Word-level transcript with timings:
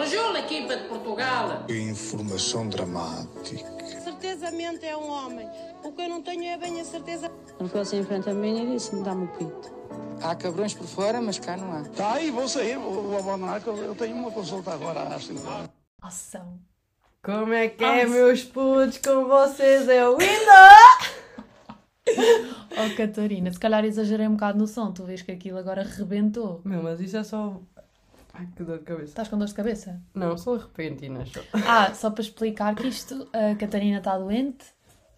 Bonjour, 0.00 0.34
equipa 0.34 0.78
de 0.78 0.84
Portugal. 0.84 1.66
Informação 1.68 2.66
dramática. 2.70 3.68
Certezamente 4.02 4.86
é 4.86 4.96
um 4.96 5.10
homem. 5.10 5.46
O 5.84 5.92
que 5.92 6.00
eu 6.00 6.08
não 6.08 6.22
tenho 6.22 6.44
é 6.44 6.56
bem 6.56 6.80
a 6.80 6.84
certeza. 6.84 7.30
Ele 7.60 7.68
foi-se 7.68 7.96
em 7.96 8.02
frente 8.02 8.30
a 8.30 8.32
mim 8.32 8.62
e 8.62 8.72
disse-me: 8.72 9.04
dá-me 9.04 9.26
o 9.26 9.28
pito. 9.28 9.70
Há 10.22 10.34
cabrões 10.34 10.72
por 10.72 10.86
fora, 10.86 11.20
mas 11.20 11.38
cá 11.38 11.54
não 11.54 11.70
há. 11.70 11.82
Tá 11.82 12.14
aí, 12.14 12.30
vou 12.30 12.48
sair, 12.48 12.78
vou, 12.78 13.08
vou 13.08 13.18
abandonar, 13.18 13.60
que 13.60 13.66
eu, 13.66 13.76
eu 13.76 13.94
tenho 13.94 14.16
uma 14.16 14.30
consulta 14.30 14.72
agora 14.72 15.02
às 15.02 15.26
5 15.26 15.46
horas. 15.46 15.70
Ação. 16.00 16.58
Como 17.22 17.52
é 17.52 17.68
que 17.68 17.84
é, 17.84 18.06
meus 18.06 18.42
putos? 18.42 18.96
Com 18.96 19.26
vocês 19.26 19.86
é 19.86 20.08
o 20.08 20.16
Windows! 20.16 21.20
Oh, 22.72 22.96
Catarina, 22.96 23.52
se 23.52 23.58
calhar 23.58 23.84
exagerei 23.84 24.26
um 24.26 24.32
bocado 24.32 24.58
no 24.58 24.66
som. 24.66 24.92
Tu 24.92 25.04
vês 25.04 25.22
que 25.22 25.32
aquilo 25.32 25.58
agora 25.58 25.82
rebentou. 25.82 26.60
Meu, 26.64 26.82
mas 26.82 27.00
isso 27.00 27.16
é 27.16 27.24
só. 27.24 27.60
Ai, 28.34 28.46
que 28.56 28.62
dor 28.62 28.78
de 28.78 28.84
cabeça. 28.84 29.04
Estás 29.08 29.28
com 29.28 29.38
dor 29.38 29.48
de 29.48 29.54
cabeça? 29.54 30.00
Não, 30.14 30.36
são 30.36 30.56
repentinas. 30.56 31.30
só. 31.30 31.40
Ah, 31.66 31.92
só 31.94 32.10
para 32.10 32.22
explicar 32.22 32.74
que 32.74 32.86
isto, 32.86 33.28
a 33.32 33.54
Catarina 33.56 33.98
está 33.98 34.16
doente, 34.18 34.64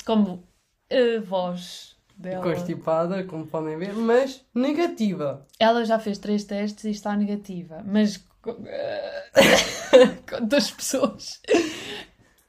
como 0.05 0.43
a 0.91 1.21
voz 1.25 1.97
dela. 2.17 2.43
Constipada, 2.43 3.25
como 3.25 3.47
podem 3.47 3.77
ver, 3.79 3.95
mas 3.95 4.45
negativa. 4.55 5.47
Ela 5.59 5.85
já 5.85 5.99
fez 5.99 6.19
três 6.19 6.45
testes 6.45 6.85
e 6.85 6.91
está 6.91 7.15
negativa, 7.17 7.83
mas 7.85 8.17
com, 8.41 8.55
com 10.29 10.47
duas 10.47 10.71
pessoas. 10.71 11.41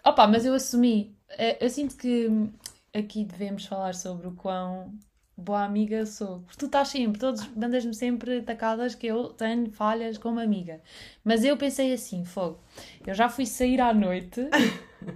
Opa, 0.06 0.28
mas 0.28 0.46
eu 0.46 0.54
assumi. 0.54 1.16
Eh, 1.30 1.58
Eu 1.66 1.70
sinto 1.70 1.96
que 1.98 2.30
aqui 2.94 3.26
devemos 3.26 3.66
falar 3.66 3.96
sobre 3.96 4.28
o 4.28 4.32
quão 4.32 4.94
boa 5.38 5.64
amiga 5.64 5.96
eu 5.98 6.06
sou. 6.06 6.40
Porque 6.42 6.58
tu 6.58 6.66
estás 6.68 6.90
sempre, 6.90 7.20
todos 7.20 7.48
mandas-me 7.56 7.94
sempre 7.94 8.40
atacadas 8.40 8.96
que 8.96 9.08
eu 9.08 9.30
tenho 9.30 9.72
falhas 9.72 10.18
como 10.18 10.40
amiga. 10.40 10.82
Mas 11.24 11.44
eu 11.44 11.58
pensei 11.58 11.94
assim, 11.94 12.24
fogo. 12.26 12.60
Eu 13.06 13.14
já 13.14 13.30
fui 13.30 13.46
sair 13.46 13.82
à 13.82 13.94
noite 13.94 14.42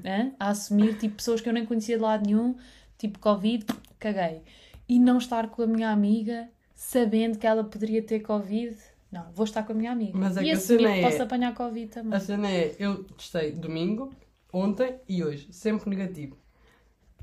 hã, 0.05 0.31
a 0.39 0.49
assumir 0.49 0.97
tipo 0.97 1.15
pessoas 1.15 1.41
que 1.41 1.49
eu 1.49 1.53
nem 1.53 1.65
conhecia 1.65 1.97
de 1.97 2.03
lado 2.03 2.25
nenhum, 2.25 2.55
tipo 2.97 3.19
Covid, 3.19 3.65
caguei. 3.99 4.41
E 4.89 4.99
não 4.99 5.17
estar 5.17 5.49
com 5.49 5.63
a 5.63 5.67
minha 5.67 5.89
amiga 5.91 6.49
sabendo 6.73 7.37
que 7.37 7.45
ela 7.47 7.63
poderia 7.63 8.01
ter 8.01 8.19
Covid. 8.21 8.75
Não, 9.11 9.31
vou 9.33 9.45
estar 9.45 9.63
com 9.63 9.71
a 9.71 9.75
minha 9.75 9.91
amiga. 9.91 10.17
Mas 10.17 10.37
é 10.37 10.41
e 10.41 10.45
que 10.45 10.51
a 10.51 10.57
cena 10.59 10.81
que 10.93 10.99
é- 10.99 11.01
posso 11.01 11.23
apanhar 11.23 11.53
Covid 11.53 11.87
também. 11.87 12.13
A 12.13 12.19
cena 12.19 12.49
é, 12.49 12.75
eu 12.77 13.03
testei 13.03 13.51
domingo, 13.51 14.13
ontem 14.51 14.99
e 15.07 15.23
hoje, 15.23 15.51
sempre 15.51 15.89
negativo. 15.89 16.37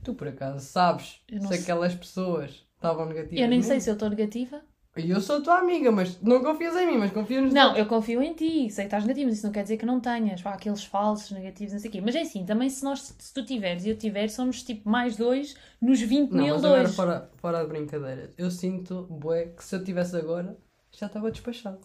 Tu 0.02 0.14
por 0.14 0.28
acaso 0.28 0.60
sabes 0.60 1.20
se 1.30 1.40
sei. 1.48 1.58
aquelas 1.60 1.94
pessoas 1.94 2.63
estavam 2.84 3.06
negativas? 3.06 3.40
Eu 3.42 3.48
nem 3.48 3.62
sei 3.62 3.80
se 3.80 3.88
eu 3.90 3.94
estou 3.94 4.08
negativa. 4.10 4.62
E 4.96 5.10
eu 5.10 5.20
sou 5.20 5.42
tua 5.42 5.58
amiga, 5.58 5.90
mas 5.90 6.20
não 6.22 6.40
confias 6.40 6.76
em 6.76 6.86
mim, 6.86 6.98
mas 6.98 7.10
confias 7.10 7.42
nos 7.42 7.52
Não, 7.52 7.76
eu 7.76 7.84
confio 7.86 8.22
em 8.22 8.32
ti, 8.32 8.70
sei 8.70 8.84
que 8.84 8.86
estás 8.86 9.02
negativo, 9.02 9.26
mas 9.26 9.38
isso 9.38 9.46
não 9.46 9.52
quer 9.52 9.64
dizer 9.64 9.76
que 9.76 9.84
não 9.84 9.98
tenhas. 9.98 10.40
Pá, 10.40 10.50
aqueles 10.54 10.84
falsos 10.84 11.32
negativos, 11.32 11.72
não 11.72 11.80
sei 11.80 11.88
o 11.88 11.92
quê. 11.92 12.00
Mas 12.00 12.14
é 12.14 12.20
assim, 12.20 12.44
também 12.46 12.70
se, 12.70 12.84
nós, 12.84 13.12
se 13.18 13.34
tu 13.34 13.44
tiveres 13.44 13.84
e 13.84 13.88
eu 13.90 13.96
tiver, 13.98 14.28
somos 14.28 14.62
tipo 14.62 14.88
mais 14.88 15.16
dois 15.16 15.56
nos 15.82 16.00
20 16.00 16.30
Não, 16.30 16.44
mil 16.44 16.54
mas 16.54 16.64
agora 16.64 16.82
dois. 16.82 16.94
fora, 16.94 17.30
fora 17.38 17.62
de 17.62 17.66
brincadeiras. 17.68 18.34
Eu 18.38 18.52
sinto, 18.52 19.02
bué, 19.10 19.46
que 19.46 19.64
se 19.64 19.74
eu 19.74 19.82
tivesse 19.82 20.14
agora, 20.16 20.56
já 20.92 21.06
estava 21.06 21.28
despachado. 21.28 21.80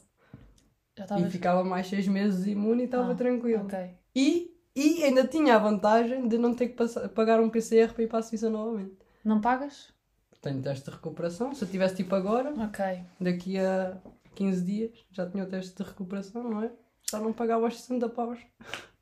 Já 0.95 1.03
E 1.03 1.05
estavas. 1.05 1.31
ficava 1.31 1.63
mais 1.63 1.87
seis 1.87 2.07
meses 2.07 2.45
imune 2.45 2.83
e 2.83 2.85
estava 2.85 3.11
Ah, 3.13 3.15
tranquilo. 3.15 3.67
E, 4.15 4.51
e 4.75 5.03
ainda 5.03 5.25
tinha 5.27 5.55
a 5.55 5.59
vantagem 5.59 6.27
de 6.27 6.37
não 6.37 6.53
ter 6.53 6.67
que 6.69 6.75
passar- 6.75 7.09
pagar 7.09 7.39
um 7.39 7.49
PCR 7.49 7.91
para 7.91 8.03
ir 8.03 8.07
para 8.07 8.19
a 8.19 8.21
Suíça 8.21 8.51
novamente. 8.51 8.97
Não 9.25 9.41
pagas? 9.41 9.91
Tenho 10.41 10.61
teste 10.61 10.85
de 10.85 10.91
recuperação. 10.91 11.53
Se 11.53 11.63
eu 11.65 11.69
tivesse 11.69 11.95
tipo 11.97 12.15
agora, 12.15 12.53
Ok. 12.63 12.85
daqui 13.19 13.59
a 13.59 13.97
15 14.35 14.63
dias, 14.63 15.05
já 15.11 15.29
tinha 15.29 15.43
o 15.43 15.47
teste 15.47 15.75
de 15.75 15.83
recuperação, 15.89 16.43
não 16.43 16.63
é? 16.63 16.71
Já 17.11 17.19
não 17.19 17.33
pagava 17.33 17.67
os 17.67 17.75
60 17.81 18.07
paus 18.09 18.39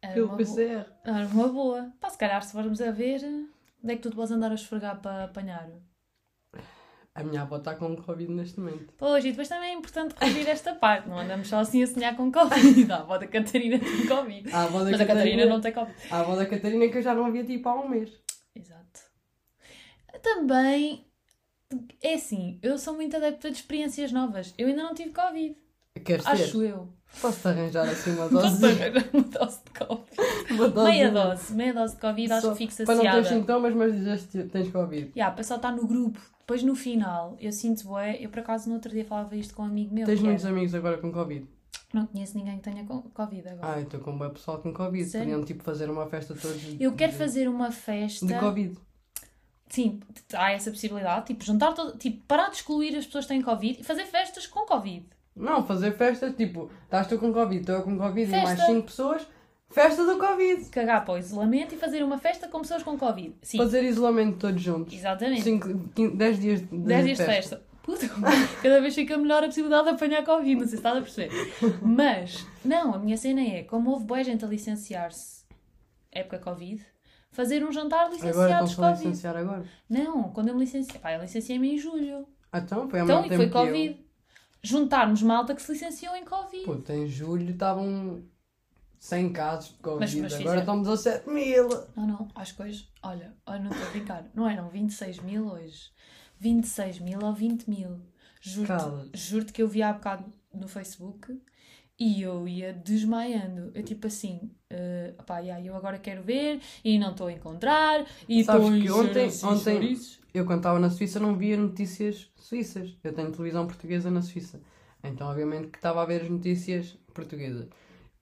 Era 0.02 0.14
pelo 0.14 0.28
uma, 0.28 0.36
boa. 0.38 0.46
PCR. 0.56 0.86
Era 1.04 1.28
uma 1.28 1.48
boa. 1.50 1.92
Pá, 2.00 2.10
se 2.10 2.18
calhar 2.18 2.42
se 2.44 2.52
formos 2.54 2.82
a 2.82 2.90
ver, 2.92 3.22
onde 3.84 3.94
é 3.94 3.96
que 3.96 4.02
tu 4.02 4.10
te 4.10 4.16
podes 4.16 4.32
andar 4.32 4.52
a 4.52 4.56
esfregar 4.56 5.00
para 5.02 5.26
apanhar? 5.26 5.70
A 7.14 7.24
minha 7.24 7.42
avó 7.42 7.58
está 7.58 7.74
com 7.76 7.96
Covid 7.96 8.32
neste 8.32 8.60
momento. 8.60 8.94
Pois, 8.96 9.26
e 9.26 9.30
depois 9.32 9.48
também 9.50 9.72
é 9.72 9.74
importante 9.74 10.14
referir 10.20 10.48
esta 10.50 10.76
parte. 10.76 11.10
Não 11.10 11.18
andamos 11.18 11.48
só 11.48 11.60
assim 11.60 11.82
a 11.82 11.88
sonhar 11.88 12.16
com 12.16 12.32
Covid. 12.32 12.90
A 12.94 12.98
avó 12.98 13.18
da 13.18 13.26
Catarina 13.28 13.80
tem 13.80 14.06
Covid. 14.08 14.52
A 14.54 14.64
avó 14.64 14.84
da 14.84 14.92
Mas 14.92 15.02
a 15.02 15.06
Catarina 15.06 15.46
não 15.48 15.60
tem 15.60 15.74
Covid. 15.74 15.98
A 16.12 16.20
avó 16.20 16.36
da 16.36 16.46
Catarina 16.46 16.88
que 16.90 16.98
eu 17.00 17.02
já 17.02 17.16
não 17.16 17.32
via 17.32 17.44
tipo 17.44 17.68
há 17.70 17.76
um 17.76 17.90
mês. 17.90 18.12
Exato. 18.56 19.00
Também, 20.22 21.07
é 22.02 22.14
assim, 22.14 22.60
eu 22.62 22.78
sou 22.78 22.94
muito 22.96 23.16
adepta 23.18 23.50
de 23.50 23.58
experiências 23.58 24.12
novas. 24.12 24.54
Eu 24.58 24.68
ainda 24.68 24.84
não 24.84 24.94
tive 24.94 25.12
Covid. 25.12 25.56
Queres 26.04 26.24
ter? 26.26 26.32
Acho 26.32 26.62
eu. 26.64 26.94
Posso-te 27.22 27.48
arranjar 27.48 27.88
assim 27.90 28.12
uma 28.12 28.28
Posso 28.30 28.60
dose? 28.62 28.66
arranjar 28.66 29.06
uma 29.14 29.24
dose 29.24 29.60
de 29.66 29.72
Covid. 29.86 30.74
dose 30.74 30.92
Meia 30.92 31.12
dose. 31.12 31.54
Meia 31.54 31.74
dose 31.74 31.96
de 31.96 32.02
Covid, 32.02 32.32
acho 32.34 32.42
Só 32.48 32.52
que 32.54 32.58
fico 32.68 32.86
Para 32.86 32.96
não 32.96 33.02
ter 33.02 33.08
saciada. 33.12 33.30
sintomas, 33.30 33.74
mas 33.76 34.26
que 34.28 34.44
tens 34.44 34.70
Covid. 34.72 35.12
Yeah, 35.16 35.34
para 35.34 35.44
só 35.44 35.56
estar 35.56 35.72
no 35.76 35.86
grupo. 35.88 36.20
Depois 36.40 36.64
no 36.64 36.76
final, 36.76 37.36
eu 37.42 37.52
sinto 37.52 37.84
bué. 37.86 38.18
Eu 38.22 38.30
por 38.30 38.40
acaso 38.40 38.70
no 38.70 38.76
outro 38.76 38.92
dia 38.92 39.04
falava 39.04 39.36
isto 39.36 39.54
com 39.54 39.64
um 39.64 39.66
amigo 39.66 39.94
meu. 39.94 40.06
Tens 40.06 40.20
que 40.20 40.26
muitos 40.26 40.46
era- 40.46 40.54
amigos 40.54 40.74
agora 40.76 40.98
com 40.98 41.12
Covid? 41.12 41.46
Não 41.94 42.06
conheço 42.06 42.38
ninguém 42.38 42.58
que 42.58 42.64
tenha 42.70 42.86
co- 42.86 43.02
Covid 43.14 43.48
agora. 43.50 43.74
Ah, 43.76 43.82
estou 43.82 44.00
com 44.02 44.12
um 44.12 44.30
pessoal 44.30 44.60
com 44.60 44.74
Covid. 44.74 45.06
Sério? 45.10 45.28
Podiam 45.28 45.46
tipo 45.46 45.64
fazer 45.64 45.90
uma 45.90 46.06
festa 46.08 46.36
todos. 46.36 46.62
eu 46.80 46.94
quero 46.94 47.12
de- 47.14 47.18
fazer 47.18 47.48
uma 47.50 47.72
festa. 47.72 48.26
De 48.26 48.34
Covid. 48.36 48.78
Sim, 49.78 50.00
há 50.34 50.54
essa 50.54 50.72
possibilidade. 50.72 51.28
Tipo, 51.28 51.44
juntar 51.44 51.72
todo. 51.72 51.96
Tipo, 52.00 52.24
parar 52.28 52.50
de 52.50 52.56
excluir 52.56 52.98
as 52.98 53.06
pessoas 53.06 53.26
que 53.26 53.30
têm 53.30 53.44
Covid 53.44 53.80
e 53.80 53.84
fazer 53.84 54.06
festas 54.06 54.48
com 54.48 54.62
Covid. 54.62 55.06
Não, 55.36 55.64
fazer 55.68 55.96
festas 55.96 56.36
tipo, 56.36 56.72
estás 56.86 57.06
tu 57.06 57.20
com 57.20 57.32
Covid, 57.32 57.62
estou 57.62 57.84
com 57.84 57.96
Covid 57.96 58.28
e 58.28 58.42
mais 58.42 58.58
Festa. 58.58 58.74
5 58.74 58.88
pessoas, 58.88 59.28
festa 59.70 60.04
do 60.04 60.18
Covid. 60.18 60.66
Cagar 60.72 61.06
para 61.06 61.14
o 61.14 61.18
isolamento 61.20 61.76
e 61.76 61.78
fazer 61.78 62.02
uma 62.02 62.18
festa 62.18 62.48
com 62.48 62.62
pessoas 62.62 62.82
com 62.82 62.98
Covid. 62.98 63.36
Sim, 63.44 63.60
Fazer 63.60 63.84
isolamento 63.84 64.40
todos 64.40 64.60
juntos. 64.60 64.96
exatamente. 64.96 65.44
10 65.44 66.40
dias 66.40 66.62
de 66.62 66.76
10 66.76 67.06
dias 67.06 67.18
de 67.20 67.24
festa. 67.24 67.62
Puta, 67.84 68.10
cada 68.64 68.82
vez 68.82 68.96
fica 68.96 69.16
melhor 69.16 69.44
a 69.44 69.46
possibilidade 69.46 69.84
de 69.84 69.90
apanhar 69.92 70.26
Covid, 70.26 70.56
não 70.56 70.62
sei 70.62 70.70
se 70.70 70.76
estás 70.78 70.98
a 70.98 71.02
perceber. 71.02 71.32
Mas, 71.84 72.48
não, 72.66 72.96
a 72.96 72.98
minha 72.98 73.16
cena 73.16 73.42
é, 73.42 73.62
como 73.62 73.92
houve 73.92 74.06
boa 74.06 74.24
gente 74.24 74.44
a 74.44 74.48
licenciar-se, 74.48 75.46
época 76.12 76.40
Covid, 76.40 76.84
fazer 77.38 77.64
um 77.64 77.72
jantar 77.72 78.06
Agora 78.08 78.16
licenciados 78.16 78.72
estão-se 78.72 78.74
a 78.74 78.84
Covid. 78.90 79.08
licenciar 79.10 79.38
agora. 79.38 79.64
Não, 79.88 80.24
quando 80.34 80.48
eu 80.50 80.56
me 80.56 80.62
licenciei, 80.62 81.00
pá, 81.00 81.14
eu 81.14 81.22
licenciei-me 81.22 81.76
em 81.76 81.78
julho. 81.78 82.28
Ah, 82.52 82.58
então, 82.58 82.90
foi 82.90 83.00
há 83.00 83.04
Então, 83.04 83.20
muito 83.22 83.34
e 83.34 83.38
tempo 83.38 83.52
foi. 83.54 83.66
Covid. 83.68 84.06
Juntarmos 84.64 85.22
malta 85.22 85.54
que 85.54 85.62
se 85.62 85.72
licenciou 85.72 86.16
em 86.16 86.26
Covid. 86.26 86.66
Puta, 86.66 86.94
em 86.96 87.08
julho 87.08 87.52
estavam 87.52 88.24
100 89.00 89.32
casos 89.32 89.70
de 89.70 89.78
Covid, 89.78 90.00
Mas- 90.22 90.32
mas 90.34 90.42
agora 90.42 90.60
estão 90.62 90.82
17 90.82 91.30
mil. 91.30 91.70
Não, 91.96 92.08
não, 92.08 92.28
acho 92.36 92.56
que 92.56 92.64
hoje, 92.64 92.90
olha, 93.04 93.36
olha, 93.46 93.60
não 93.60 93.70
estou 93.72 93.88
a 93.88 93.92
brincar, 93.92 94.26
não 94.34 94.50
eram 94.50 94.68
26 94.70 95.20
mil 95.20 95.46
hoje, 95.48 95.92
26 96.40 97.00
mil 97.00 97.20
ou 97.24 97.34
20 97.34 97.70
mil. 97.70 98.02
Juro-te 98.42 99.18
juro 99.18 99.46
que 99.46 99.62
eu 99.62 99.68
vi 99.68 99.84
há 99.84 99.94
bocado 99.94 100.26
no 100.54 100.68
Facebook 100.68 101.40
e 102.00 102.22
eu 102.22 102.48
ia 102.48 102.72
desmaiando. 102.74 103.72
Eu 103.74 103.84
tipo 103.84 104.06
assim, 104.08 104.52
uh, 104.72 105.24
pá, 105.24 105.40
yeah, 105.40 105.64
eu 105.66 105.76
agora 105.76 105.98
quero 105.98 106.22
ver 106.24 106.62
e 106.84 106.98
não 107.00 107.12
estou 107.12 107.28
a 107.28 107.34
encontrar 107.34 108.06
e 108.30 108.44
Sabes 108.44 108.70
que 108.82 108.90
ontem- 108.92 109.28
ontem- 109.46 109.74
chouriços. 109.74 110.20
Eu, 110.34 110.46
quando 110.46 110.60
estava 110.60 110.80
na 110.80 110.90
Suíça, 110.92 111.20
não 111.20 111.36
via 111.36 111.58
notícias 111.58 112.30
suíças. 112.36 112.96
Eu 113.04 113.12
tenho 113.14 113.32
televisão 113.32 113.66
portuguesa 113.66 114.12
na 114.12 114.22
Suíça. 114.22 114.62
Então, 115.04 115.28
obviamente, 115.28 115.70
que 115.70 115.78
estava 115.78 116.02
a 116.02 116.06
ver 116.06 116.22
as 116.24 116.30
notícias 116.30 116.96
portuguesas. 117.14 117.68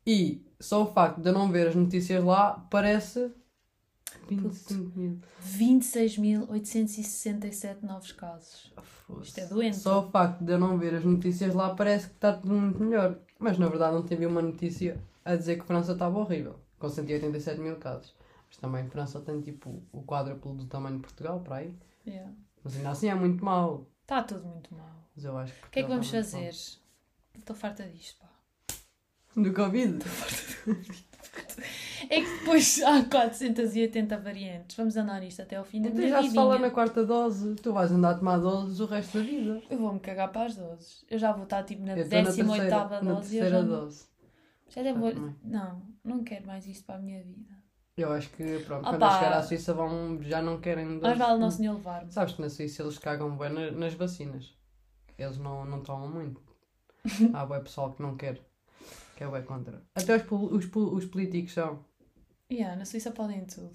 E 0.08 0.46
só 0.59 0.84
o 0.84 0.94
facto 0.94 1.19
de 1.19 1.30
eu 1.30 1.34
não 1.34 1.52
ver 1.52 1.68
as 1.68 1.75
notícias 1.75 2.24
lá 2.24 2.66
parece 2.72 3.31
25 4.30 4.97
mil. 4.97 5.19
26.867 5.44 7.84
novos 7.84 8.12
casos. 8.12 8.72
Isto 9.22 9.40
é 9.40 9.46
doente. 9.47 9.78
Só 9.78 10.00
o 10.00 10.09
facto 10.12 10.44
de 10.44 10.52
eu 10.53 10.59
não 10.59 10.78
ver 10.78 10.96
as 10.96 11.03
notícias 11.03 11.53
lá 11.53 11.75
parece 11.75 12.08
que 12.09 12.16
está 12.16 12.34
tudo 12.34 12.53
muito 12.53 12.81
melhor. 12.84 13.19
Mas 13.40 13.57
na 13.57 13.68
verdade 13.68 13.94
não 13.96 14.03
teve 14.03 14.25
uma 14.25 14.41
notícia 14.41 15.00
a 15.23 15.35
dizer 15.35 15.56
que 15.56 15.62
a 15.62 15.66
França 15.66 15.93
estava 15.93 16.17
horrível, 16.20 16.59
com 16.79 16.90
187 16.90 17.59
mil 17.59 17.76
casos. 17.78 18.16
Mas 18.47 18.58
também 18.58 18.85
a 18.85 18.90
França 18.90 19.20
tem 19.22 19.41
tipo 19.41 19.84
o 19.91 20.03
quádruplo 20.03 20.53
do 20.53 20.66
tamanho 20.66 20.97
de 20.97 21.02
Portugal, 21.02 21.40
para 21.41 21.58
aí. 21.58 21.76
Yeah. 22.05 22.32
Mas 22.64 22.78
ainda 22.78 22.90
assim 22.91 23.09
é 23.09 23.16
muito 23.16 23.43
mau. 23.43 23.87
Está 24.02 24.23
tudo 24.23 24.46
muito 24.46 24.73
mal. 24.73 24.96
Mas 25.16 25.26
eu 25.26 25.37
acho 25.37 25.53
que 25.53 25.67
O 25.67 25.70
que 25.70 25.79
é 25.79 25.84
que 25.84 25.90
vamos 25.90 26.11
muito 26.11 26.26
fazer? 26.26 26.49
Estou 27.37 27.55
farta 27.55 27.84
disto, 27.90 28.20
pá. 28.20 28.29
Mau. 29.35 29.43
Do 29.43 29.53
Covid? 29.53 29.99
É 32.09 32.22
que 32.22 32.37
depois 32.40 32.82
há 32.84 33.03
480 33.03 34.17
variantes. 34.20 34.78
Vamos 34.78 34.96
andar 34.96 35.20
nisto 35.20 35.41
até 35.41 35.55
ao 35.55 35.66
fim 35.66 35.82
da 35.82 35.87
Então 35.87 35.97
minha 35.99 36.09
já 36.09 36.17
se 36.17 36.23
vidinha. 36.28 36.41
fala 36.43 36.59
na 36.59 36.70
quarta 36.70 37.03
dose. 37.05 37.55
Tu 37.55 37.73
vais 37.73 37.91
andar 37.91 38.11
a 38.11 38.14
tomar 38.16 38.37
doses 38.37 38.79
o 38.79 38.85
resto 38.85 39.17
da 39.17 39.23
vida. 39.23 39.61
Eu 39.70 39.78
vou-me 39.79 39.99
cagar 39.99 40.32
para 40.32 40.46
as 40.46 40.55
doses. 40.55 41.03
Eu 41.09 41.17
já 41.17 41.32
vou 41.34 41.43
estar 41.43 41.64
tipo 41.64 41.84
na 41.84 41.93
Eu 41.97 42.03
estou 42.03 42.22
na 42.22 42.29
18 42.29 42.47
terceira, 42.47 42.79
dose. 42.87 43.03
na 43.03 43.11
e 43.11 43.16
eu 43.16 43.16
terceira 43.22 43.49
já, 43.49 43.61
não- 43.64 43.67
dose. 43.67 44.05
já 44.70 44.93
vou... 44.93 45.11
também. 45.11 45.35
Não, 45.43 45.82
não 46.03 46.23
quero 46.23 46.46
mais 46.46 46.67
isto 46.67 46.85
para 46.85 46.96
a 46.96 46.99
minha 46.99 47.23
vida. 47.23 47.55
Eu 47.97 48.11
acho 48.14 48.29
que 48.29 48.59
pronto, 48.59 48.82
Opa. 48.87 48.90
quando 48.97 49.02
eu 49.03 49.11
chegar 49.11 49.34
à 49.34 49.43
Suíça 49.43 49.73
vão, 49.73 50.22
já 50.22 50.41
não 50.41 50.59
querem 50.61 50.85
Mais 50.85 50.99
doses. 51.02 51.17
vale 51.17 51.34
o 51.34 51.37
Nosso 51.40 51.58
Senhor 51.58 51.73
levar-me. 51.73 52.11
Sabes 52.14 52.34
que 52.35 52.41
na 52.41 52.49
Suíça 52.49 52.84
eles 52.84 52.97
cagam 52.99 53.35
bem 53.35 53.49
na- 53.52 53.72
nas 53.72 53.93
vacinas. 53.96 54.53
Eles 55.17 55.37
não, 55.37 55.66
não 55.66 55.82
tomam 55.82 56.08
muito. 56.09 56.40
Há 57.34 57.46
bem 57.46 57.61
pessoal 57.64 57.91
que 57.93 58.02
não 58.02 58.16
quer. 58.16 58.40
Que 59.16 59.23
é 59.23 59.28
bem 59.28 59.44
contra. 59.44 59.82
Até 59.96 60.16
os, 60.17 60.23
os, 60.32 60.70
os 60.76 61.06
políticos 61.06 61.53
são. 61.53 61.79
Yeah, 62.52 62.76
na 62.76 62.85
Suíça 62.85 63.12
podem 63.12 63.46
tudo. 63.46 63.72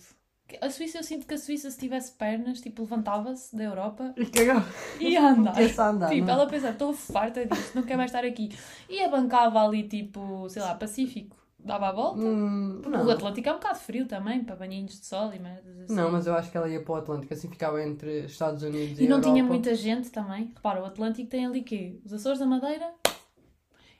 A 0.60 0.68
Suíça, 0.68 0.98
eu 0.98 1.04
sinto 1.04 1.26
que 1.26 1.34
a 1.34 1.38
Suíça, 1.38 1.70
se 1.70 1.78
tivesse 1.78 2.12
pernas, 2.12 2.60
tipo, 2.60 2.82
levantava-se 2.82 3.54
da 3.56 3.62
Europa 3.62 4.12
E 4.16 4.26
cagava. 4.26 4.66
e 4.98 5.10
ia 5.10 5.28
andar. 5.28 5.54
A 5.78 5.88
andar, 5.88 6.08
tipo, 6.10 6.26
não 6.26 6.32
é? 6.32 6.36
ela 6.36 6.46
pensa, 6.48 6.70
estou 6.70 6.92
farta 6.92 7.46
disto, 7.46 7.74
não 7.76 7.82
quero 7.84 7.98
mais 7.98 8.10
estar 8.10 8.24
aqui. 8.24 8.50
E 8.88 9.00
abancava 9.02 9.64
ali, 9.64 9.84
tipo, 9.88 10.48
sei 10.48 10.60
lá, 10.60 10.74
Pacífico, 10.74 11.36
dava 11.56 11.88
a 11.90 11.92
volta. 11.92 12.20
Hum. 12.20 12.82
O 12.84 13.10
Atlântico 13.10 13.48
é 13.48 13.52
um 13.52 13.56
bocado 13.56 13.78
frio 13.78 14.06
também, 14.06 14.42
para 14.42 14.56
banhinhos 14.56 14.98
de 14.98 15.06
sol 15.06 15.32
e 15.32 15.38
merdas 15.38 15.78
assim. 15.82 15.94
Não, 15.94 16.10
mas 16.10 16.26
eu 16.26 16.34
acho 16.34 16.50
que 16.50 16.56
ela 16.56 16.68
ia 16.68 16.82
para 16.82 16.92
o 16.94 16.96
Atlântico, 16.96 17.32
assim 17.32 17.48
ficava 17.48 17.80
entre 17.84 18.24
Estados 18.26 18.64
Unidos 18.64 18.98
e, 18.98 19.04
E 19.04 19.08
não 19.08 19.18
Europa. 19.18 19.32
tinha 19.32 19.44
muita 19.44 19.74
gente 19.76 20.10
também. 20.10 20.50
Repara, 20.54 20.82
o 20.82 20.84
Atlântico 20.84 21.30
tem 21.30 21.46
ali 21.46 21.62
quê? 21.62 22.00
Os 22.04 22.12
Açores 22.12 22.40
da 22.40 22.46
Madeira 22.46 22.92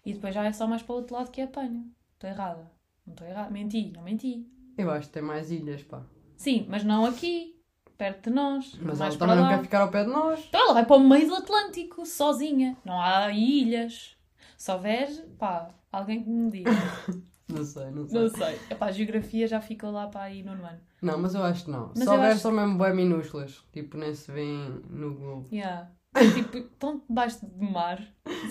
e 0.05 0.13
depois 0.13 0.35
já 0.35 0.45
é 0.45 0.53
só 0.53 0.67
mais 0.67 0.83
para 0.83 0.93
o 0.93 0.97
outro 0.97 1.15
lado 1.15 1.31
que 1.31 1.41
é 1.41 1.45
apanho. 1.45 1.91
Estou 2.15 2.29
errada. 2.31 2.71
Não 3.07 3.15
estou 3.15 3.27
errada. 3.27 3.51
Menti, 3.51 3.93
não 3.95 4.03
menti. 4.03 4.47
Eu 4.77 4.91
acho 4.91 5.09
que 5.09 5.15
tem 5.15 5.23
mais 5.23 5.51
ilhas, 5.51 5.83
pá. 5.83 6.03
Sim, 6.37 6.67
mas 6.69 6.85
não 6.85 7.05
aqui, 7.05 7.61
perto 7.99 8.31
de 8.31 8.35
nós. 8.37 8.75
Mas 8.81 8.99
mais 8.99 9.15
ela 9.15 9.19
também 9.19 9.37
não 9.37 9.49
quer 9.49 9.63
ficar 9.63 9.81
ao 9.83 9.91
pé 9.91 10.05
de 10.05 10.11
nós. 10.11 10.45
Então 10.49 10.61
ela 10.63 10.75
vai 10.75 10.87
para 10.87 10.97
o 10.97 11.01
meio 11.01 11.29
do 11.29 11.35
Atlântico, 11.35 12.07
sozinha. 12.07 12.77
Não 12.85 13.01
há 13.01 13.31
ilhas. 13.31 14.17
Se 14.57 14.71
houver, 14.73 15.09
pá, 15.39 15.69
alguém 15.93 16.23
que 16.23 16.29
me 16.31 16.51
diga. 16.51 16.71
Não 17.51 17.65
sei, 17.65 17.91
não 17.91 18.07
sei. 18.07 18.21
Não 18.21 18.29
sei. 18.29 18.61
Epá, 18.71 18.87
a 18.87 18.93
geografia 18.93 19.45
já 19.49 19.61
ficou 19.61 19.91
lá 19.91 20.07
para 20.07 20.23
aí 20.23 20.41
no 20.41 20.53
ano. 20.53 20.79
Não, 21.03 21.19
mas 21.19 21.35
eu 21.35 21.43
acho 21.43 21.65
que 21.65 21.71
não. 21.73 21.89
Mas 21.97 22.05
Se 22.05 22.09
houver 22.09 22.31
acho- 22.31 22.41
são 22.43 22.53
mesmo 22.53 22.79
bem 22.79 22.95
minúsculas. 22.95 23.65
Tipo, 23.73 23.97
nem 23.97 24.15
se 24.15 24.31
vêem 24.31 24.81
no 24.89 25.13
Google. 25.17 25.49
Yeah. 25.53 25.91
Tipo, 26.35 26.59
estão 26.59 27.03
debaixo 27.09 27.47
do 27.47 27.65
mar. 27.65 28.03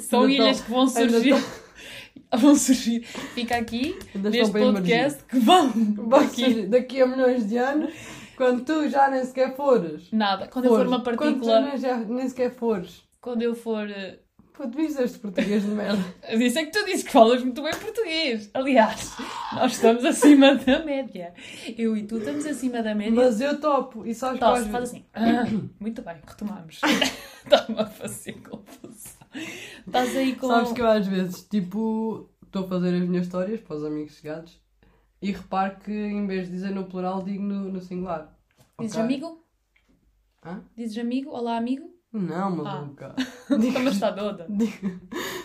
São 0.01 0.21
Ainda 0.23 0.33
ilhas 0.33 0.61
que 0.61 0.71
vão 0.71 0.88
surgir. 0.88 1.35
vão 2.38 2.56
surgir. 2.56 3.01
Fica 3.03 3.57
aqui, 3.57 3.97
Ainda 4.15 4.29
neste 4.29 4.51
podcast, 4.53 5.23
que 5.25 5.39
vão. 5.39 5.73
Aqui. 6.21 6.63
daqui 6.67 7.01
a 7.01 7.07
milhões 7.07 7.47
de 7.47 7.57
anos, 7.57 7.94
quando 8.38 8.63
tu 8.63 8.88
já 8.89 9.09
nem 9.09 9.23
sequer 9.25 9.56
fores. 9.56 10.09
Nada. 10.11 10.47
Quando 10.47 10.65
eu 10.65 10.71
for 10.71 10.77
fores. 10.85 10.91
uma 10.91 11.03
Quando 11.03 11.15
tu 11.15 11.19
partícula. 11.19 11.61
nem, 11.61 11.77
já, 11.77 11.97
nem 11.97 12.29
sequer 12.29 12.51
fores. 12.56 13.03
Quando 13.21 13.41
eu 13.41 13.53
for. 13.56 13.88
Pô, 14.59 14.67
tu 14.67 14.75
viste 14.75 15.01
este 15.01 15.19
português 15.19 15.63
de 15.63 15.69
merda. 15.69 16.03
Isso 16.31 16.59
é 16.59 16.65
que 16.65 16.71
tu 16.77 16.85
dizes 16.85 17.03
que 17.03 17.11
falas 17.13 17.41
muito 17.41 17.63
bem 17.63 17.71
português. 17.71 18.50
Aliás, 18.53 19.15
nós 19.53 19.71
estamos 19.71 20.03
acima 20.03 20.53
da 20.53 20.83
média. 20.83 21.33
Eu 21.77 21.95
e 21.95 22.03
tu 22.03 22.17
estamos 22.17 22.45
acima 22.45 22.83
da 22.83 22.94
média. 22.94 23.13
Mas 23.13 23.39
eu 23.39 23.57
topo. 23.61 24.06
E 24.06 24.13
sabes 24.13 24.38
Tosse, 24.41 24.67
faz 24.67 24.89
assim. 24.89 25.06
Ah, 25.13 25.45
muito 25.79 26.01
bem, 26.01 26.17
retomamos. 26.27 26.81
Está-me 27.41 27.79
a 27.79 27.85
fazer 27.85 28.33
confusão. 28.41 29.27
Estás 29.88 30.17
aí 30.17 30.35
com. 30.35 30.47
Sabes 30.47 30.73
que 30.73 30.81
eu 30.81 30.88
às 30.88 31.07
vezes, 31.07 31.41
tipo, 31.44 32.29
estou 32.44 32.65
a 32.65 32.67
fazer 32.67 33.01
as 33.01 33.07
minhas 33.07 33.27
histórias 33.27 33.61
para 33.61 33.77
os 33.77 33.85
amigos 33.85 34.17
chegados 34.17 34.61
e 35.21 35.31
reparo 35.31 35.77
que 35.79 35.94
em 35.94 36.27
vez 36.27 36.47
de 36.47 36.51
dizer 36.51 36.71
no 36.71 36.83
plural, 36.83 37.23
digo 37.23 37.44
no, 37.44 37.71
no 37.71 37.79
singular. 37.79 38.38
Dizes 38.77 38.97
Ok? 38.97 39.06
amigo? 39.06 39.41
Hã? 40.44 40.61
Dizes 40.75 40.97
amigo? 40.97 41.31
Olá, 41.31 41.56
amigo? 41.56 41.97
Não, 42.11 42.56
maluca. 42.56 43.15
Mas 43.50 43.94
está 43.94 44.11
toda. 44.11 44.47
Digo, 44.50 45.00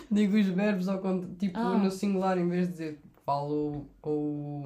digo 0.09 0.37
os 0.37 0.47
verbos 0.47 0.87
ao 0.89 0.99
tipo 1.37 1.59
Ah. 1.59 1.77
no 1.77 1.91
singular 1.91 2.37
em 2.37 2.47
vez 2.49 2.67
de 2.67 2.71
dizer 2.71 3.01
falo 3.25 3.87
o 4.03 4.63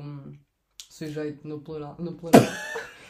sujeito 0.90 1.48
no 1.48 1.60
plural. 1.62 1.96
No 2.00 2.14
plural. 2.14 2.42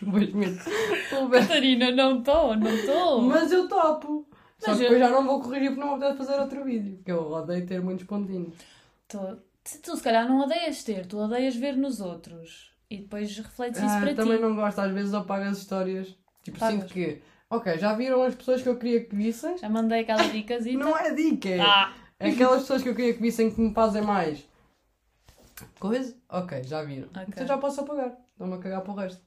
Catarina, 1.32 1.92
não 1.92 2.20
estou, 2.20 2.56
não 2.56 2.70
estou. 2.74 3.22
Mas 3.22 3.52
eu 3.52 3.68
topo. 3.68 4.28
Só 4.58 4.72
Mas 4.72 4.78
que 4.80 4.86
eu- 4.86 4.90
depois 4.90 5.00
já 5.00 5.10
não 5.10 5.26
vou 5.26 5.42
corrigir 5.42 5.70
porque 5.70 5.80
não 5.82 5.90
vou 5.90 6.00
poder 6.00 6.18
fazer 6.18 6.40
outro 6.40 6.64
vídeo. 6.64 6.98
Porque 6.98 7.12
eu 7.12 7.32
odeio 7.32 7.66
ter 7.66 7.82
muitos 7.82 8.06
pontinhos. 8.06 8.54
Tô... 9.08 9.20
Tu, 9.84 9.96
se 9.96 10.02
calhar 10.04 10.28
não 10.28 10.40
odeias 10.42 10.84
ter, 10.84 11.06
tu 11.06 11.18
odeias 11.18 11.56
ver 11.56 11.76
nos 11.78 12.02
outros. 12.02 12.72
E 12.90 12.98
depois 13.02 13.38
refletes 13.38 13.80
isso 13.82 13.90
Ah, 13.92 14.00
para 14.02 14.16
também 14.16 14.38
ti. 14.38 14.42
não 14.42 14.56
gosto, 14.56 14.80
às 14.80 14.92
vezes 14.92 15.14
apago 15.14 15.46
as 15.46 15.58
histórias. 15.60 16.18
Tipo, 16.44 16.58
Pagas. 16.60 16.82
sinto 16.82 16.94
que. 16.94 17.22
Ok, 17.50 17.78
já 17.80 17.94
viram 17.94 18.22
as 18.22 18.36
pessoas 18.36 18.62
que 18.62 18.70
eu 18.70 18.78
queria 18.78 19.04
que 19.06 19.16
vissem? 19.16 19.58
Já 19.58 19.68
mandei 19.70 20.02
aquela 20.02 20.24
dicasita. 20.28 20.78
Não 20.78 20.96
é 20.96 21.12
dica, 21.14 21.50
é 21.50 21.60
Ah, 21.60 21.94
aquelas 22.20 22.62
pessoas 22.62 22.84
que 22.84 22.90
eu 22.90 22.96
queria 22.96 23.14
que 23.14 23.22
vissem 23.22 23.50
que 23.50 23.60
me 23.60 23.74
fazem 23.74 24.04
mais. 24.04 24.48
Coisa? 25.80 26.16
Ok, 26.30 26.64
já 26.64 26.84
viram. 26.84 27.08
Ok. 27.10 27.26
Então 27.30 27.48
já 27.48 27.58
posso 27.58 27.82
apagar. 27.82 28.16
Estou-me 28.32 28.54
a 28.54 28.58
cagar 28.60 28.82
para 28.82 28.92
o 28.92 28.96
resto. 28.96 29.22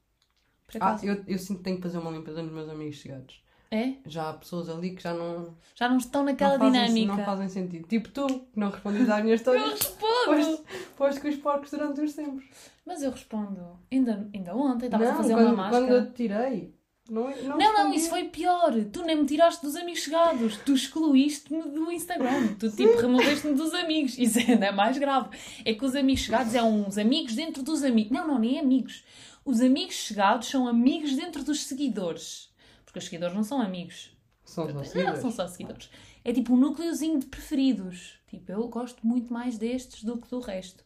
Ah, 0.81 0.97
eu, 1.03 1.23
eu 1.27 1.39
sinto 1.39 1.59
que 1.59 1.65
tenho 1.65 1.77
que 1.77 1.83
fazer 1.83 1.99
uma 1.99 2.11
limpeza 2.11 2.43
nos 2.43 2.53
meus 2.53 2.69
amigos 2.69 2.97
chegados. 2.97 3.43
É? 3.71 3.95
Já 4.07 4.29
há 4.29 4.33
pessoas 4.35 4.69
ali 4.69 4.95
que 4.95 5.03
já 5.03 5.15
não, 5.15 5.57
Já 5.75 5.89
não 5.89 5.97
estão 5.97 6.23
naquela 6.23 6.59
não, 6.59 6.67
fazem, 6.67 6.95
dinâmica. 6.95 7.17
não 7.17 7.25
fazem 7.25 7.49
sentido. 7.49 7.89
Tipo 7.89 8.09
tu, 8.11 8.27
que 8.27 8.61
não 8.61 8.71
respondes 8.71 9.09
à 9.09 9.23
minha 9.23 9.35
história. 9.35 9.59
Eu 9.65 9.71
respondo! 9.71 10.65
Foste 10.95 11.21
com 11.21 11.29
os 11.29 11.37
porcos 11.37 11.71
durante 11.71 12.01
os 12.03 12.15
tempos. 12.15 12.45
Mas 12.87 13.03
eu 13.03 13.11
respondo. 13.11 13.79
Ainda, 13.91 14.29
ainda 14.35 14.55
ontem 14.55 14.87
estava 14.87 15.11
a 15.11 15.15
fazer 15.15 15.35
quando, 15.35 15.47
uma 15.47 15.57
máscara. 15.57 15.87
quando 15.87 15.93
eu 15.97 16.07
te 16.07 16.13
tirei. 16.15 16.75
Não, 17.11 17.29
não, 17.43 17.59
Não, 17.59 17.73
não, 17.75 17.95
isso 17.95 18.09
foi 18.09 18.25
pior. 18.29 18.73
Tu 18.93 19.03
nem 19.03 19.17
me 19.17 19.27
tiraste 19.27 19.61
dos 19.63 19.75
amigos 19.77 20.01
chegados. 20.03 20.57
Tu 20.59 20.73
excluíste-me 20.73 21.63
do 21.63 21.91
Instagram. 21.91 22.55
Tu, 22.59 22.71
tipo, 22.71 22.97
removeste-me 22.97 23.55
dos 23.55 23.75
amigos. 23.75 24.17
Isso 24.17 24.39
ainda 24.39 24.67
é 24.67 24.73
mais 24.73 24.97
grave. 24.99 25.37
É 25.65 25.75
que 25.75 25.85
os 25.85 25.95
amigos 25.97 26.23
chegados 26.23 26.55
é 26.55 26.63
uns 26.63 26.97
amigos 26.99 27.35
dentro 27.35 27.63
dos 27.63 27.83
amigos. 27.83 28.13
Não, 28.13 28.27
não, 28.27 28.39
nem 28.39 28.59
amigos. 28.59 29.05
Os 29.45 29.61
amigos 29.61 29.95
chegados 29.97 30.49
são 30.49 30.69
amigos 30.69 31.15
dentro 31.17 31.43
dos 31.43 31.65
seguidores. 31.65 32.49
Porque 32.85 32.99
os 33.01 33.05
seguidores 33.07 33.35
não 33.35 33.43
são 33.45 33.61
amigos. 33.61 34.11
São 34.45 34.67
só 34.69 34.73
Não, 34.73 34.85
seguidores. 34.85 35.21
são 35.21 35.31
só 35.33 35.49
seguidores. 35.49 35.91
É 36.25 36.33
tipo 36.33 36.55
um 36.55 36.57
núcleozinho 36.57 37.19
de 37.19 37.27
preferidos. 37.27 38.15
Tipo, 38.29 38.53
eu 38.53 38.69
gosto 38.69 39.05
muito 39.07 39.33
mais 39.33 39.59
destes 39.59 40.05
do 40.05 40.17
que 40.19 40.29
do 40.31 40.39
resto. 40.39 40.85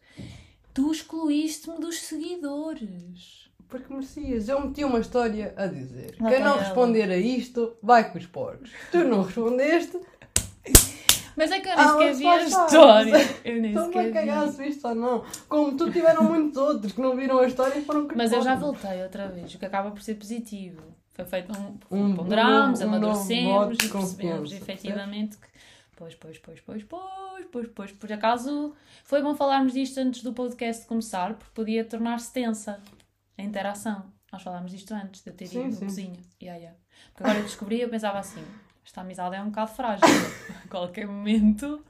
Tu 0.73 0.91
excluíste-me 0.91 1.79
dos 1.79 1.99
seguidores. 1.99 3.46
Porque 3.69 3.91
merecias. 3.93 4.47
Eu 4.47 4.61
meti 4.61 4.83
uma 4.83 4.99
história 4.99 5.53
a 5.57 5.65
dizer. 5.67 6.15
Lá 6.19 6.29
Quem 6.29 6.39
não 6.39 6.53
ela. 6.53 6.61
responder 6.63 7.09
a 7.11 7.17
isto, 7.17 7.75
vai 7.83 8.09
com 8.11 8.17
os 8.17 8.25
porcos. 8.25 8.71
Tu 8.91 8.99
não 9.03 9.23
respondeste, 9.23 9.99
Mas 11.35 11.51
é 11.51 11.59
que 11.59 11.67
eu 11.69 11.75
nem 11.75 11.85
Ah, 11.85 11.91
sequer 11.91 12.13
vi 12.15 12.27
a 12.27 12.43
história. 12.43 13.13
Eu 13.45 13.55
nem 13.61 13.71
estão-me 13.71 13.93
sequer 13.93 14.09
a 14.09 14.13
cagar 14.13 14.47
se 14.49 14.67
isto 14.67 14.87
ou 14.87 14.95
não. 14.95 15.23
Como 15.47 15.77
tu 15.77 15.91
tiveram 15.91 16.23
muitos 16.23 16.57
outros 16.57 16.93
que 16.93 17.01
não 17.01 17.15
viram 17.15 17.39
a 17.39 17.47
história 17.47 17.77
e 17.77 17.83
foram 17.85 18.07
Mas 18.15 18.31
eu 18.31 18.41
já 18.41 18.55
voltei 18.55 19.03
outra 19.03 19.27
vez, 19.27 19.53
o 19.53 19.59
que 19.59 19.65
acaba 19.65 19.91
por 19.91 20.01
ser 20.01 20.15
positivo. 20.15 20.81
Foi 21.13 21.25
feito 21.25 21.51
um. 21.57 21.77
Um- 21.91 22.15
ponderámos, 22.15 22.79
um 22.81 22.85
um 22.85 22.87
amadurecemos 22.87 23.77
e 23.83 23.89
percebemos 23.89 24.51
efetivamente 24.51 25.37
que. 25.37 25.47
Pois, 25.95 26.13
pois, 26.15 26.37
pois, 26.37 26.59
pois, 26.61 26.83
pois, 26.83 27.45
pois, 27.51 27.67
pois. 27.73 27.91
Por 27.91 28.11
acaso 28.13 28.73
foi 29.03 29.21
bom 29.21 29.35
falarmos 29.35 29.73
disto 29.73 29.97
antes 29.99 30.21
do 30.23 30.31
podcast 30.31 30.85
começar, 30.85 31.33
porque 31.33 31.51
podia 31.55 31.83
tornar-se 31.83 32.31
tensa 32.31 32.79
a 33.37 33.41
interação. 33.41 34.11
Nós 34.31 34.41
falámos 34.43 34.71
disto 34.71 34.93
antes 34.93 35.23
de 35.23 35.29
eu 35.29 35.33
ter 35.33 35.47
Sim, 35.47 35.67
ido 35.67 35.73
sim. 35.73 35.79
na 35.79 35.85
cozinha. 35.87 36.19
Yeah, 36.41 36.59
yeah. 36.59 36.77
Porque 37.13 37.23
agora 37.23 37.39
eu 37.39 37.43
descobri 37.43 37.77
e 37.77 37.81
eu 37.81 37.89
pensava 37.89 38.19
assim: 38.19 38.43
esta 38.85 39.01
amizade 39.01 39.35
é 39.35 39.41
um 39.41 39.49
bocado 39.49 39.71
frágil. 39.71 40.05
a 40.65 40.67
qualquer 40.67 41.07
momento. 41.07 41.83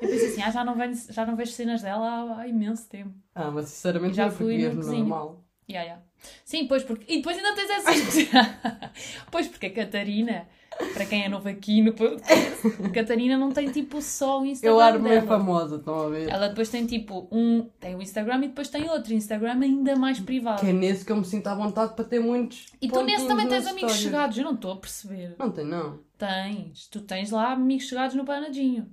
Eu 0.00 0.08
pensei 0.08 0.28
assim: 0.28 0.42
ah, 0.42 0.50
já, 0.50 0.64
não 0.64 0.74
venho, 0.74 0.94
já 0.94 1.26
não 1.26 1.36
vejo 1.36 1.52
cenas 1.52 1.82
dela 1.82 2.06
há, 2.06 2.40
há 2.40 2.48
imenso 2.48 2.88
tempo. 2.88 3.14
Ah, 3.34 3.50
mas 3.50 3.68
sinceramente 3.68 4.14
Já 4.14 4.24
já 4.24 4.30
fui 4.30 4.58
fui 4.58 4.68
no 4.74 4.82
normal. 4.82 5.39
Ya, 5.70 5.84
ya. 5.84 6.02
Sim, 6.44 6.66
pois 6.66 6.82
porque. 6.82 7.04
E 7.12 7.18
depois 7.18 7.36
ainda 7.36 7.54
tens 7.54 7.70
essa. 7.70 8.92
pois 9.30 9.46
porque 9.46 9.66
a 9.66 9.72
Catarina, 9.72 10.48
para 10.92 11.06
quem 11.06 11.24
é 11.24 11.28
novo 11.28 11.48
aqui 11.48 11.80
no 11.80 11.92
podcast, 11.92 12.70
Catarina 12.92 13.38
não 13.38 13.52
tem 13.52 13.70
tipo 13.70 14.02
só 14.02 14.40
o 14.40 14.46
Instagram. 14.46 14.74
Eu 14.74 14.80
armo 14.80 15.08
dela. 15.08 15.26
famosa, 15.26 15.76
estão 15.76 16.06
a 16.06 16.08
ver? 16.08 16.28
Ela 16.28 16.48
depois 16.48 16.68
tem 16.68 16.84
tipo 16.86 17.28
um. 17.30 17.68
Tem 17.78 17.94
o 17.94 18.02
Instagram 18.02 18.38
e 18.38 18.48
depois 18.48 18.68
tem 18.68 18.90
outro 18.90 19.14
Instagram 19.14 19.60
ainda 19.60 19.94
mais 19.96 20.18
privado. 20.18 20.60
Que 20.60 20.66
é 20.66 20.72
nesse 20.72 21.04
que 21.04 21.12
eu 21.12 21.16
me 21.16 21.24
sinto 21.24 21.46
à 21.46 21.54
vontade 21.54 21.94
para 21.94 22.04
ter 22.04 22.18
muitos. 22.20 22.66
E 22.82 22.88
tu 22.88 23.02
nesse 23.02 23.26
também 23.26 23.46
tens 23.46 23.66
amigos 23.66 23.92
histórias. 23.92 23.98
chegados, 24.00 24.38
eu 24.38 24.44
não 24.44 24.54
estou 24.54 24.72
a 24.72 24.76
perceber. 24.76 25.36
Não 25.38 25.50
tem, 25.50 25.64
não. 25.64 26.00
Tens. 26.18 26.86
Tu 26.88 27.00
tens 27.00 27.30
lá 27.30 27.52
amigos 27.52 27.86
chegados 27.86 28.14
no 28.16 28.24
panadinho. 28.24 28.92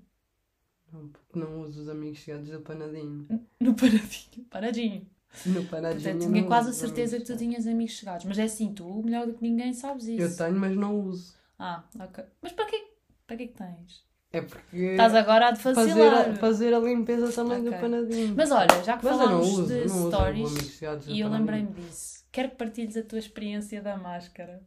Não, 0.93 1.10
porque 1.10 1.38
não 1.38 1.62
uso 1.62 1.81
os 1.81 1.89
amigos 1.89 2.19
chegados 2.19 2.50
do 2.50 2.62
panadinho. 2.62 3.27
No 3.60 3.74
panadinho. 3.74 4.46
Panadinho. 4.50 5.16
No 5.46 5.63
panadinho. 5.65 6.01
Portanto, 6.03 6.31
tinha 6.31 6.43
quase 6.46 6.69
a 6.69 6.74
certeza 6.74 7.17
que 7.19 7.25
tu 7.25 7.38
tinhas 7.38 7.67
amigos 7.67 7.93
chegados. 7.93 8.25
Mas 8.25 8.38
é 8.39 8.43
assim, 8.43 8.74
tu, 8.74 9.01
melhor 9.03 9.27
do 9.27 9.34
que 9.34 9.43
ninguém, 9.43 9.74
sabes 9.74 10.05
chegados. 10.05 10.19
Eu 10.19 10.27
isso. 10.27 10.38
tenho, 10.38 10.60
mas 10.60 10.75
não 10.75 11.00
uso. 11.00 11.36
Ah, 11.60 11.84
ok. 12.00 12.24
Mas 12.41 12.51
para 12.51 12.65
quê? 12.65 12.88
Para 13.25 13.38
que 13.38 13.48
que 13.48 13.53
tens? 13.53 14.05
É 14.31 14.41
porque. 14.41 14.77
Estás 14.77 15.15
agora 15.15 15.48
a 15.48 15.51
de 15.51 15.60
fazer, 15.60 16.07
a, 16.13 16.36
fazer 16.36 16.74
a 16.74 16.79
limpeza 16.79 17.31
também 17.31 17.60
Ok. 17.60 17.72
do 17.72 17.77
panadinho. 17.79 18.34
Mas 18.36 18.51
olha, 18.51 18.84
já 18.84 18.98
que 18.98 19.05
Mas 19.05 19.17
falámos 19.17 19.48
uso, 19.48 19.67
de 19.67 19.89
stories 19.89 20.81
e 21.07 21.19
eu 21.22 21.29
lembrei-me 21.29 21.72
disso, 21.72 22.25
quero 22.31 22.50
que 22.50 22.55
partilhes 22.57 22.98
a 22.98 23.03
tua 23.03 23.19
experiência 23.19 23.81
da 23.81 23.96
máscara. 23.98 24.62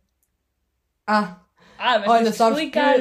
Ah, 1.06 1.40
Ah, 1.78 1.98
mas 1.98 2.08
olha, 2.08 2.32
sabes 2.32 2.58
explicar. 2.58 2.96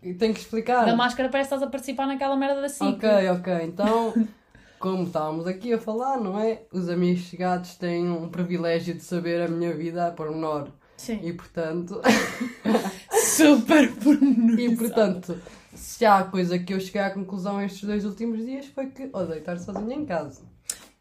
que. 0.00 0.14
Tenho 0.14 0.34
que 0.34 0.40
explicar. 0.40 0.86
Da 0.86 0.96
máscara 0.96 1.28
parece 1.28 1.48
que 1.48 1.54
estás 1.54 1.68
a 1.68 1.70
participar 1.70 2.06
naquela 2.06 2.36
merda 2.36 2.60
da 2.60 2.68
SIC. 2.68 2.82
Ok, 2.96 3.08
ok. 3.30 3.52
Então, 3.64 4.14
como 4.80 5.04
estávamos 5.04 5.46
aqui 5.46 5.72
a 5.72 5.78
falar, 5.78 6.18
não 6.18 6.36
é? 6.40 6.62
Os 6.72 6.88
amigos 6.88 7.22
chegados 7.24 7.76
têm 7.76 8.08
um 8.10 8.28
privilégio 8.28 8.94
de 8.94 9.02
saber 9.02 9.42
a 9.42 9.48
minha 9.48 9.72
vida 9.72 10.08
a 10.08 10.10
pormenor. 10.10 10.68
Sim. 10.96 11.20
E 11.22 11.32
portanto, 11.32 12.00
Super 13.24 13.92
pormenorizado. 13.94 14.60
e 14.60 14.76
portanto 14.76 15.40
se 15.74 16.04
há 16.04 16.24
coisa 16.24 16.58
que 16.58 16.74
eu 16.74 16.80
cheguei 16.80 17.00
à 17.00 17.10
conclusão 17.10 17.62
estes 17.62 17.84
dois 17.84 18.04
últimos 18.04 18.44
dias 18.44 18.66
foi 18.66 18.86
que 18.90 19.08
odeio 19.12 19.38
estar 19.38 19.58
sozinha 19.58 19.94
em 19.96 20.04
casa. 20.04 20.42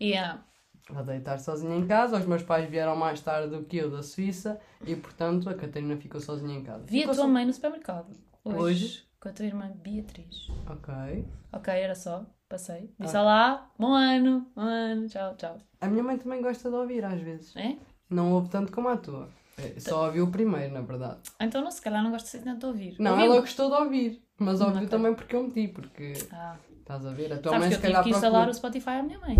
Yeah. 0.02 0.44
Odeio 0.90 1.20
estar 1.20 1.38
sozinha 1.40 1.76
em 1.76 1.86
casa, 1.86 2.18
os 2.18 2.26
meus 2.26 2.44
pais 2.44 2.70
vieram 2.70 2.96
mais 2.96 3.20
tarde 3.22 3.50
do 3.56 3.64
que 3.64 3.78
eu 3.78 3.92
da 3.92 4.02
Suíça 4.04 4.60
e, 4.86 4.96
portanto, 4.96 5.50
a 5.50 5.54
Catarina 5.54 5.96
ficou 5.98 6.20
sozinha 6.22 6.58
em 6.58 6.64
casa. 6.64 6.84
Vi 6.88 6.98
a 6.98 7.02
Ficou 7.02 7.16
tua 7.16 7.24
so- 7.26 7.30
mãe 7.30 7.46
no 7.46 7.54
supermercado. 7.54 8.08
Hoje. 8.44 8.58
Hoje? 8.58 9.04
Com 9.20 9.30
a 9.30 9.32
tua 9.34 9.46
irmã 9.46 9.72
Beatriz. 9.84 10.48
Ok. 10.68 11.26
Ok, 11.52 11.74
era 11.74 11.94
só. 11.96 12.26
Passei. 12.50 12.90
Disse 13.00 13.16
Ah. 13.16 13.22
olá, 13.22 13.72
bom 13.78 13.94
ano, 13.94 14.48
bom 14.56 14.62
ano, 14.64 15.08
tchau, 15.08 15.36
tchau. 15.38 15.58
A 15.80 15.88
minha 15.88 16.04
mãe 16.04 16.18
também 16.18 16.42
gosta 16.42 16.68
de 16.68 16.76
ouvir 16.76 17.06
às 17.06 17.22
vezes. 17.22 17.56
É? 17.56 17.78
Não 18.10 18.34
ouve 18.34 18.50
tanto 18.50 18.72
como 18.72 18.90
a 18.90 18.98
tua. 18.98 19.30
É, 19.56 19.80
Só 19.80 20.08
ouviu 20.08 20.24
o 20.26 20.32
primeiro, 20.32 20.74
na 20.74 20.82
verdade. 20.82 21.20
Então, 21.40 21.62
não, 21.62 21.70
se 21.70 21.80
calhar 21.82 22.02
não 22.04 22.18
ser 22.18 22.40
tanto 22.42 22.60
de 22.62 22.66
ouvir. 22.66 22.96
Não, 23.00 23.12
Ouviu? 23.12 23.26
ela 23.26 23.40
gostou 23.42 23.70
de 23.70 23.76
ouvir, 23.76 24.24
mas 24.40 24.62
ouviu 24.62 24.88
também 24.90 25.14
porque 25.14 25.36
eu 25.36 25.44
meti, 25.44 25.68
porque 25.68 26.14
Ah, 26.32 26.56
estás 26.80 27.06
a 27.06 27.12
ver? 27.12 27.32
A 27.34 27.38
tua 27.38 27.52
sabes 27.52 27.60
mãe 27.60 27.70
que 27.70 27.76
se 27.76 27.76
eu 27.76 27.82
tive 27.82 27.92
calhar 27.92 28.04
que 28.04 28.10
instalar 28.10 28.42
o 28.42 28.46
procura 28.46 28.54
Spotify 28.54 28.90
à 28.90 29.04
minha 29.04 29.20
mãe. 29.20 29.36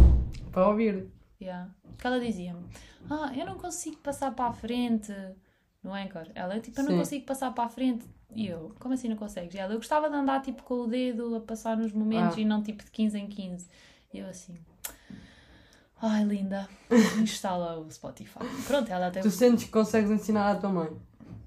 para 0.52 0.68
ouvir. 0.68 1.08
Yeah. 1.42 1.72
Porque 1.88 2.06
ela 2.06 2.20
dizia-me: 2.20 2.64
Ah, 3.10 3.32
eu 3.36 3.46
não 3.46 3.58
consigo 3.58 3.98
passar 3.98 4.36
para 4.36 4.50
a 4.50 4.54
frente 4.54 5.12
no 5.82 5.94
Anchor. 5.94 6.28
Ela, 6.36 6.60
tipo, 6.60 6.80
eu 6.80 6.84
não 6.84 6.92
Sim. 6.92 6.98
consigo 7.00 7.26
passar 7.26 7.52
para 7.54 7.64
a 7.64 7.70
frente. 7.70 8.06
E 8.36 8.48
eu, 8.48 8.72
como 8.80 8.94
assim 8.94 9.08
não 9.10 9.16
consegues? 9.16 9.54
E 9.56 9.58
ela, 9.58 9.74
eu 9.74 9.78
gostava 9.78 10.10
de 10.10 10.16
andar 10.16 10.42
tipo 10.42 10.62
com 10.64 10.76
o 10.82 10.88
dedo 10.88 11.36
a 11.36 11.40
passar 11.40 11.76
nos 11.76 11.92
momentos 11.92 12.38
Ah. 12.38 12.42
e 12.42 12.46
não 12.46 12.62
tipo 12.62 12.84
de 12.84 12.92
15 12.92 13.18
em 13.18 13.28
15. 13.28 13.68
E 14.14 14.20
eu 14.20 14.28
assim. 14.28 14.56
Ai, 16.02 16.24
linda, 16.24 16.68
instala 17.22 17.78
o 17.80 17.92
Spotify. 17.92 18.40
Pronto, 18.68 18.90
ela 18.92 19.08
até. 19.08 19.20
Tu 19.22 19.30
sentes 19.32 19.66
que 19.66 19.72
consegues 19.72 20.10
ensinar 20.12 20.52
à 20.52 20.56
tua 20.56 20.70
mãe. 20.70 20.90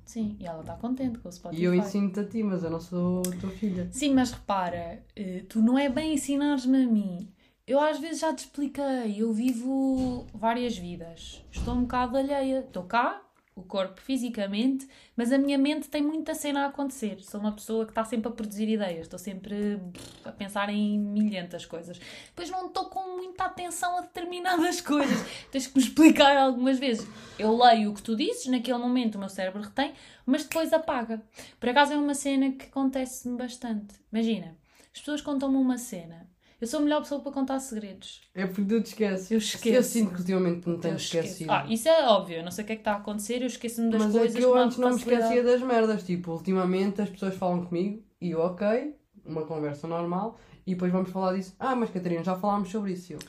Sim, 0.05 0.37
e 0.39 0.47
ela 0.47 0.61
está 0.61 0.75
contente 0.75 1.19
com 1.21 1.29
o 1.29 1.33
Spotify. 1.33 1.63
E 1.63 1.65
eu 1.65 1.75
ensino-te 1.75 2.21
a 2.21 2.25
ti, 2.25 2.43
mas 2.43 2.63
eu 2.63 2.71
não 2.71 2.81
sou 2.81 3.23
tua 3.41 3.51
filha. 3.51 3.89
Sim, 3.91 4.13
mas 4.13 4.33
repara, 4.33 5.03
eh, 5.17 5.45
tu 5.49 5.61
não 5.63 5.79
é 5.79 5.89
bem 5.89 6.15
ensinares-me 6.15 6.85
a 6.85 6.87
mim. 6.87 7.33
Eu 7.67 7.81
às 7.81 7.99
vezes 7.99 8.21
já 8.21 8.35
te 8.35 8.41
expliquei, 8.41 9.15
eu 9.23 9.33
vivo 9.33 10.27
várias 10.35 10.77
vidas. 10.77 11.43
Estou 11.51 11.75
um 11.75 11.83
bocado 11.83 12.19
alheia. 12.19 12.59
Estou 12.59 12.83
cá, 12.83 13.23
o 13.55 13.63
corpo 13.63 14.01
fisicamente, 14.01 14.89
mas 15.15 15.31
a 15.31 15.37
minha 15.37 15.59
mente 15.59 15.89
tem 15.89 16.03
muita 16.03 16.35
cena 16.35 16.65
a 16.65 16.67
acontecer. 16.69 17.21
Sou 17.21 17.39
uma 17.39 17.53
pessoa 17.53 17.85
que 17.85 17.91
está 17.91 18.03
sempre 18.05 18.29
a 18.29 18.31
produzir 18.31 18.69
ideias, 18.69 19.03
estou 19.03 19.19
sempre 19.19 19.79
a 20.25 20.33
pensar 20.33 20.71
em 20.71 20.99
milhentas 20.99 21.67
coisas. 21.67 21.99
Depois 22.29 22.49
não 22.51 22.69
estou 22.69 22.87
com 22.87 23.17
muita 23.17 23.45
atenção 23.45 23.99
a 23.99 24.01
determinadas 24.01 24.81
coisas. 24.83 25.23
Tens 25.51 25.67
que 25.67 25.77
me 25.77 25.85
explicar 25.85 26.37
algumas 26.37 26.79
vezes. 26.79 27.07
Eu 27.39 27.57
leio 27.57 27.91
o 27.91 27.95
que 27.95 28.03
tu 28.03 28.17
dizes, 28.17 28.47
naquele 28.47 28.79
momento 28.79 29.17
o 29.17 29.19
meu 29.19 29.29
cérebro 29.29 29.61
retém, 29.61 29.93
mas 30.25 30.45
depois 30.45 30.73
apaga. 30.73 31.23
Por 31.61 31.69
acaso 31.69 31.93
é 31.93 31.97
uma 31.97 32.15
cena 32.15 32.53
que 32.53 32.67
acontece-me 32.67 33.37
bastante. 33.37 33.95
Imagina, 34.11 34.57
as 34.95 35.01
pessoas 35.01 35.21
contam-me 35.21 35.57
uma 35.57 35.77
cena. 35.77 36.27
Eu 36.63 36.69
sou 36.69 36.79
a 36.79 36.83
melhor 36.85 37.01
pessoa 37.03 37.21
para 37.21 37.33
contar 37.33 37.59
segredos. 37.59 38.21
É 38.33 38.47
porque 38.47 38.63
tu 38.63 38.81
te 38.81 38.87
esqueces. 38.87 39.31
Eu 39.33 39.35
Eu 39.35 39.39
esqueço. 39.39 39.89
sinto 39.91 40.13
que 40.15 40.21
ultimamente 40.21 40.65
me 40.69 40.75
Eu 40.77 40.81
tenho 40.81 40.95
esquecido. 40.95 41.51
Ah, 41.51 41.67
isso 41.69 41.89
é 41.89 42.07
óbvio. 42.09 42.37
Eu 42.37 42.45
não 42.45 42.53
sei 42.53 42.63
o 42.63 42.67
que 42.69 42.73
é 42.73 42.77
que 42.77 42.81
está 42.83 42.93
a 42.93 42.97
acontecer. 42.99 43.43
Eu 43.43 43.49
esqueço-me 43.49 43.91
das 43.91 44.01
Mas 44.01 44.15
é 44.15 44.19
coisas. 44.21 44.37
que 44.39 44.45
eu 44.45 44.51
com 44.51 44.55
uma 44.57 44.65
antes 44.65 44.79
não 44.79 44.91
me 44.91 44.97
esquecia 44.97 45.43
das 45.43 45.61
merdas. 45.61 46.05
Tipo, 46.05 46.31
ultimamente 46.31 47.03
as 47.03 47.11
pessoas 47.11 47.35
falam 47.35 47.65
comigo 47.65 48.01
e 48.21 48.31
eu, 48.31 48.39
ok, 48.39 48.95
uma 49.27 49.45
conversa 49.45 49.89
normal, 49.89 50.39
e 50.65 50.75
depois 50.75 50.93
vamos 50.93 51.11
falar 51.11 51.35
disso. 51.35 51.53
Ah, 51.59 51.75
mas 51.75 51.91
Catarina, 51.91 52.23
já 52.23 52.37
falámos 52.37 52.71
sobre 52.71 52.93
isso. 52.93 53.13
Eu, 53.13 53.19
"Ah, 53.21 53.29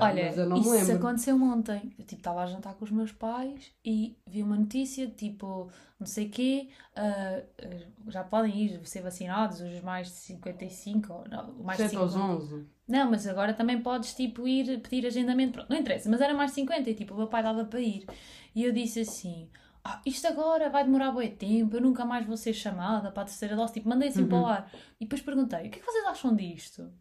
Olha, 0.00 0.46
não 0.46 0.58
me 0.58 0.60
isso 0.60 0.70
lembro. 0.70 0.96
aconteceu 0.96 1.36
ontem. 1.42 1.92
Eu 1.98 2.04
tipo, 2.04 2.20
estava 2.20 2.42
a 2.42 2.46
jantar 2.46 2.74
com 2.74 2.84
os 2.84 2.90
meus 2.90 3.12
pais 3.12 3.72
e 3.84 4.16
vi 4.26 4.42
uma 4.42 4.56
notícia, 4.56 5.08
tipo, 5.08 5.70
não 5.98 6.06
sei 6.06 6.28
quê, 6.28 6.68
ah, 6.96 7.42
ah, 7.62 8.10
já 8.10 8.24
podem 8.24 8.56
ir 8.56 8.80
ser 8.86 9.02
vacinados 9.02 9.60
os 9.60 9.80
mais 9.80 10.08
de 10.08 10.14
55, 10.14 11.12
ou 11.12 11.24
não, 11.28 11.52
mais 11.64 11.78
de 11.78 11.84
7 11.84 11.96
aos 11.96 12.12
50. 12.12 12.32
11. 12.34 12.66
Não, 12.88 13.10
mas 13.10 13.26
agora 13.26 13.54
também 13.54 13.80
podes, 13.80 14.14
tipo, 14.14 14.46
ir 14.46 14.80
pedir 14.80 15.06
agendamento. 15.06 15.52
Pronto, 15.52 15.70
não 15.70 15.78
interessa, 15.78 16.10
mas 16.10 16.20
era 16.20 16.34
mais 16.34 16.50
de 16.50 16.56
50 16.56 16.90
e, 16.90 16.94
tipo, 16.94 17.14
o 17.14 17.16
meu 17.16 17.28
pai 17.28 17.42
dava 17.42 17.64
para 17.64 17.80
ir. 17.80 18.06
E 18.54 18.64
eu 18.64 18.72
disse 18.72 19.00
assim, 19.00 19.48
ah, 19.84 20.00
isto 20.06 20.26
agora 20.26 20.68
vai 20.70 20.84
demorar 20.84 21.12
bem 21.12 21.34
tempo, 21.34 21.76
eu 21.76 21.80
nunca 21.80 22.04
mais 22.04 22.26
vou 22.26 22.36
ser 22.36 22.52
chamada 22.52 23.10
para 23.10 23.22
a 23.22 23.26
terceira 23.26 23.56
dose. 23.56 23.72
Tipo, 23.74 23.88
mandei 23.88 24.08
assim 24.08 24.26
para 24.26 24.38
o 24.38 24.46
ar. 24.46 24.72
E 25.00 25.04
depois 25.04 25.22
perguntei, 25.22 25.66
o 25.66 25.70
que 25.70 25.78
é 25.78 25.80
que 25.80 25.86
vocês 25.86 26.04
acham 26.06 26.34
disto? 26.36 26.92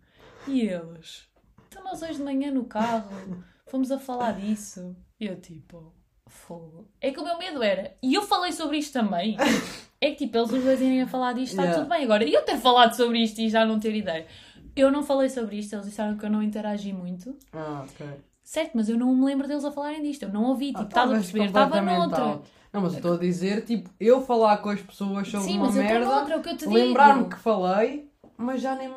E 0.47 0.61
eles, 0.61 1.27
então 1.71 1.83
nós 1.85 2.01
hoje 2.01 2.15
de 2.15 2.23
manhã 2.23 2.51
no 2.51 2.65
carro 2.65 3.07
fomos 3.65 3.89
a 3.91 3.97
falar 3.97 4.33
disso. 4.33 4.93
E 5.17 5.25
eu, 5.27 5.39
tipo, 5.39 5.93
fogo. 6.27 6.87
É 6.99 7.11
que 7.11 7.19
o 7.19 7.23
meu 7.23 7.37
medo 7.37 7.63
era, 7.63 7.95
e 8.03 8.13
eu 8.13 8.21
falei 8.23 8.51
sobre 8.51 8.77
isto 8.77 8.91
também, 8.91 9.37
é 10.01 10.09
que, 10.11 10.25
tipo, 10.25 10.37
eles 10.37 10.51
os 10.51 10.63
dois 10.63 10.81
irem 10.81 11.01
a 11.03 11.07
falar 11.07 11.31
disto, 11.33 11.51
está 11.51 11.63
Yeah. 11.63 11.81
tudo 11.81 11.89
bem. 11.89 12.03
Agora, 12.03 12.25
e 12.25 12.33
eu 12.33 12.43
ter 12.43 12.57
falado 12.57 12.93
sobre 12.93 13.19
isto 13.23 13.39
e 13.39 13.49
já 13.49 13.65
não 13.65 13.79
ter 13.79 13.95
ideia? 13.95 14.27
Eu 14.75 14.91
não 14.91 15.01
falei 15.03 15.29
sobre 15.29 15.57
isto, 15.57 15.73
eles 15.73 15.85
disseram 15.85 16.17
que 16.17 16.25
eu 16.25 16.29
não 16.29 16.43
interagi 16.43 16.91
muito. 16.91 17.35
Ah, 17.53 17.85
ok. 17.89 18.05
Certo, 18.43 18.71
mas 18.73 18.89
eu 18.89 18.97
não 18.97 19.15
me 19.15 19.23
lembro 19.25 19.47
deles 19.47 19.63
a 19.63 19.71
falarem 19.71 20.01
disto. 20.01 20.23
Eu 20.23 20.29
não 20.33 20.43
ouvi, 20.45 20.67
tipo, 20.67 20.79
Ah, 20.79 20.83
estás 20.83 21.09
a 21.11 21.13
estavas 21.13 21.25
perceber? 21.31 21.45
Estava 21.45 21.65
completamente 21.79 21.99
noutra. 22.09 22.23
out. 22.25 22.49
Não, 22.73 22.81
mas 22.81 22.93
eu 22.93 22.97
estou 22.97 23.13
a 23.13 23.17
dizer, 23.17 23.63
tipo, 23.65 23.89
eu 23.99 24.21
falar 24.21 24.57
com 24.57 24.69
as 24.69 24.81
pessoas 24.81 25.27
sobre 25.27 25.45
Sim, 25.47 25.57
uma 25.57 25.67
mas 25.67 25.75
eu 25.75 25.81
estou 25.83 25.97
merda, 25.99 26.15
noutra, 26.15 26.33
é 26.33 26.37
o 26.37 26.41
que 26.41 26.49
eu 26.49 26.53
te 26.57 26.59
digo. 26.59 26.73
lembrar-me 26.73 27.29
que 27.29 27.37
falei, 27.37 28.09
mas 28.37 28.61
já 28.61 28.75
nem 28.75 28.93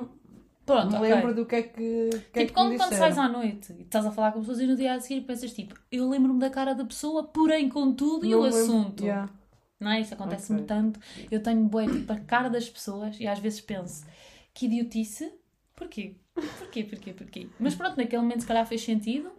Pronto, 0.67 0.91
me 0.93 0.97
ok. 0.97 1.01
lembro 1.15 1.35
do 1.35 1.45
que 1.47 1.55
é 1.57 1.63
que, 1.63 1.71
que, 1.73 1.81
é 1.81 2.11
Tipo, 2.11 2.33
que 2.33 2.41
me 2.43 2.49
quando, 2.53 2.77
quando 2.79 2.95
sais 2.95 3.19
à 3.19 3.29
noite 3.29 3.73
e 3.79 3.83
estás 3.83 4.07
a 4.07 4.11
falar 4.11 4.33
com 4.33 4.41
pessoas 4.41 4.61
e 4.61 4.67
no 4.67 4.77
dia 4.77 4.95
a 4.95 5.01
seguir 5.01 5.21
pensas 5.23 5.53
tipo, 5.53 5.75
eu 5.93 6.09
lembro-me 6.09 6.41
da 6.41 6.49
cara 6.49 6.75
da 6.75 6.85
pessoa, 6.85 7.25
porém 7.25 7.69
contudo 7.69 8.25
e 8.25 8.35
o 8.35 8.41
lembro- 8.41 8.59
assunto. 8.59 9.03
Yeah. 9.05 9.31
Não 9.79 9.91
é? 9.91 10.01
Isso 10.01 10.15
acontece-me 10.15 10.61
Ok. 10.61 10.67
tanto. 10.69 11.01
Eu 11.31 11.43
tenho 11.43 11.63
boé 11.65 11.87
tipo 11.87 12.11
a 12.13 12.17
cara 12.19 12.49
das 12.49 12.69
pessoas 12.69 13.19
e 13.21 13.27
às 13.27 13.39
vezes 13.39 13.61
penso, 13.61 14.07
que 14.55 14.65
idiotice. 14.67 15.31
Porquê? 15.77 16.17
Porquê, 16.35 16.85
porquê, 16.85 17.13
porquê? 17.13 17.49
Mas 17.61 17.75
pronto, 17.75 17.97
naquele 17.97 18.23
momento 18.23 18.41
se 18.41 18.47
calhar 18.47 18.67
fez 18.67 18.83
sentido, 18.83 19.31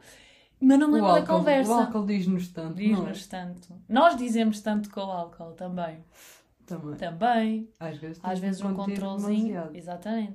mas 0.62 0.78
não 0.78 0.88
me 0.90 0.96
lembro 0.96 1.12
da 1.14 1.20
álcool, 1.22 1.34
o 1.34 1.38
conversa. 1.40 1.74
álcool 1.74 2.06
diz-nos 2.06 2.48
tanto. 2.50 2.74
é? 2.80 2.84
Diz-nos 2.84 3.26
tanto. 3.28 3.74
Nós 3.90 4.16
dizemos 4.16 4.60
tanto 4.62 4.90
com 4.92 5.00
o 5.00 5.04
álcool 5.12 5.54
também. 5.54 5.98
Também. 6.66 6.96
Também. 6.98 7.70
Às 7.80 7.98
vezes, 7.98 8.20
Às 8.24 8.40
vezes 8.40 8.62
um 8.62 8.74
controlezinho. 8.74 9.48
demasiado. 9.48 9.76
Exatamente. 9.76 10.34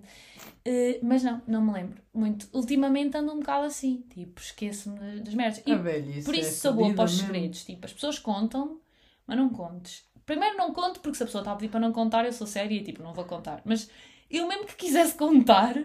Eh, 0.65 1.01
mas 1.03 1.23
não, 1.23 1.43
não 1.47 1.61
me 1.63 1.73
lembro 1.73 2.01
muito. 2.15 2.49
Ultimamente 2.53 3.17
ando 3.17 3.33
um 3.33 3.41
bocado 3.41 3.67
assim. 3.67 4.05
Tipo, 4.13 4.41
esqueço-me 4.41 4.99
das- 4.99 5.21
das 5.23 5.35
merdas. 5.35 5.63
E 5.67 5.73
A 5.73 5.77
velhice 5.77 6.25
por 6.25 6.35
é 6.35 6.39
isso 6.39 6.61
sou 6.61 6.73
boa 6.75 6.93
para 6.95 7.05
os 7.05 7.19
segredos. 7.19 7.65
Tipo, 7.65 7.85
as 7.87 7.93
pessoas 7.93 8.19
contam, 8.19 8.81
mas 9.27 9.37
não 9.37 9.49
contes. 9.49 10.05
Primeiro 10.25 10.57
não 10.57 10.73
conto, 10.73 11.01
porque 11.01 11.17
se 11.17 11.23
a 11.25 11.27
pessoa 11.27 11.41
está 11.43 11.53
a 11.53 11.57
pedir 11.57 11.71
para 11.71 11.81
não 11.81 11.93
contar, 11.93 12.25
eu 12.25 12.33
sou 12.33 12.47
séria 12.47 12.75
e 12.77 12.85
tipo, 12.85 13.03
não 13.03 13.13
vou 13.13 13.25
contar. 13.25 13.61
Mas 13.65 13.91
eu 14.31 14.47
mesmo 14.47 14.65
que 14.67 14.77
quisesse 14.77 15.15
contar, 15.17 15.77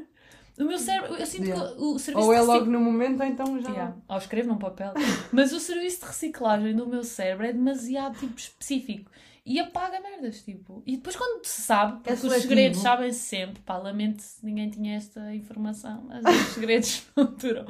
o 0.60 0.64
meu 0.64 0.78
cérebro, 0.78 1.16
eu 1.16 1.25
sinto 1.25 1.46
Yeah. 1.48 1.72
que 1.74 1.82
o 1.82 1.98
serviço 1.98 2.28
Ou 2.28 2.34
é 2.34 2.42
logo 2.42 2.66
no 2.66 2.80
momento, 2.80 3.22
ou 3.22 3.25
então 3.25 3.60
já. 3.60 3.70
Yeah, 3.70 3.96
ou 4.08 4.18
escrevo 4.18 4.50
num 4.50 4.58
papel. 4.60 4.94
Mas 5.34 5.52
o 5.52 5.60
serviço 5.60 6.02
de 6.02 6.06
reciclagem 6.06 6.75
do 6.75 6.86
meu 6.86 7.04
cérebro 7.04 7.46
é 7.48 7.54
demasiado 7.54 8.20
tipo, 8.20 8.38
específico. 8.38 9.10
E 9.46 9.60
apaga 9.60 10.00
merdas, 10.00 10.42
tipo. 10.42 10.82
E 10.88 10.96
depois 10.98 11.16
quando 11.16 11.46
se 11.46 11.62
sabe, 11.62 11.98
porque 11.98 12.14
os 12.14 12.20
seletivo. 12.20 12.42
segredos 12.48 12.80
sabem-se 12.80 13.20
sempre, 13.20 13.62
pá, 13.62 13.78
lamento 13.78 14.22
se 14.22 14.44
ninguém 14.44 14.70
tinha 14.72 14.96
esta 14.98 15.34
informação, 15.36 16.04
mas 16.08 16.24
os 16.25 16.48
segredos 16.56 17.04
não 17.16 17.25
duram 17.25 17.66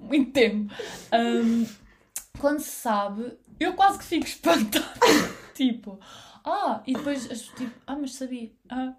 muito 0.00 0.32
tempo. 0.32 0.72
Ahm, 1.12 1.64
quando 2.40 2.58
se 2.58 2.70
sabe, 2.70 3.38
eu 3.60 3.74
quase 3.74 3.98
que 3.98 4.04
fico 4.04 4.26
espantada. 4.26 4.84
tipo, 5.54 6.00
ah, 6.44 6.82
e 6.86 6.92
depois, 6.94 7.28
tipo, 7.28 7.70
ah, 7.86 7.94
mas 7.94 8.14
sabia. 8.14 8.50
Ah, 8.68 8.94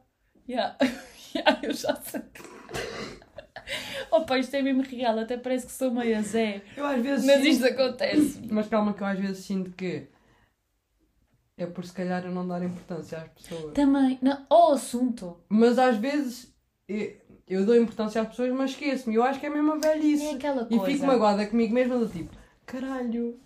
yeah, 0.47 0.77
yeah, 1.35 1.59
eu 1.61 1.73
já 1.73 1.93
sei. 1.97 2.21
Opa, 4.11 4.37
isto 4.37 4.55
é 4.55 4.61
mesmo 4.61 4.81
real, 4.83 5.19
até 5.19 5.37
parece 5.37 5.65
que 5.65 5.71
sou 5.71 5.91
meio 5.91 6.17
a 6.17 6.21
Zé. 6.21 6.61
Eu 6.77 6.85
às 6.85 7.01
vezes. 7.01 7.25
Mas 7.25 7.37
sinto- 7.41 7.47
isto 7.47 7.65
acontece. 7.65 8.41
Mas 8.49 8.67
calma, 8.67 8.93
que 8.93 9.01
eu 9.01 9.07
às 9.07 9.19
vezes 9.19 9.39
sinto 9.45 9.71
que. 9.71 10.07
É 11.63 11.67
por 11.67 11.85
se 11.85 11.93
calhar 11.93 12.23
eu 12.25 12.31
não 12.31 12.47
dar 12.47 12.63
importância 12.63 13.17
às 13.17 13.27
pessoas. 13.29 13.73
Também, 13.73 14.19
não, 14.21 14.45
ao 14.49 14.73
assunto. 14.73 15.37
Mas 15.49 15.77
às 15.79 15.97
vezes. 15.97 16.53
Eu, 16.87 17.15
eu 17.47 17.65
dou 17.65 17.75
importância 17.75 18.21
às 18.21 18.27
pessoas, 18.27 18.51
mas 18.53 18.71
esqueço-me. 18.71 19.15
Eu 19.15 19.23
acho 19.23 19.39
que 19.39 19.45
é 19.45 19.49
mesmo 19.49 19.73
a 19.73 19.77
velhice. 19.77 20.25
É 20.25 20.31
aquela 20.35 20.63
E 20.69 20.77
coisa. 20.77 20.85
fico 20.85 21.05
magoada 21.05 21.45
comigo 21.47 21.73
mesma 21.73 21.97
do 21.97 22.07
tipo, 22.07 22.35
caralho, 22.65 23.39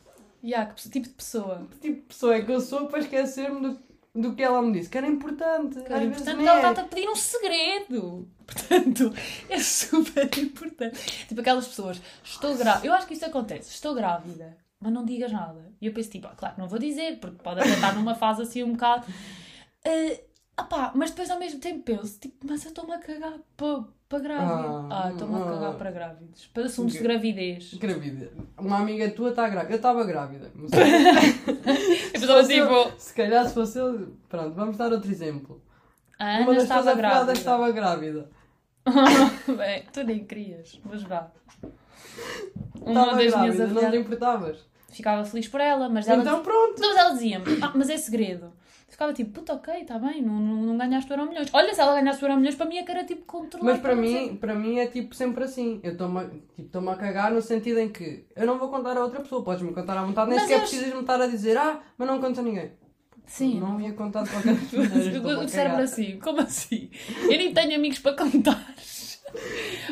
Yeah, 0.44 0.72
que 0.72 0.90
tipo 0.90 1.08
de 1.08 1.14
pessoa. 1.16 1.68
que 1.72 1.78
tipo 1.80 1.96
de 1.96 2.02
pessoa 2.08 2.36
é 2.36 2.42
que 2.42 2.52
eu 2.52 2.62
sou 2.62 2.86
para 2.88 3.00
esquecer-me 3.00 3.60
do, 3.60 3.80
do 4.16 4.36
que 4.36 4.44
ela 4.44 4.62
me 4.62 4.72
disse? 4.72 4.88
Que 4.90 4.98
era 4.98 5.08
importante. 5.08 5.80
E 5.80 5.82
vezes 5.82 6.16
portanto, 6.18 6.38
nem 6.38 6.48
ela 6.48 6.58
é. 6.58 6.70
está-te 6.70 6.80
a 6.80 6.84
pedir 6.84 7.10
um 7.10 7.16
segredo. 7.16 8.28
Portanto, 8.48 9.14
é 9.50 9.60
super 9.60 10.30
importante. 10.40 11.26
Tipo 11.28 11.42
aquelas 11.42 11.68
pessoas, 11.68 12.00
estou 12.24 12.56
grávida. 12.56 12.88
Eu 12.88 12.94
acho 12.94 13.06
que 13.08 13.14
isso 13.14 13.26
acontece. 13.26 13.72
Estou 13.72 13.94
grávida, 13.94 14.56
mas 14.80 14.92
não 14.94 15.06
digas 15.06 15.32
nada. 15.32 15.72
E 15.82 15.88
eu 15.88 15.94
penso, 15.94 16.10
tipo, 16.10 16.28
ah, 16.28 16.36
claro 16.36 16.56
que 16.56 16.62
não 16.62 16.68
vou 16.68 16.80
dizer, 16.80 17.20
porque 17.20 17.42
pode 17.44 17.60
até 17.62 17.70
estar 17.70 17.94
numa 17.96 18.16
fase 18.16 18.42
assim 18.42 18.64
um 18.64 18.74
bocado. 18.74 19.06
Ah, 20.60 20.64
pá, 20.64 20.92
mas 20.96 21.12
depois 21.12 21.30
ao 21.30 21.38
mesmo 21.38 21.60
tempo 21.60 21.84
penso, 21.84 22.20
tipo, 22.20 22.36
mas 22.48 22.64
eu 22.66 22.70
estou-me 22.70 22.92
a 22.92 22.98
cagar 22.98 23.36
para 23.56 23.84
pa 24.10 24.18
grávida. 24.18 24.88
Ah, 24.90 25.04
Ah, 25.06 25.12
estou-me 25.12 25.36
a 25.36 25.38
ah. 25.38 25.46
cagar 25.54 25.74
para 25.78 25.92
grávidos. 25.92 26.48
Para 26.48 26.66
assuntos 26.66 26.94
de 26.96 27.00
gravidez. 27.04 27.76
Grávida. 27.76 28.32
Uma 28.58 28.80
amiga 28.80 29.08
tua 29.12 29.30
está 29.30 29.48
grávida. 29.48 29.74
Eu 29.74 29.78
estava 29.78 30.04
grávida. 30.04 30.52
Mas 30.56 30.72
Eu 32.14 32.44
se, 32.44 32.54
tipo. 32.56 32.92
se 33.00 33.14
calhar 33.14 33.48
se 33.48 33.54
fosse 33.54 33.78
eu. 33.78 34.18
Pronto, 34.28 34.56
vamos 34.56 34.78
dar 34.78 34.92
outro 34.92 35.12
exemplo. 35.12 35.62
A 36.18 36.26
Uma 36.40 36.52
Ana 36.52 36.54
das 36.56 36.64
estava 36.64 36.96
grávida. 36.96 37.34
estava 37.34 37.72
grávida. 37.72 38.30
Bem, 39.58 39.84
tu 39.94 40.04
nem 40.04 40.26
querias, 40.26 40.82
mas 40.86 41.04
vá. 41.04 41.30
Uma 42.82 42.90
Estava 42.92 43.06
das 43.08 43.16
minhas 43.18 43.34
grávida, 43.56 43.68
não 43.82 43.92
te 43.92 43.98
importavas. 43.98 44.58
ficava 44.90 45.26
feliz 45.26 45.48
por 45.48 45.60
ela, 45.62 45.90
mas 45.90 46.08
ela, 46.08 46.22
Então 46.22 46.42
pronto. 46.42 46.80
Não, 46.82 46.90
mas 46.90 46.98
ela 46.98 47.10
dizia-me, 47.14 47.46
ah, 47.62 47.72
mas 47.76 47.90
é 47.90 47.98
segredo. 47.98 48.52
Ficava 48.90 49.14
tipo, 49.14 49.32
puta, 49.32 49.54
ok, 49.54 49.82
está 49.82 50.00
bem, 50.00 50.22
não, 50.24 50.34
não, 50.40 50.56
não 50.64 50.78
ganhaste 50.78 51.12
o 51.12 51.14
Euro 51.14 51.30
Milhões. 51.30 51.50
Olha, 51.54 51.74
se 51.74 51.80
ela 51.82 51.94
ganhasse 51.94 52.24
o 52.24 52.26
Euro 52.26 52.38
Milhões, 52.38 52.56
para 52.56 52.66
mim 52.66 52.78
é 52.78 52.84
que 52.84 52.92
era 52.92 53.04
tipo 53.04 53.26
controlar. 53.26 53.66
Mas 53.74 53.82
para 53.82 53.96
mim, 53.96 54.38
para 54.38 54.56
mim 54.56 54.80
é 54.80 54.88
tipo 54.88 55.14
sempre 55.14 55.44
assim. 55.44 55.80
Eu 55.84 55.92
estou-me 55.92 56.20
a, 56.22 56.30
tipo, 56.56 56.90
a 56.90 56.96
cagar 56.96 57.32
no 57.32 57.42
sentido 57.42 57.80
em 57.80 57.90
que 57.90 58.26
eu 58.36 58.48
não 58.48 58.58
vou 58.58 58.70
contar 58.70 58.96
a 58.98 59.04
outra 59.04 59.20
pessoa, 59.20 59.44
podes-me 59.44 59.74
contar 59.74 59.98
à 59.98 60.04
vontade, 60.04 60.30
nem 60.30 60.40
Mas 60.40 60.48
sequer 60.48 60.56
eu- 60.56 60.62
precisas 60.68 60.94
me 60.94 61.02
estar 61.02 61.22
a 61.22 61.28
dizer, 61.28 61.58
ah, 61.58 61.80
mas 61.98 62.08
não 62.08 62.20
conta 62.22 62.40
a 62.40 62.44
ninguém. 62.44 62.72
Sim. 63.26 63.60
Não 63.60 63.80
ia 63.82 63.92
contar 63.92 64.24
de 64.24 64.30
qualquer 64.30 64.54
maneira. 64.74 65.16
estou-me 65.18 65.32
a 65.34 65.40
O 65.44 65.48
cérebro 65.50 65.72
cagar. 65.78 65.84
assim, 65.84 66.20
como 66.20 66.40
assim? 66.40 66.90
Eu 67.24 67.28
nem 67.38 67.54
tenho 67.54 67.76
amigos 67.76 68.00
para 68.00 68.16
contar. 68.16 68.67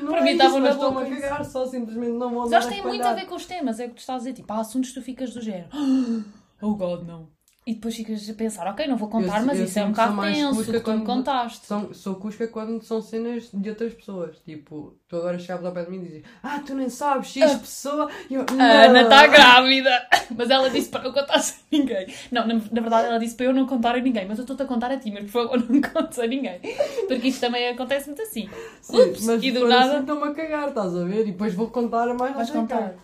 Não 0.01 0.07
Para 0.07 0.19
é 0.19 0.23
mim 0.23 0.33
na 0.35 0.49
mas 0.49 0.53
boca 0.53 0.69
estou-me 0.69 1.01
a 1.01 1.21
cagar, 1.21 1.45
só 1.45 1.65
simplesmente 1.65 2.13
não 2.13 2.29
vou 2.29 2.43
Mas 2.43 2.53
acho 2.53 2.67
que 2.67 2.73
tem 2.75 2.83
muito 2.83 3.05
a 3.05 3.13
ver 3.13 3.25
com 3.25 3.35
os 3.35 3.45
temas, 3.45 3.79
é 3.79 3.85
o 3.85 3.89
que 3.89 3.95
tu 3.95 3.99
estás 3.99 4.17
a 4.17 4.19
dizer. 4.19 4.33
Tipo, 4.33 4.53
há 4.53 4.59
assuntos 4.59 4.89
que 4.91 4.99
tu 4.99 5.03
ficas 5.03 5.33
do 5.33 5.41
género. 5.41 5.69
Oh 6.61 6.73
God, 6.73 7.05
não. 7.05 7.34
E 7.67 7.73
depois 7.73 7.95
ficas 7.95 8.29
a 8.29 8.33
pensar, 8.35 8.67
ok, 8.67 8.85
não 8.85 8.95
vou 8.95 9.09
contar, 9.09 9.39
Eu- 9.39 9.45
mas 9.47 9.57
eu 9.57 9.65
isso 9.65 9.79
é 9.79 9.83
um 9.85 9.89
bocado 9.89 10.21
tenso, 10.21 10.71
que 10.71 10.79
tu 10.81 10.93
me 10.93 11.03
contaste. 11.03 11.65
São, 11.65 11.91
sou 11.95 12.13
cusca 12.13 12.47
quando 12.47 12.79
são 12.83 13.01
cenas 13.01 13.49
de 13.51 13.69
outras 13.69 13.91
pessoas. 13.95 14.37
Tipo, 14.45 14.95
tu 15.07 15.15
agora 15.15 15.39
chegavas 15.39 15.65
ao 15.65 15.71
pé 15.71 15.83
de 15.83 15.89
mim 15.89 15.97
e 15.97 16.05
dizes 16.05 16.23
Ah, 16.43 16.61
tu 16.63 16.75
nem 16.75 16.89
sabes, 16.89 17.29
X 17.29 17.55
pessoa. 17.55 18.07
E 18.29 18.35
eu, 18.35 18.45
A 18.59 18.63
Ana 18.63 18.93
"Não." 18.93 19.01
está 19.01 19.25
grávida! 19.25 20.07
Mas 20.37 20.49
ela 20.51 20.69
disse 20.69 20.89
para 20.89 21.05
eu 21.05 21.11
contar 21.13 21.39
sem 21.39 21.57
ninguém. 21.71 22.05
Não, 22.31 22.45
na, 22.45 22.53
na 22.53 22.81
verdade 22.81 23.07
ela 23.07 23.17
disse 23.17 23.33
para 23.35 23.47
eu 23.47 23.53
não 23.53 23.65
contar 23.65 23.95
a 23.95 23.99
ninguém, 23.99 24.27
mas 24.27 24.37
eu 24.37 24.43
estou-te 24.43 24.61
a 24.61 24.65
contar 24.65 24.91
a 24.91 24.97
ti, 24.97 25.09
mas 25.11 25.23
por 25.23 25.29
favor 25.47 25.57
não 25.69 25.81
contes 25.81 26.19
a 26.19 26.27
ninguém. 26.27 26.59
Porque 27.07 27.29
isto 27.29 27.41
também 27.41 27.67
acontece 27.69 28.07
muito 28.07 28.21
assim. 28.21 28.47
Sim, 28.81 29.01
Ups, 29.01 29.25
mas 29.25 29.43
e 29.43 29.51
do 29.51 29.67
nada- 29.67 29.91
assim 29.93 29.99
estou-me 30.01 30.23
a 30.27 30.33
cagar, 30.33 30.69
estás 30.69 30.95
a 30.95 31.03
ver? 31.03 31.21
E 31.21 31.31
depois 31.31 31.53
vou 31.55 31.67
contar 31.71 32.07
a 32.09 32.13
mais 32.13 32.35
Vais 32.35 32.49
não 32.49 32.61
contar. 32.61 32.89
quem. 32.89 32.97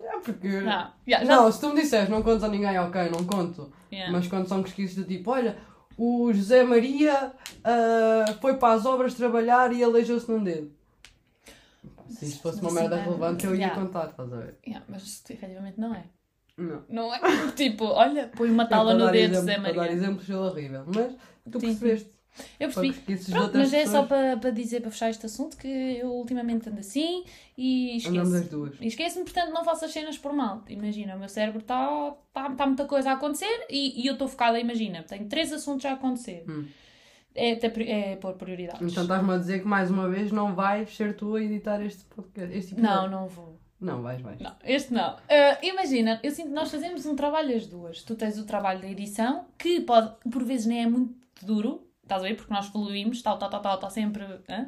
É 0.00 0.18
porque. 0.20 0.48
Não, 0.48 0.64
já, 0.64 0.92
já- 1.06 1.24
Não, 1.24 1.50
se 1.52 1.60
tu 1.60 1.68
me 1.70 1.80
disseres 1.80 2.08
não 2.08 2.22
contas 2.22 2.44
a 2.44 2.48
ninguém, 2.48 2.78
ok, 2.78 3.08
não 3.10 3.24
conto. 3.24 3.72
Yeah. 3.92 4.12
Mas 4.12 4.26
quando 4.28 4.46
são 4.46 4.62
pesquisas 4.62 4.94
do 4.96 5.04
tipo, 5.04 5.30
olha, 5.30 5.56
o 5.96 6.32
José 6.32 6.62
Maria 6.62 7.32
ah, 7.64 8.24
foi 8.40 8.54
para 8.56 8.74
as 8.74 8.86
obras 8.86 9.14
trabalhar 9.14 9.72
e 9.72 9.82
aleijou-se 9.82 10.30
num 10.30 10.42
dedo. 10.42 10.70
Se 12.08 12.26
isto 12.26 12.42
fosse 12.42 12.60
uma 12.60 12.70
merda 12.72 12.96
relevante, 12.96 13.44
eu 13.44 13.54
ia 13.54 13.62
Yeah. 13.66 13.80
contar, 13.80 14.08
estás 14.08 14.32
a 14.32 14.36
ver? 14.36 14.58
Yeah, 14.66 14.84
mas 14.88 15.22
efetivamente 15.28 15.78
não 15.80 15.94
é. 15.94 16.04
Não. 16.56 16.82
Não 16.88 17.14
é? 17.14 17.20
Tipo, 17.54 17.84
olha, 17.86 18.28
põe 18.34 18.50
uma 18.50 18.66
tala 18.66 18.94
no 18.94 19.10
dedo, 19.10 19.32
exemplo- 19.34 19.44
Zé 19.44 19.54
Para 19.60 19.72
dar 19.72 19.76
Maria. 19.76 19.92
exemplos 19.92 20.30
é 20.30 20.36
horrível. 20.36 20.84
Mas 20.86 21.12
tu 21.52 21.60
Sim, 21.60 21.66
percebeste. 21.66 22.10
Eu 22.60 22.70
percebi. 22.70 22.92
Pronto, 23.32 23.58
mas 23.58 23.72
é 23.72 23.84
só 23.86 24.04
para, 24.04 24.36
para 24.36 24.50
dizer, 24.50 24.80
para 24.80 24.90
fechar 24.90 25.10
este 25.10 25.26
assunto, 25.26 25.56
que 25.56 25.66
eu 25.66 26.08
ultimamente 26.12 26.68
ando 26.68 26.78
assim 26.80 27.24
e 27.56 27.96
esqueço. 27.96 28.30
E 28.80 28.86
esqueço-me, 28.86 29.24
portanto, 29.24 29.52
não 29.52 29.64
faço 29.64 29.84
as 29.84 29.90
cenas 29.92 30.16
por 30.18 30.32
mal. 30.32 30.62
Imagina, 30.68 31.16
o 31.16 31.18
meu 31.18 31.28
cérebro 31.28 31.60
está 31.60 32.14
tá, 32.32 32.50
tá 32.50 32.66
muita 32.66 32.84
coisa 32.84 33.10
a 33.10 33.14
acontecer 33.14 33.66
e, 33.68 34.00
e 34.02 34.06
eu 34.06 34.12
estou 34.12 34.28
focada, 34.28 34.58
imagina, 34.58 35.02
tenho 35.02 35.26
três 35.26 35.52
assuntos 35.52 35.84
a 35.86 35.92
acontecer. 35.92 36.44
Hum. 36.48 36.66
É, 37.34 37.54
pri- 37.68 37.88
é 37.90 38.16
pôr 38.16 38.34
prioridades. 38.34 38.82
Então 38.90 39.02
estás-me 39.04 39.32
a 39.32 39.38
dizer 39.38 39.60
que 39.60 39.66
mais 39.66 39.90
uma 39.90 40.08
vez 40.08 40.32
não 40.32 40.54
vais 40.54 40.94
ser 40.94 41.16
tu 41.16 41.36
a 41.36 41.42
editar 41.42 41.80
este 41.84 42.04
podcast. 42.06 42.56
Este 42.56 42.72
episódio. 42.74 42.96
não, 42.96 43.08
não 43.10 43.28
vou. 43.28 43.58
Não, 43.80 44.02
vais, 44.02 44.20
vais. 44.20 44.40
Não, 44.40 44.56
este 44.64 44.92
não. 44.92 45.16
Ah, 45.28 45.58
imagina, 45.62 46.18
eu 46.22 46.32
sinto 46.32 46.48
que 46.48 46.54
nós 46.54 46.68
fazemos 46.70 47.06
um 47.06 47.14
trabalho 47.14 47.54
as 47.56 47.66
duas. 47.66 48.02
Tu 48.02 48.16
tens 48.16 48.36
o 48.38 48.44
trabalho 48.44 48.80
da 48.80 48.88
edição, 48.88 49.46
que 49.56 49.80
pode, 49.82 50.12
por 50.30 50.42
vezes 50.42 50.66
nem 50.66 50.82
é 50.82 50.86
muito 50.88 51.14
duro, 51.42 51.87
estás 52.08 52.22
a 52.22 52.26
ver? 52.26 52.34
Porque 52.34 52.52
nós 52.52 52.66
evoluímos, 52.66 53.22
tal, 53.22 53.38
tal, 53.38 53.50
tal, 53.50 53.60
tal, 53.60 53.74
está 53.74 53.90
sempre. 53.90 54.24
Ah, 54.48 54.66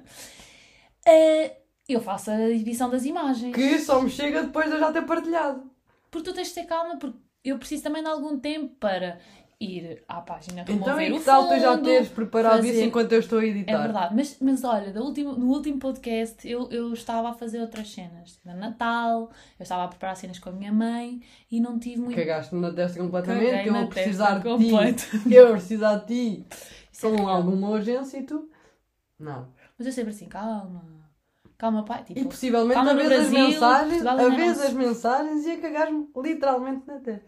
eu 1.89 2.01
faço 2.01 2.31
a 2.31 2.51
edição 2.51 2.89
das 2.89 3.05
imagens. 3.05 3.55
Que 3.55 3.79
só 3.79 4.01
me 4.01 4.11
chega 4.11 4.43
depois 4.43 4.67
de 4.67 4.75
eu 4.77 4.81
já 4.81 4.93
ter 4.93 5.03
partilhado. 5.03 5.71
Porque 6.11 6.31
tu 6.31 6.35
tens 6.35 6.49
de 6.49 6.55
ter 6.55 6.65
calma, 6.65 6.99
porque 6.99 7.19
eu 7.45 7.59
preciso 7.59 7.83
também 7.83 8.03
de 8.03 8.09
algum 8.09 8.39
tempo 8.39 8.75
para 8.77 9.19
ir 9.61 10.03
à 10.09 10.23
página, 10.23 10.63
remover 10.65 10.93
Então 10.95 11.01
e 11.03 11.13
o 11.13 11.19
que 11.19 11.25
tal 11.25 11.47
tu 11.49 11.61
já 11.61 11.73
fundo, 11.73 11.85
teres 11.85 12.09
preparado 12.09 12.61
isso 12.65 12.69
fazer- 12.69 12.85
enquanto 12.87 13.13
eu 13.13 13.19
estou 13.21 13.39
a 13.41 13.45
editar? 13.45 13.73
É 13.73 13.79
verdade, 13.83 14.15
mas, 14.17 14.39
mas 14.41 14.65
olha, 14.65 14.91
do 14.91 15.03
último, 15.05 15.33
no 15.35 15.47
último 15.49 15.79
podcast 15.79 16.49
eu, 16.49 16.71
eu 16.71 16.93
estava 16.95 17.29
a 17.29 17.35
fazer 17.35 17.61
outras 17.61 17.93
cenas. 17.93 18.41
Era 18.47 18.57
Natal, 18.57 19.31
eu 19.59 19.63
estava 19.63 19.85
a 19.85 19.89
preparar 19.89 20.17
cenas 20.17 20.39
com 20.39 20.49
a 20.49 20.53
minha 20.53 20.73
mãe 20.73 21.21
e 21.51 21.61
não 21.61 21.79
tive 21.79 22.01
muito. 22.01 22.17
Cagaste 22.17 22.55
na 22.55 22.73
testa 22.73 22.99
completamente, 22.99 23.51
Caguei 23.51 23.69
eu 23.69 23.75
vou 23.75 23.87
precisar 23.89 24.39
de 24.39 24.43
ti. 24.59 24.71
Eu 25.35 25.45
vou 25.49 25.57
precisar 25.57 25.95
de 25.97 26.07
ti. 26.07 26.47
Isso 26.91 27.07
é 27.07 27.11
Com 27.11 27.17
real. 27.17 27.29
alguma 27.29 27.69
urgência 27.69 28.17
e 28.19 28.23
tu? 28.23 28.51
Não. 29.19 29.49
Mas 29.79 29.87
eu 29.87 29.93
sempre 29.93 30.11
assim, 30.11 30.27
calma, 30.27 30.83
calma, 31.59 31.85
pai. 31.85 32.03
E 32.09 32.15
Tipo, 32.15 32.31
possivelmente 32.31 32.75
calma 32.75 32.91
a 32.93 32.95
no 32.95 33.01
vez 33.01 33.13
as 33.13 33.19
Brasil, 33.31 33.49
mensagens, 33.49 33.89
Portugal 34.03 34.19
a 34.19 34.21
ainda 34.23 34.37
vez 34.37 34.61
as 34.63 34.73
mensagens 34.73 35.47
e 35.47 35.51
a 35.51 35.61
cagar-me 35.61 36.09
literalmente 36.17 36.87
na 36.87 36.99
testa. 36.99 37.27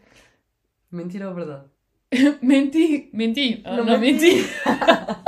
Mentira 0.90 1.28
ou 1.28 1.34
verdade? 1.34 1.64
menti, 2.42 3.08
menti, 3.12 3.62
Ah, 3.64 3.76
Não 3.78 3.84
não, 3.84 3.98
menti. 3.98 4.26
menti. 4.36 4.48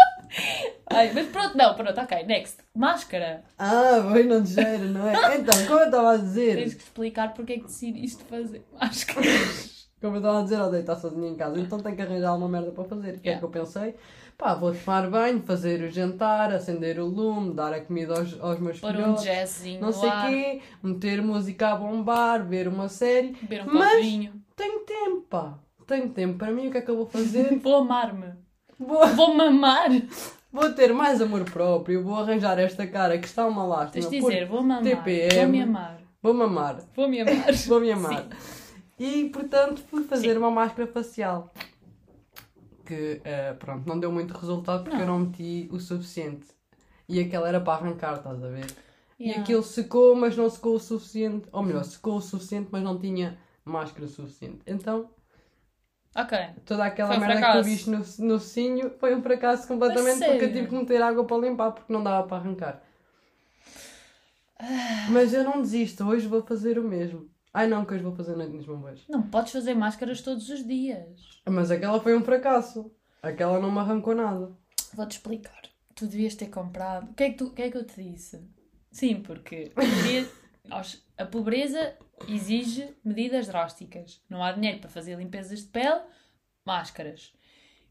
Ai, 0.90 1.10
mas 1.14 1.26
pronto, 1.28 1.56
não, 1.56 1.74
pronto, 1.74 1.98
ok, 2.00 2.24
next. 2.24 2.58
Máscara. 2.74 3.42
Ah, 3.58 4.00
bem 4.12 4.24
não 4.24 4.44
cheiro, 4.44 4.84
não 4.90 5.08
é? 5.08 5.36
Então, 5.36 5.66
como 5.66 5.80
eu 5.80 5.86
estava 5.86 6.10
a 6.14 6.18
Tens 6.18 6.24
dizer, 6.28 6.56
que 6.56 6.82
explicar 6.82 7.32
porque 7.34 7.54
é 7.54 7.56
que 7.58 7.64
decidiste 7.64 8.22
fazer 8.24 8.62
máscaras. 8.72 9.88
como 10.00 10.16
eu 10.16 10.18
estava 10.20 10.40
a 10.40 10.42
dizer, 10.42 10.60
odeio 10.60 10.80
estar 10.82 10.96
sozinha 10.96 11.28
em 11.28 11.34
casa, 11.36 11.58
então 11.58 11.78
tenho 11.80 11.96
que 11.96 12.02
arranjar 12.02 12.36
uma 12.36 12.48
merda 12.48 12.70
para 12.70 12.84
fazer. 12.84 13.14
O 13.14 13.20
que 13.20 13.28
é 13.28 13.32
Yeah. 13.32 13.38
que 13.38 13.44
eu 13.44 13.48
pensei? 13.64 13.94
Pá, 14.36 14.54
vou 14.54 14.74
tomar 14.74 15.08
banho, 15.08 15.42
fazer 15.42 15.80
o 15.82 15.90
jantar, 15.90 16.52
acender 16.52 16.98
o 17.00 17.06
lume, 17.06 17.54
dar 17.54 17.72
a 17.72 17.80
comida 17.80 18.18
aos, 18.18 18.38
aos 18.40 18.58
meus 18.60 18.80
Pôr 18.80 18.94
um 18.96 19.14
jazzinho 19.14 19.80
não 19.80 19.92
sei 19.92 20.08
o 20.08 20.26
quê, 20.26 20.60
meter 20.82 21.22
música 21.22 21.68
a 21.68 21.76
bombar, 21.76 22.44
ver 22.46 22.68
uma 22.68 22.88
série. 22.88 23.28
beber 23.40 23.62
um 23.62 23.72
Mas- 23.72 23.94
copinho. 23.94 24.32
Tenho 24.56 24.80
tempo, 24.80 25.22
pá. 25.30 25.58
Tenho 25.86 26.08
tempo. 26.10 26.38
Para 26.38 26.52
mim, 26.52 26.68
o 26.68 26.70
que 26.70 26.78
é 26.78 26.80
que 26.80 26.90
eu 26.90 26.96
vou 26.96 27.06
fazer? 27.06 27.56
Vou 27.62 27.76
amar-me. 27.76 28.32
vou, 28.78 29.06
Vou 29.08 29.34
mamar. 29.34 29.90
vou 30.52 30.72
ter 30.72 30.92
mais 30.92 31.20
amor 31.20 31.44
próprio, 31.44 32.02
vou 32.02 32.16
arranjar 32.16 32.58
esta 32.58 32.86
cara 32.86 33.18
que 33.18 33.26
está 33.26 33.46
uma 33.46 33.64
lástima. 33.64 33.92
Tens 33.92 34.10
de 34.10 34.20
dizer, 34.20 34.46
vou 34.46 34.62
mamar. 34.62 34.82
TPM. 34.82 35.36
Vou 35.42 35.48
me 35.48 35.62
amar. 35.62 36.00
Vou 36.22 36.34
mamar. 36.34 36.78
Vou 36.96 37.08
me 37.08 37.20
amar. 37.20 37.52
Vou 37.68 37.80
me 37.80 37.92
amar. 37.92 38.22
Sim. 38.22 38.28
E, 38.98 39.28
portanto, 39.30 39.82
fui 39.90 40.04
fazer 40.04 40.38
uma 40.38 40.50
máscara 40.50 40.86
facial. 40.90 41.52
Que, 42.86 43.20
eh, 43.24 43.54
pronto, 43.54 43.86
não 43.88 43.98
deu 43.98 44.12
muito 44.12 44.32
resultado 44.36 44.82
porque 44.84 44.96
Não. 44.96 45.02
eu 45.04 45.08
não 45.08 45.18
meti 45.20 45.68
o 45.72 45.78
suficiente. 45.80 46.46
E 47.08 47.18
aquela 47.20 47.48
era 47.48 47.60
para 47.60 47.74
arrancar, 47.74 48.16
estás 48.16 48.42
a 48.42 48.48
ver? 48.48 48.66
E 49.18 49.24
Yeah. 49.24 49.42
aquilo 49.42 49.62
secou, 49.62 50.14
mas 50.14 50.36
não 50.36 50.48
secou 50.50 50.74
o 50.76 50.80
suficiente. 50.80 51.46
Ou 51.52 51.62
melhor, 51.62 51.84
secou 51.84 52.16
o 52.16 52.20
suficiente, 52.20 52.68
mas 52.70 52.82
não 52.82 52.98
tinha 52.98 53.38
máscara 53.64 54.06
suficiente. 54.06 54.58
Então, 54.66 55.08
Ok. 56.16 56.38
toda 56.64 56.84
aquela 56.84 57.08
Foi 57.08 57.16
um 57.16 57.20
merda 57.20 57.34
que 57.34 57.40
tu 57.40 57.44
fracasso. 57.46 57.68
viste 57.68 57.90
no, 57.90 58.26
no 58.28 58.38
cinho 58.38 58.90
foi 58.98 59.14
um 59.14 59.22
fracasso 59.22 59.66
completamente 59.66 60.22
A 60.22 60.28
porque 60.28 60.44
eu 60.44 60.52
tive 60.52 60.68
que 60.68 60.74
meter 60.74 61.02
água 61.02 61.24
para 61.24 61.38
limpar 61.38 61.72
porque 61.72 61.92
não 61.92 62.02
dava 62.02 62.26
para 62.26 62.36
arrancar. 62.36 62.82
Ah. 64.58 65.08
Mas 65.10 65.34
eu 65.34 65.42
não 65.42 65.60
desisto, 65.60 66.04
hoje 66.04 66.26
vou 66.28 66.42
fazer 66.42 66.78
o 66.78 66.84
mesmo. 66.84 67.28
Ai 67.52 67.66
não, 67.68 67.84
que 67.84 67.94
hoje 67.94 68.02
vou 68.02 68.14
fazer 68.14 68.36
noite 68.36 68.52
nos 68.52 68.66
bombeiros. 68.66 69.04
Não 69.08 69.22
podes 69.22 69.52
fazer 69.52 69.74
máscaras 69.74 70.20
todos 70.20 70.48
os 70.48 70.66
dias. 70.66 71.40
Mas 71.46 71.70
aquela 71.70 72.00
foi 72.00 72.16
um 72.16 72.24
fracasso. 72.24 72.90
Aquela 73.22 73.60
não 73.60 73.70
me 73.70 73.78
arrancou 73.78 74.14
nada. 74.14 74.52
Vou-te 74.92 75.12
explicar. 75.12 75.62
Tu 75.94 76.06
devias 76.06 76.34
ter 76.34 76.48
comprado. 76.48 77.10
O 77.10 77.14
que 77.14 77.22
é 77.22 77.30
que, 77.30 77.36
tu, 77.36 77.46
o 77.46 77.50
que, 77.50 77.62
é 77.62 77.70
que 77.70 77.76
eu 77.76 77.84
te 77.84 78.02
disse? 78.02 78.42
Sim, 78.90 79.20
porque 79.20 79.72
a 81.16 81.24
pobreza 81.24 81.96
exige 82.28 82.88
medidas 83.04 83.46
drásticas. 83.46 84.20
Não 84.28 84.42
há 84.42 84.52
dinheiro 84.52 84.78
para 84.78 84.90
fazer 84.90 85.16
limpezas 85.16 85.60
de 85.60 85.66
pele, 85.66 86.00
máscaras. 86.64 87.32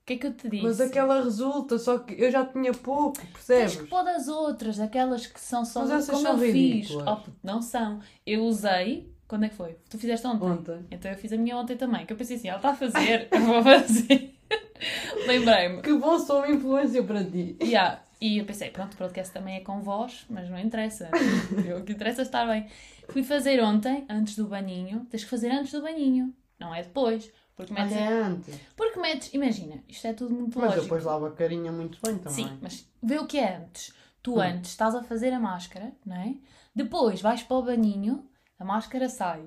O 0.01 0.05
que 0.05 0.13
é 0.13 0.17
que 0.17 0.27
eu 0.27 0.33
te 0.33 0.49
disse? 0.49 0.63
Mas 0.63 0.81
aquela 0.81 1.23
resulta, 1.23 1.77
só 1.77 1.99
que 1.99 2.13
eu 2.21 2.29
já 2.29 2.45
tinha 2.45 2.73
pouco, 2.73 3.13
Tens 3.13 3.27
que 3.27 3.33
percebes? 3.33 3.89
pôr 3.89 4.03
das 4.03 4.27
outras, 4.27 4.79
aquelas 4.79 5.25
que 5.27 5.39
são 5.39 5.63
só 5.63 5.85
Mas 5.85 6.07
como 6.07 6.21
são 6.21 6.43
eu 6.43 6.51
fiz. 6.51 6.91
Oh, 6.91 7.19
não 7.41 7.61
são. 7.61 8.01
Eu 8.25 8.43
usei. 8.43 9.11
Quando 9.25 9.45
é 9.45 9.49
que 9.49 9.55
foi? 9.55 9.77
Tu 9.89 9.97
fizeste 9.97 10.27
ontem? 10.27 10.45
Ontem. 10.45 10.85
Então 10.91 11.09
eu 11.09 11.17
fiz 11.17 11.31
a 11.31 11.37
minha 11.37 11.57
ontem 11.57 11.77
também. 11.77 12.05
Que 12.05 12.11
eu 12.11 12.17
pensei 12.17 12.35
assim, 12.35 12.49
ela 12.49 12.57
está 12.57 12.71
a 12.71 12.75
fazer, 12.75 13.29
eu 13.31 13.39
vou 13.39 13.63
fazer. 13.63 14.35
Lembrei-me. 15.25 15.81
Que 15.81 15.93
bom 15.93 16.19
sou 16.19 16.39
uma 16.39 16.49
influência 16.49 17.01
para 17.01 17.23
ti. 17.23 17.55
Yeah. 17.61 18.01
E 18.19 18.37
eu 18.37 18.45
pensei, 18.45 18.69
pronto, 18.69 18.93
o 18.93 18.97
podcast 18.97 19.33
também 19.33 19.55
é 19.55 19.59
com 19.61 19.81
voz, 19.81 20.25
mas 20.29 20.49
não 20.49 20.59
interessa. 20.59 21.09
O 21.79 21.83
que 21.83 21.93
interessa 21.93 22.21
é 22.21 22.23
estar 22.23 22.45
bem. 22.45 22.67
Fui 23.09 23.23
fazer 23.23 23.61
ontem, 23.63 24.05
antes 24.09 24.35
do 24.35 24.47
banhinho. 24.47 25.05
Tens 25.09 25.23
que 25.23 25.29
fazer 25.29 25.49
antes 25.51 25.71
do 25.71 25.81
banhinho, 25.81 26.33
não 26.59 26.73
é 26.73 26.81
depois. 26.83 27.31
Porque 27.55 27.71
metes. 27.71 27.95
Olha 27.95 28.25
antes. 28.25 28.59
Porque 28.75 28.99
metes, 28.99 29.33
imagina, 29.33 29.83
isto 29.87 30.07
é 30.07 30.13
tudo 30.13 30.33
muito 30.33 30.57
Mas 30.57 30.69
lógico. 30.69 30.83
depois 30.85 31.03
lavo 31.03 31.25
a 31.27 31.31
carinha 31.31 31.71
muito 31.71 31.99
bem 32.01 32.17
também. 32.17 32.45
Sim, 32.47 32.57
mas 32.61 32.87
vê 33.01 33.19
o 33.19 33.27
que 33.27 33.37
é 33.37 33.57
antes. 33.57 33.93
Tu 34.23 34.33
Hum. 34.35 34.39
antes 34.39 34.71
estás 34.71 34.95
a 34.95 35.03
fazer 35.03 35.31
a 35.33 35.39
máscara, 35.39 35.91
não 36.05 36.15
é? 36.15 36.35
Depois 36.73 37.21
vais 37.21 37.43
para 37.43 37.57
o 37.57 37.61
banhinho, 37.61 38.27
a 38.57 38.65
máscara 38.65 39.07
sai. 39.07 39.43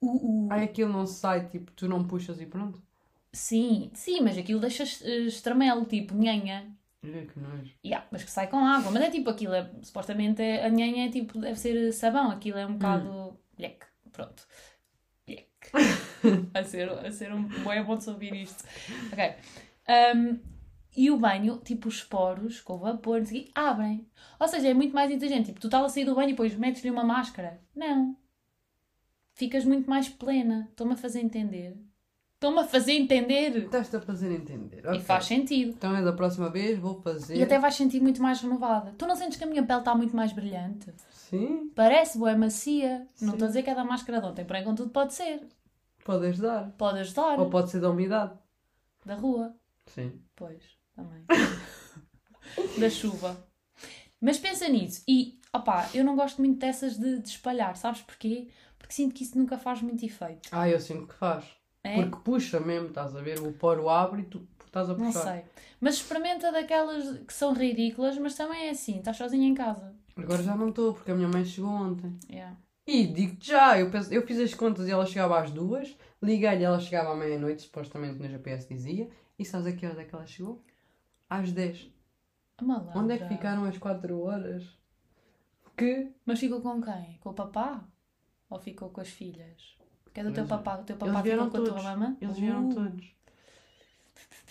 O, 0.00 0.46
o- 0.46 0.52
Ai, 0.52 0.64
aquilo 0.64 0.92
não 0.92 1.06
sai, 1.06 1.46
tipo, 1.48 1.70
tu 1.72 1.86
não 1.88 2.02
puxas 2.04 2.40
e 2.40 2.46
pronto. 2.46 2.82
Sim, 3.32 3.90
sim, 3.94 4.20
mas 4.20 4.36
aquilo 4.38 4.58
deixa 4.58 4.82
eh, 5.06 5.18
estramelo, 5.26 5.84
tipo, 5.84 6.14
nhanha. 6.14 6.66
É 7.02 7.26
que 7.26 7.38
nojo. 7.38 7.72
Yeah, 7.84 8.06
mas 8.10 8.24
que 8.24 8.30
sai 8.30 8.48
com 8.48 8.58
água. 8.58 8.90
Mas 8.90 9.02
é 9.02 9.10
tipo 9.10 9.30
aquilo, 9.30 9.54
é, 9.54 9.70
supostamente 9.82 10.42
é, 10.42 10.64
a 10.64 10.68
nhanha 10.68 11.06
é 11.06 11.10
tipo, 11.10 11.38
deve 11.38 11.58
ser 11.58 11.92
sabão, 11.92 12.30
aquilo 12.30 12.58
é 12.58 12.66
um 12.66 12.74
bocado. 12.74 13.38
Lheque, 13.58 13.86
pronto. 14.10 14.46
Lheque. 15.28 15.48
a, 16.54 16.64
ser, 16.64 16.90
a 16.90 17.10
ser 17.12 17.32
um 17.32 17.44
bom 17.44 17.84
bom 17.84 17.96
de 17.96 18.10
ouvir 18.10 18.34
isto. 18.34 18.64
Ok. 19.12 19.34
Um, 20.16 20.38
e 20.96 21.10
o 21.10 21.16
banho, 21.16 21.58
tipo, 21.58 21.86
os 21.88 22.02
poros 22.02 22.60
com 22.60 22.78
vapor, 22.78 23.22
quê, 23.24 23.48
abrem. 23.54 24.04
Ou 24.40 24.48
seja, 24.48 24.68
é 24.68 24.74
muito 24.74 24.94
mais 24.94 25.10
inteligente. 25.10 25.46
Tipo, 25.46 25.60
tu 25.60 25.68
estás 25.68 25.84
a 25.84 25.88
sair 25.88 26.04
do 26.04 26.14
banho 26.14 26.30
e 26.30 26.32
depois 26.32 26.56
metes-lhe 26.56 26.90
uma 26.90 27.04
máscara. 27.04 27.60
Não. 27.74 28.16
Ficas 29.34 29.64
muito 29.64 29.88
mais 29.88 30.08
plena. 30.08 30.66
Estou-me 30.68 30.94
a 30.94 30.96
fazer 30.96 31.20
entender. 31.20 31.76
Estou-me 32.38 32.60
a 32.60 32.64
fazer 32.64 32.92
entender. 32.92 33.64
Estás-te 33.64 33.96
a 33.96 34.00
fazer 34.00 34.30
entender. 34.30 34.84
E 34.84 34.88
ok. 34.88 35.00
faz 35.00 35.24
sentido. 35.24 35.70
Então 35.70 35.96
é 35.96 36.00
da 36.04 36.12
próxima 36.12 36.48
vez, 36.48 36.78
vou 36.78 36.94
fazer. 37.02 37.36
E 37.36 37.42
até 37.42 37.58
vais 37.58 37.74
sentir 37.74 38.00
muito 38.00 38.22
mais 38.22 38.40
renovada. 38.40 38.94
Tu 38.96 39.08
não 39.08 39.16
sentes 39.16 39.36
que 39.36 39.42
a 39.42 39.46
minha 39.48 39.66
pele 39.66 39.80
está 39.80 39.92
muito 39.92 40.14
mais 40.14 40.32
brilhante? 40.32 40.94
Sim, 41.10 41.72
Parece 41.74 42.16
boa, 42.16 42.36
macia. 42.36 43.00
Não 43.20 43.30
Sim. 43.30 43.32
estou 43.32 43.44
a 43.44 43.48
dizer 43.48 43.64
que 43.64 43.70
é 43.70 43.74
da 43.74 43.82
máscara 43.84 44.20
de 44.20 44.26
ontem, 44.28 44.44
porém, 44.44 44.62
contudo, 44.62 44.90
pode 44.90 45.14
ser. 45.14 45.48
pode 46.04 46.26
ajudar. 46.26 46.70
Pode 46.78 47.00
ajudar. 47.00 47.40
Ou 47.40 47.50
pode 47.50 47.70
ser 47.70 47.80
da 47.80 47.90
umidade. 47.90 48.32
Da 49.04 49.16
rua. 49.16 49.52
Sim. 49.86 50.22
Pois, 50.36 50.62
também. 50.94 51.24
da 52.78 52.88
chuva. 52.88 53.36
Mas 54.20 54.38
pensa 54.38 54.68
nisso. 54.68 55.02
E, 55.08 55.40
opá, 55.52 55.88
eu 55.92 56.04
não 56.04 56.14
gosto 56.14 56.40
muito 56.40 56.58
dessas 56.60 56.96
de, 56.96 57.18
de 57.18 57.28
espalhar. 57.28 57.76
Sabes 57.76 58.00
porquê? 58.02 58.46
Porque 58.78 58.94
sinto 58.94 59.12
que 59.12 59.24
isso 59.24 59.36
nunca 59.36 59.58
faz 59.58 59.82
muito 59.82 60.04
efeito. 60.06 60.48
Ah, 60.52 60.68
eu 60.68 60.78
sinto 60.78 61.08
que 61.08 61.14
faz. 61.14 61.44
É? 61.88 61.94
Porque 61.94 62.16
puxa 62.24 62.60
mesmo, 62.60 62.88
estás 62.88 63.14
a 63.16 63.20
ver? 63.20 63.40
O 63.40 63.52
poro 63.52 63.88
abre 63.88 64.22
e 64.22 64.24
tu 64.26 64.46
estás 64.66 64.88
a 64.90 64.94
Não 64.94 65.06
puxar. 65.06 65.22
sei. 65.34 65.44
Mas 65.80 65.94
experimenta 65.94 66.50
daquelas 66.52 67.18
que 67.18 67.32
são 67.32 67.52
ridículas, 67.52 68.18
mas 68.18 68.34
também 68.34 68.66
é 68.66 68.70
assim. 68.70 68.98
Estás 68.98 69.16
sozinha 69.16 69.48
em 69.48 69.54
casa. 69.54 69.94
Agora 70.16 70.42
já 70.42 70.54
não 70.56 70.68
estou, 70.70 70.94
porque 70.94 71.10
a 71.10 71.14
minha 71.14 71.28
mãe 71.28 71.44
chegou 71.44 71.70
ontem. 71.70 72.18
Yeah. 72.28 72.56
E 72.86 73.06
digo-te 73.06 73.48
já, 73.48 73.78
eu, 73.78 73.90
penso- 73.90 74.12
eu 74.12 74.26
fiz 74.26 74.38
as 74.40 74.54
contas 74.54 74.88
e 74.88 74.90
ela 74.90 75.04
chegava 75.06 75.38
às 75.40 75.50
duas, 75.50 75.96
liguei-lhe 76.22 76.62
e 76.62 76.64
ela 76.64 76.80
chegava 76.80 77.12
à 77.12 77.14
meia-noite, 77.14 77.62
supostamente 77.62 78.18
no 78.18 78.28
GPS 78.28 78.66
dizia, 78.66 79.08
e 79.38 79.44
sabes 79.44 79.66
a 79.66 79.72
que 79.72 79.84
horas 79.86 79.98
é 79.98 80.04
que 80.04 80.14
ela 80.14 80.26
chegou? 80.26 80.62
Às 81.30 81.52
10. 81.52 81.90
A 82.56 82.64
malandra. 82.64 82.98
Onde 82.98 83.12
é 83.14 83.18
que 83.18 83.28
ficaram 83.28 83.64
as 83.64 83.78
4 83.78 84.18
horas? 84.20 84.64
Que 85.76 86.10
Mas 86.26 86.40
ficou 86.40 86.60
com 86.60 86.80
quem? 86.82 87.18
Com 87.20 87.30
o 87.30 87.34
papá? 87.34 87.84
Ou 88.50 88.58
ficou 88.58 88.88
com 88.90 89.00
as 89.00 89.08
filhas? 89.08 89.76
É 90.18 90.22
do 90.24 90.32
teu 90.32 90.40
Eles- 90.42 90.48
papá? 90.48 90.76
O 90.76 90.84
teu 90.84 90.96
papá 90.96 91.22
ficou 91.22 91.50
com 91.50 91.56
a 91.56 91.60
tua 91.60 91.82
mamã? 91.82 92.16
Eles 92.20 92.38
vieram 92.38 92.68
Uh. 92.68 92.74
todos. 92.74 93.14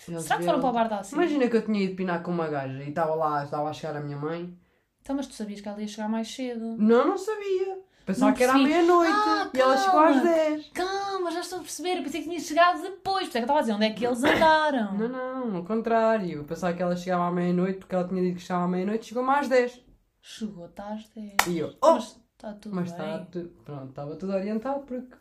Eles 0.08 0.22
Será 0.22 0.36
que 0.38 0.44
foram 0.44 0.58
vieram- 0.58 0.60
para 0.60 0.68
o 0.70 0.72
bar 0.72 0.88
da 0.88 0.98
assim? 1.00 1.16
Imagina 1.16 1.48
que 1.48 1.56
eu 1.56 1.62
tinha 1.64 1.80
ido 1.82 1.94
pinar 1.96 2.22
com 2.22 2.30
uma 2.30 2.48
gaja 2.48 2.82
e 2.82 2.88
estava 2.88 3.14
lá, 3.14 3.44
estava 3.44 3.68
a 3.68 3.72
chegar 3.72 3.96
a 3.96 4.00
minha 4.00 4.16
mãe. 4.16 4.56
Então, 5.02 5.16
mas 5.16 5.26
tu 5.26 5.34
sabias 5.34 5.60
que 5.60 5.68
ela 5.68 5.80
ia 5.80 5.88
chegar 5.88 6.08
mais 6.08 6.28
cedo. 6.34 6.76
Não, 6.78 7.08
não 7.08 7.18
sabia. 7.18 7.78
Pensava 8.06 8.30
Não 8.30 8.36
que 8.36 8.42
era 8.42 8.52
à 8.52 8.54
percebi. 8.54 8.74
meia-noite 8.74 9.12
Ah, 9.14 9.50
e 9.52 9.60
ela 9.60 9.76
chegou 9.76 10.00
às 10.00 10.14
calma. 10.16 10.30
10. 10.30 10.70
Calma, 10.72 11.30
já 11.30 11.40
estou 11.40 11.58
a 11.58 11.62
perceber. 11.62 11.96
Eu 11.98 12.02
pensei 12.04 12.22
que 12.22 12.28
tinha 12.28 12.40
chegado 12.40 12.80
depois. 12.82 13.24
Por 13.24 13.28
isso 13.28 13.28
é 13.28 13.30
que 13.32 13.38
eu 13.38 13.40
estava 13.42 13.58
a 13.58 13.62
dizer 13.62 13.72
onde 13.74 13.84
é 13.84 13.90
que 13.90 14.06
eles 14.06 14.24
andaram. 14.24 14.94
Não, 14.96 15.08
não, 15.08 15.56
ao 15.56 15.64
contrário. 15.64 16.38
Eu 16.38 16.44
pensava 16.44 16.72
que 16.74 16.82
ela 16.82 16.96
chegava 16.96 17.26
à 17.26 17.30
meia-noite 17.30 17.78
porque 17.80 17.94
ela 17.94 18.08
tinha 18.08 18.22
dito 18.22 18.36
que 18.36 18.40
chegava 18.42 18.64
à 18.64 18.68
meia-noite 18.68 19.02
e 19.04 19.08
chegou-me 19.08 19.28
às 19.30 19.46
10. 19.48 19.78
Chegou, 20.22 20.64
está 20.66 20.88
às 20.88 21.06
10. 21.08 21.34
E 21.48 21.58
eu, 21.58 21.74
oh! 21.82 21.92
Mas 21.94 22.18
está 22.32 22.52
tudo 22.54 22.74
Mas 22.74 22.92
bem. 22.92 23.00
está 23.14 23.18
tudo, 23.26 23.48
pronto, 23.64 23.88
estava 23.90 24.16
tudo 24.16 24.32
orientado 24.32 24.80
porque. 24.86 25.14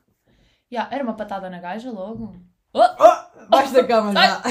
Ya, 0.72 0.88
era 0.92 1.04
uma 1.04 1.14
patada 1.14 1.50
na 1.50 1.60
gaja 1.60 1.90
logo. 1.92 2.36
Oh! 2.74 3.48
Baixo 3.50 3.74
da 3.74 3.84
cama 3.86 4.14
já! 4.14 4.42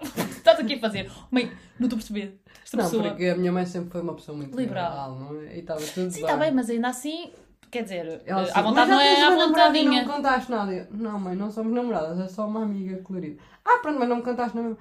Estás 0.36 0.58
aqui 0.58 0.74
a 0.74 0.80
fazer. 0.80 1.10
Mãe, 1.30 1.52
não 1.78 1.86
estou 1.86 1.96
a 1.96 2.00
perceber. 2.00 2.40
Esta 2.64 2.76
Não, 2.76 2.84
pessoa. 2.84 3.02
porque 3.10 3.26
a 3.26 3.36
minha 3.36 3.52
mãe 3.52 3.66
sempre 3.66 3.90
foi 3.90 4.00
uma 4.00 4.14
pessoa 4.14 4.36
muito 4.36 4.56
Liberal. 4.58 5.12
liberal, 5.14 5.34
não 5.34 5.40
é? 5.42 5.56
E 5.56 5.60
estava 5.60 5.80
tudo 5.80 6.10
Sim, 6.10 6.20
está 6.22 6.36
bem, 6.36 6.50
mas 6.52 6.70
ainda 6.70 6.88
assim, 6.88 7.30
quer 7.70 7.82
dizer, 7.82 8.22
Ela 8.26 8.40
à 8.40 8.44
assim, 8.44 8.62
vontade 8.62 8.90
"Mas 8.90 9.18
já 9.18 9.30
não 9.30 9.40
é 9.40 9.42
à 9.44 9.46
vontadinha. 9.46 10.02
Não 10.02 10.08
me 10.08 10.14
contaste 10.16 10.50
nada. 10.50 10.72
Eu, 10.72 10.86
não, 10.90 11.20
mãe, 11.20 11.36
não 11.36 11.50
somos 11.50 11.72
namoradas, 11.72 12.18
é 12.18 12.28
só 12.28 12.46
uma 12.46 12.62
amiga 12.62 13.00
colorida. 13.02 13.40
Ah, 13.64 13.78
pronto, 13.82 13.98
mas 13.98 14.08
não 14.08 14.16
me 14.16 14.22
contaste 14.22 14.56
nada. 14.56 14.76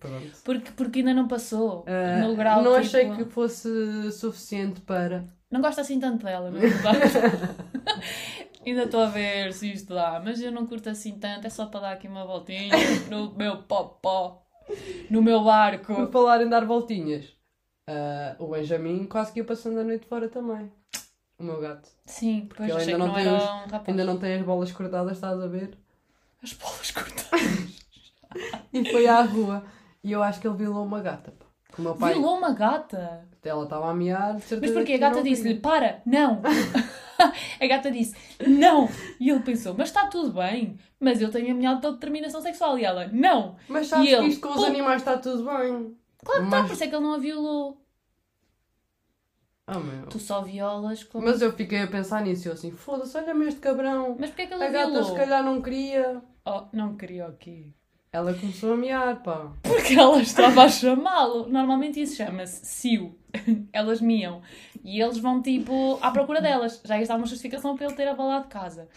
Pronto. 0.00 0.32
Porque, 0.44 0.70
porque 0.72 0.98
ainda 1.00 1.14
não 1.14 1.28
passou 1.28 1.84
Ah, 1.86 2.18
no 2.26 2.34
grau. 2.34 2.62
não 2.62 2.72
tipo, 2.72 2.86
achei 2.86 3.10
que 3.16 3.24
fosse 3.26 4.12
suficiente 4.12 4.80
para. 4.80 5.24
Não 5.50 5.60
gosto 5.60 5.80
assim 5.80 6.00
tanto 6.00 6.24
dela, 6.24 6.50
não 6.50 6.58
é? 6.58 6.64
ainda 8.70 8.84
estou 8.84 9.00
a 9.02 9.06
ver 9.06 9.52
se 9.52 9.72
isto 9.72 9.94
dá, 9.94 10.20
mas 10.24 10.40
eu 10.40 10.50
não 10.52 10.66
curto 10.66 10.88
assim 10.88 11.18
tanto, 11.18 11.46
é 11.46 11.50
só 11.50 11.66
para 11.66 11.80
dar 11.80 11.92
aqui 11.92 12.06
uma 12.08 12.24
voltinha 12.24 12.70
no 13.10 13.34
meu 13.34 13.62
popó, 13.62 14.42
no 15.10 15.20
meu 15.22 15.38
Por 15.40 15.44
barco. 15.46 16.06
falar 16.12 16.42
em 16.42 16.48
dar 16.48 16.64
voltinhas, 16.64 17.26
ah, 17.88 18.36
o 18.38 18.48
Benjamin 18.48 19.04
quase 19.06 19.32
que 19.32 19.40
ia 19.40 19.44
passando 19.44 19.78
a 19.80 19.84
noite 19.84 20.06
fora 20.06 20.28
também. 20.28 20.70
O 21.38 21.42
meu 21.42 21.60
gato. 21.60 21.88
Sim, 22.06 22.46
depois 22.48 22.70
ele 22.70 22.78
ainda 22.80 22.98
não 22.98 23.06
não 23.08 23.14
tem 23.14 23.26
era 23.26 23.36
os- 23.36 23.42
um. 23.44 23.90
Ainda 23.90 24.04
não 24.04 24.18
tem 24.18 24.34
as 24.36 24.42
bolas 24.42 24.70
cortadas, 24.72 25.12
estás 25.16 25.40
a 25.40 25.46
ver? 25.48 25.76
As 26.42 26.52
bolas 26.52 26.90
cortadas. 26.92 27.84
E 28.72 28.84
foi 28.90 29.06
à 29.06 29.20
rua. 29.22 29.64
E 30.02 30.12
eu 30.12 30.22
acho 30.22 30.40
que 30.40 30.46
ele 30.46 30.56
violou 30.56 30.84
uma 30.84 31.00
gata. 31.00 31.32
pá. 31.32 31.46
Que 31.74 31.80
o 31.80 31.84
meu 31.84 31.94
pai. 31.96 32.12
Violou 32.12 32.36
uma 32.38 32.52
gata. 32.52 33.26
Ela 33.42 33.64
estava 33.64 33.90
a 33.90 33.94
miar. 33.94 34.36
de 34.36 34.56
Mas 34.60 34.70
porquê? 34.70 34.92
A 34.94 34.98
gata 34.98 35.22
disse-lhe, 35.22 35.56
para, 35.56 36.00
não. 36.06 36.40
a 37.64 37.68
gata 37.68 37.90
disse, 37.90 38.14
não. 38.46 38.88
E 39.20 39.30
ele 39.30 39.40
pensou, 39.40 39.74
mas 39.76 39.88
está 39.88 40.06
tudo 40.06 40.32
bem. 40.32 40.78
Mas 41.00 41.20
eu 41.20 41.30
tenho 41.30 41.52
a 41.52 41.54
minha 41.54 41.70
autodeterminação 41.70 42.40
sexual. 42.40 42.78
E 42.78 42.84
ela, 42.84 43.06
não. 43.08 43.56
Mas 43.68 43.88
sabes 43.88 44.08
ele, 44.10 44.22
que 44.22 44.28
isto 44.28 44.40
com 44.48 44.54
os 44.54 44.64
animais 44.64 45.02
está 45.02 45.18
tudo 45.18 45.44
bem. 45.44 45.96
Claro 46.24 46.40
que 46.40 46.46
está, 46.46 46.58
Mas- 46.58 46.66
por 46.66 46.72
isso 46.72 46.84
é 46.84 46.86
que 46.88 46.94
ele 46.94 47.02
não 47.04 47.14
a 47.14 47.18
violou. 47.18 47.80
Ah, 49.66 49.78
meu. 49.78 50.06
Tu 50.08 50.18
só 50.18 50.42
violas 50.42 51.02
como... 51.04 51.24
Mas 51.24 51.40
eu 51.40 51.50
fiquei 51.52 51.80
a 51.82 51.86
pensar 51.86 52.22
nisso. 52.22 52.48
Eu 52.48 52.52
assim, 52.52 52.70
foda-se, 52.70 53.16
olha-me 53.16 53.46
este 53.48 53.60
cabrão. 53.60 54.14
Mas 54.18 54.28
porquê 54.30 54.42
é 54.42 54.46
que 54.46 54.54
ele 54.54 54.62
A 54.64 54.68
a 54.68 54.70
gata 54.70 54.90
violou? 54.90 55.04
se 55.10 55.16
calhar 55.16 55.42
não 55.42 55.62
queria. 55.62 56.22
Oh, 56.44 56.64
não 56.72 56.96
queria 56.96 57.28
o 57.28 57.32
quê? 57.32 57.70
Ela 58.12 58.34
começou 58.34 58.74
a 58.74 58.76
miar, 58.76 59.22
pá. 59.22 59.52
Porque 59.62 59.94
ela 59.98 60.20
estava 60.20 60.64
a 60.64 60.68
chamá-lo. 60.68 61.48
Normalmente 61.48 62.00
isso 62.00 62.16
chama-se 62.16 62.64
cio. 62.66 63.18
Elas 63.72 64.00
miam. 64.00 64.42
E 64.84 65.00
eles 65.00 65.18
vão, 65.18 65.40
tipo, 65.42 65.98
à 66.02 66.10
procura 66.10 66.40
delas. 66.40 66.80
Já 66.84 67.00
está 67.00 67.16
uma 67.16 67.26
justificação 67.26 67.76
para 67.76 67.86
ele 67.86 67.94
ter 67.94 68.06
abalado 68.08 68.48
casa. 68.48 68.88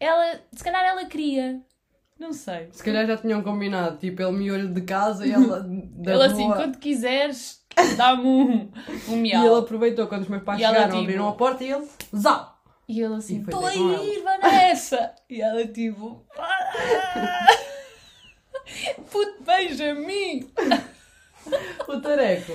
Ela, 0.00 0.40
se 0.52 0.62
calhar 0.64 0.84
ela 0.84 1.04
queria. 1.06 1.60
Não 2.18 2.32
sei. 2.32 2.68
Se 2.72 2.82
calhar 2.82 3.06
já 3.06 3.16
tinham 3.16 3.42
combinado. 3.42 3.96
Tipo, 3.98 4.22
ele 4.22 4.32
miou-lhe 4.32 4.68
de 4.68 4.80
casa 4.82 5.26
e 5.26 5.32
ela 5.32 5.60
da 5.66 6.12
ele 6.12 6.16
rua. 6.16 6.26
assim, 6.26 6.46
quando 6.48 6.78
quiseres, 6.78 7.64
dá-me 7.96 8.22
um, 8.24 8.70
um 9.08 9.16
E 9.16 9.16
miau. 9.16 9.44
ele 9.46 9.58
aproveitou 9.58 10.06
quando 10.06 10.22
os 10.22 10.28
meus 10.28 10.42
pais 10.42 10.60
E 10.60 10.64
ela, 10.64 10.74
chegaram, 10.74 10.90
tipo- 10.92 11.02
abriram 11.02 11.28
a 11.28 11.32
porta 11.32 11.64
e 11.64 11.72
ele. 11.72 11.86
Zau! 12.16 12.54
E 12.88 13.00
ele 13.00 13.14
assim, 13.14 13.38
E 13.38 13.40
estou 13.42 13.64
a 13.66 13.74
ir, 13.74 14.22
Vanessa! 14.22 15.14
E 15.28 15.40
ela 15.40 15.66
tipo, 15.66 16.24
para! 16.36 17.46
Puto 19.10 19.42
Benjamin! 19.42 20.48
O 21.88 22.00
tareco 22.00 22.52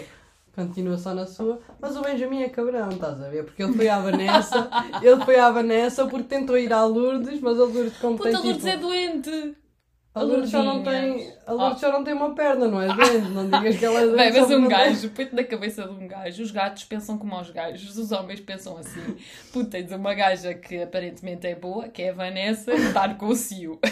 continua 0.67 0.98
só 0.98 1.13
na 1.13 1.26
sua, 1.26 1.60
mas 1.80 1.95
o 1.95 2.02
Benjamin 2.02 2.43
é 2.43 2.50
cabrão, 2.50 2.89
estás 2.89 3.22
a 3.22 3.30
ver? 3.30 3.45
Porque 3.45 3.63
ele 3.63 3.74
foi 3.74 3.89
à 3.89 4.00
Vanessa, 4.00 4.69
ele 5.02 5.26
foi 5.26 5.39
à 5.39 5.52
Vanessa 5.52 6.06
porque 6.06 6.28
tentou 6.28 6.58
ir 6.58 6.72
à 6.74 6.84
Lourdes, 6.86 7.39
mas 7.41 7.60
a 7.60 7.63
Lourdes 7.63 7.98
como 7.98 8.17
Puta, 8.17 8.30
tem 8.30 8.38
a 8.38 8.41
Lourdes 8.41 8.63
tipo... 8.63 8.67
é 8.67 8.78
doente! 8.78 9.56
A 10.13 10.22
Lourdes 10.24 10.50
já 10.50 10.63
não 10.63 10.82
tem, 10.82 11.32
a 11.45 11.54
Lourdes 11.54 11.82
já 11.82 11.91
não 11.91 12.04
tem 12.04 12.13
uma 12.15 12.34
perna, 12.34 12.67
não 12.67 12.82
é 12.82 12.88
doente, 12.88 13.30
não 13.30 13.48
digas 13.48 13.78
que 13.78 13.86
ela 13.86 14.00
é 14.02 14.06
doente. 14.06 14.17
Bem, 14.17 14.41
mas 14.41 14.52
um 14.52 14.67
gajo, 14.67 15.10
põe-te 15.12 15.36
na 15.36 15.43
cabeça 15.43 15.84
de 15.84 15.91
um 15.91 16.08
gajo. 16.08 16.41
Os 16.41 16.52
gatos 16.52 16.84
pensam 16.84 17.17
como 17.17 17.39
os 17.39 17.52
gajos, 17.52 17.95
os 17.95 18.12
homens 18.12 18.39
pensam 18.39 18.76
assim. 18.78 19.17
Puta, 19.54 19.69
tens 19.69 19.91
uma 19.91 20.13
gaja 20.15 20.54
que 20.56 20.82
aparentemente 20.82 21.45
é 21.45 21.54
boa, 21.54 21.88
que 21.89 22.02
é 22.02 22.10
a 22.10 22.13
Vanessa, 22.13 22.74
está 22.74 23.13
com 23.13 23.28
o 23.28 23.36
Cio. 23.36 23.80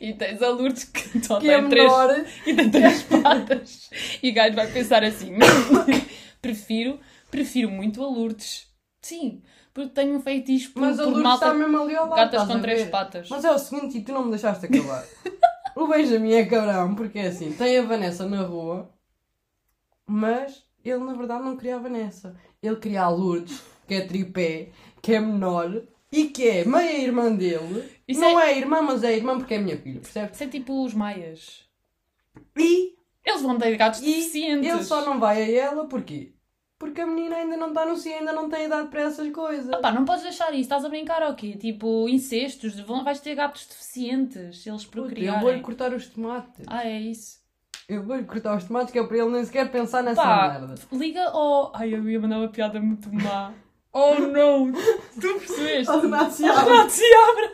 E 0.00 0.12
tens 0.12 0.42
a 0.42 0.48
Lourdes 0.48 0.84
que 0.84 1.24
só 1.24 1.38
Que 1.38 1.50
é 1.50 1.58
tem 1.58 1.68
três 1.68 1.90
menor, 1.90 2.24
e 2.46 2.54
tem 2.54 2.70
três 2.70 3.02
patas. 3.04 3.90
E 4.22 4.30
o 4.30 4.34
gajo 4.34 4.54
vai 4.54 4.66
pensar 4.66 5.02
assim: 5.04 5.32
prefiro, 6.42 7.00
prefiro 7.30 7.70
muito 7.70 8.02
a 8.02 8.06
Lourdes. 8.06 8.66
Sim, 9.06 9.40
porque 9.72 9.90
tenho 9.90 10.16
um 10.16 10.20
feitiço 10.20 10.72
por, 10.72 10.80
mas 10.80 10.98
a 10.98 11.04
por 11.04 11.10
Lourdes 11.10 11.22
malta. 11.22 11.44
está 11.46 11.56
mesmo 11.56 11.80
ali 11.80 11.94
ao 11.94 12.08
lado, 12.08 12.16
gatas 12.16 12.40
estás 12.42 12.48
com 12.50 12.58
a 12.58 12.60
três 12.60 12.82
ver? 12.82 12.90
patas. 12.90 13.28
Mas 13.28 13.44
é 13.44 13.50
o 13.52 13.58
seguinte, 13.58 13.98
e 13.98 14.02
tu 14.02 14.12
não 14.12 14.24
me 14.24 14.30
deixaste 14.30 14.66
acabar. 14.66 15.04
o 15.76 15.86
Benjamin 15.86 16.32
é 16.32 16.44
cabrão, 16.44 16.94
porque 16.96 17.18
é 17.20 17.28
assim, 17.28 17.52
tem 17.52 17.78
a 17.78 17.82
Vanessa 17.82 18.26
na 18.26 18.42
rua, 18.42 18.90
mas 20.06 20.64
ele 20.84 20.98
na 21.04 21.14
verdade 21.14 21.44
não 21.44 21.56
queria 21.56 21.76
a 21.76 21.78
Vanessa. 21.78 22.36
Ele 22.62 22.76
queria 22.76 23.02
a 23.02 23.08
Lourdes, 23.08 23.62
que 23.86 23.94
é 23.94 24.00
tripé, 24.00 24.70
que 25.00 25.14
é 25.14 25.20
menor 25.20 25.82
e 26.10 26.26
que 26.28 26.48
é 26.48 26.64
meia 26.64 26.98
irmã 26.98 27.32
dele. 27.32 27.88
Isso 28.08 28.20
não 28.20 28.40
é... 28.40 28.58
irmã, 28.58 28.82
mas 28.82 29.04
é 29.04 29.16
irmã 29.16 29.38
porque 29.38 29.54
é 29.54 29.58
minha 29.58 29.76
filha, 29.76 30.00
percebes? 30.00 30.34
Isso 30.34 30.44
é 30.44 30.48
tipo 30.48 30.84
os 30.84 30.94
maias. 30.94 31.64
E, 32.56 32.96
Eles 33.24 33.42
vão 33.42 33.58
ter 33.58 33.76
gatos 33.76 34.00
e 34.00 34.06
deficientes. 34.06 34.68
ele 34.68 34.82
só 34.84 35.04
não 35.04 35.20
vai 35.20 35.42
a 35.42 35.64
ela, 35.64 35.86
porquê? 35.86 36.32
Porque 36.78 37.00
a 37.00 37.06
menina 37.06 37.36
ainda 37.36 37.56
não 37.56 37.68
está 37.68 37.86
no 37.86 37.96
cio, 37.96 38.14
ainda 38.14 38.32
não 38.32 38.50
tem 38.50 38.66
idade 38.66 38.88
para 38.88 39.00
essas 39.02 39.30
coisas. 39.32 39.80
Pá, 39.80 39.90
não 39.92 40.04
podes 40.04 40.22
deixar 40.22 40.50
isso, 40.52 40.62
estás 40.62 40.84
a 40.84 40.88
brincar 40.90 41.22
ou 41.22 41.34
quê? 41.34 41.56
Tipo, 41.56 42.06
incestos, 42.08 42.78
vão, 42.80 43.02
vais 43.02 43.18
ter 43.20 43.34
gatos 43.34 43.66
deficientes 43.66 44.62
se 44.62 44.68
eles 44.68 44.84
Puta, 44.84 44.98
eu 44.98 45.02
procriarem. 45.04 45.40
vou-lhe 45.40 45.60
cortar 45.60 45.92
os 45.94 46.06
tomates. 46.06 46.66
Ah, 46.66 46.86
é 46.86 47.00
isso. 47.00 47.38
Eu 47.88 48.02
vou-lhe 48.02 48.24
cortar 48.24 48.56
os 48.56 48.64
tomates 48.64 48.92
que 48.92 48.98
é 48.98 49.04
para 49.06 49.16
ele 49.16 49.30
nem 49.30 49.44
sequer 49.44 49.70
pensar 49.70 50.02
nessa 50.02 50.20
Pá, 50.22 50.58
merda. 50.58 50.74
liga 50.92 51.22
ao. 51.30 51.72
Ai, 51.74 51.94
eu 51.94 52.08
ia 52.10 52.20
mandar 52.20 52.38
uma 52.38 52.48
piada 52.48 52.78
muito 52.80 53.12
má. 53.12 53.52
Oh 53.98 54.14
não! 54.18 54.70
Tu 55.18 55.38
percebeste? 55.38 55.90
Ao 55.90 55.98
Renato 56.00 56.44
Ao 56.44 56.66
Renato 56.66 56.90
Seabra. 56.90 57.52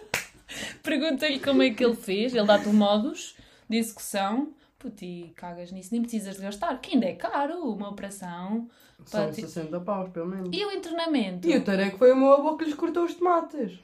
Pergunta-lhe 0.83 1.39
como 1.39 1.63
é 1.63 1.71
que 1.71 1.85
ele 1.85 1.95
fez. 1.95 2.35
Ele 2.35 2.45
dá-te 2.47 2.69
o 2.69 2.73
modus 2.73 3.37
de 3.69 3.77
execução. 3.77 4.53
Puto, 4.77 5.05
e 5.05 5.33
cagas 5.37 5.71
nisso, 5.71 5.91
nem 5.93 6.03
precisas 6.03 6.35
de 6.35 6.43
gastar. 6.43 6.77
Que 6.81 6.95
ainda 6.95 7.07
é 7.07 7.13
caro 7.15 7.63
uma 7.73 7.89
operação. 7.89 8.69
São 9.07 9.27
Pá, 9.27 9.33
ti- 9.33 9.43
60 9.43 9.81
paus, 9.81 10.11
pelo 10.11 10.27
menos. 10.27 10.51
E 10.57 10.65
o 10.65 10.71
internamento? 10.73 11.49
E 11.49 11.57
o 11.57 11.65
tareco 11.65 11.99
foi 11.99 12.13
o 12.13 12.17
meu 12.17 12.33
avô 12.35 12.57
que 12.57 12.65
lhes 12.65 12.75
cortou 12.75 13.05
os 13.05 13.15
tomates. 13.15 13.79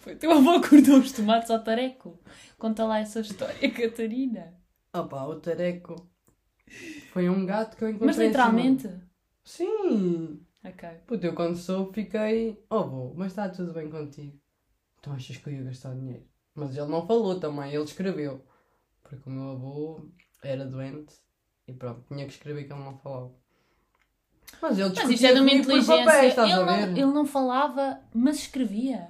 Foi 0.00 0.16
teu 0.16 0.30
avô 0.32 0.60
que 0.60 0.68
cortou 0.70 0.98
os 0.98 1.12
tomates 1.12 1.50
ao 1.50 1.62
tareco. 1.62 2.18
Conta 2.58 2.84
lá 2.84 2.98
essa 2.98 3.20
história, 3.20 3.70
Catarina. 3.72 4.54
Opa, 4.94 5.24
o 5.24 5.40
tareco 5.40 5.94
foi 7.12 7.28
um 7.28 7.44
gato 7.46 7.76
que 7.76 7.84
eu 7.84 7.88
encontrei 7.88 8.06
Mas 8.08 8.16
em 8.16 8.18
cima- 8.20 8.28
literalmente? 8.28 8.88
Sim. 9.44 10.46
Ok. 10.64 10.88
Puto, 11.06 11.26
eu 11.26 11.34
quando 11.34 11.56
soube 11.56 11.92
fiquei... 11.94 12.64
Oh, 12.70 12.76
avô, 12.76 13.14
mas 13.16 13.28
está 13.32 13.48
tudo 13.48 13.72
bem 13.72 13.90
contigo? 13.90 14.38
Então 14.98 15.12
achas 15.14 15.36
que 15.36 15.48
eu 15.48 15.54
ia 15.54 15.62
gastar 15.64 15.94
dinheiro? 15.94 16.24
Mas 16.54 16.76
ele 16.76 16.86
não 16.86 17.06
falou 17.06 17.40
também, 17.40 17.72
ele 17.74 17.84
escreveu. 17.84 18.44
Porque 19.02 19.28
o 19.28 19.32
meu 19.32 19.50
avô 19.52 20.08
era 20.42 20.64
doente 20.64 21.14
e 21.66 21.72
pronto, 21.72 22.04
tinha 22.06 22.26
que 22.26 22.32
escrever 22.32 22.64
que 22.66 22.72
ele 22.72 22.84
não 22.84 22.96
falava. 22.98 23.34
Mas 24.60 24.78
ele 24.78 24.92
Mas 24.94 25.10
isto 25.10 25.26
é 25.26 25.32
de 25.34 25.40
uma 25.40 25.50
inteligência. 25.50 26.04
papéis, 26.04 26.28
estás 26.30 26.50
ele, 26.50 26.60
a 26.60 26.64
ver? 26.64 26.86
não, 26.86 26.96
ele 26.96 27.06
não 27.12 27.24
falava, 27.26 27.98
mas 28.14 28.36
escrevia. 28.40 29.08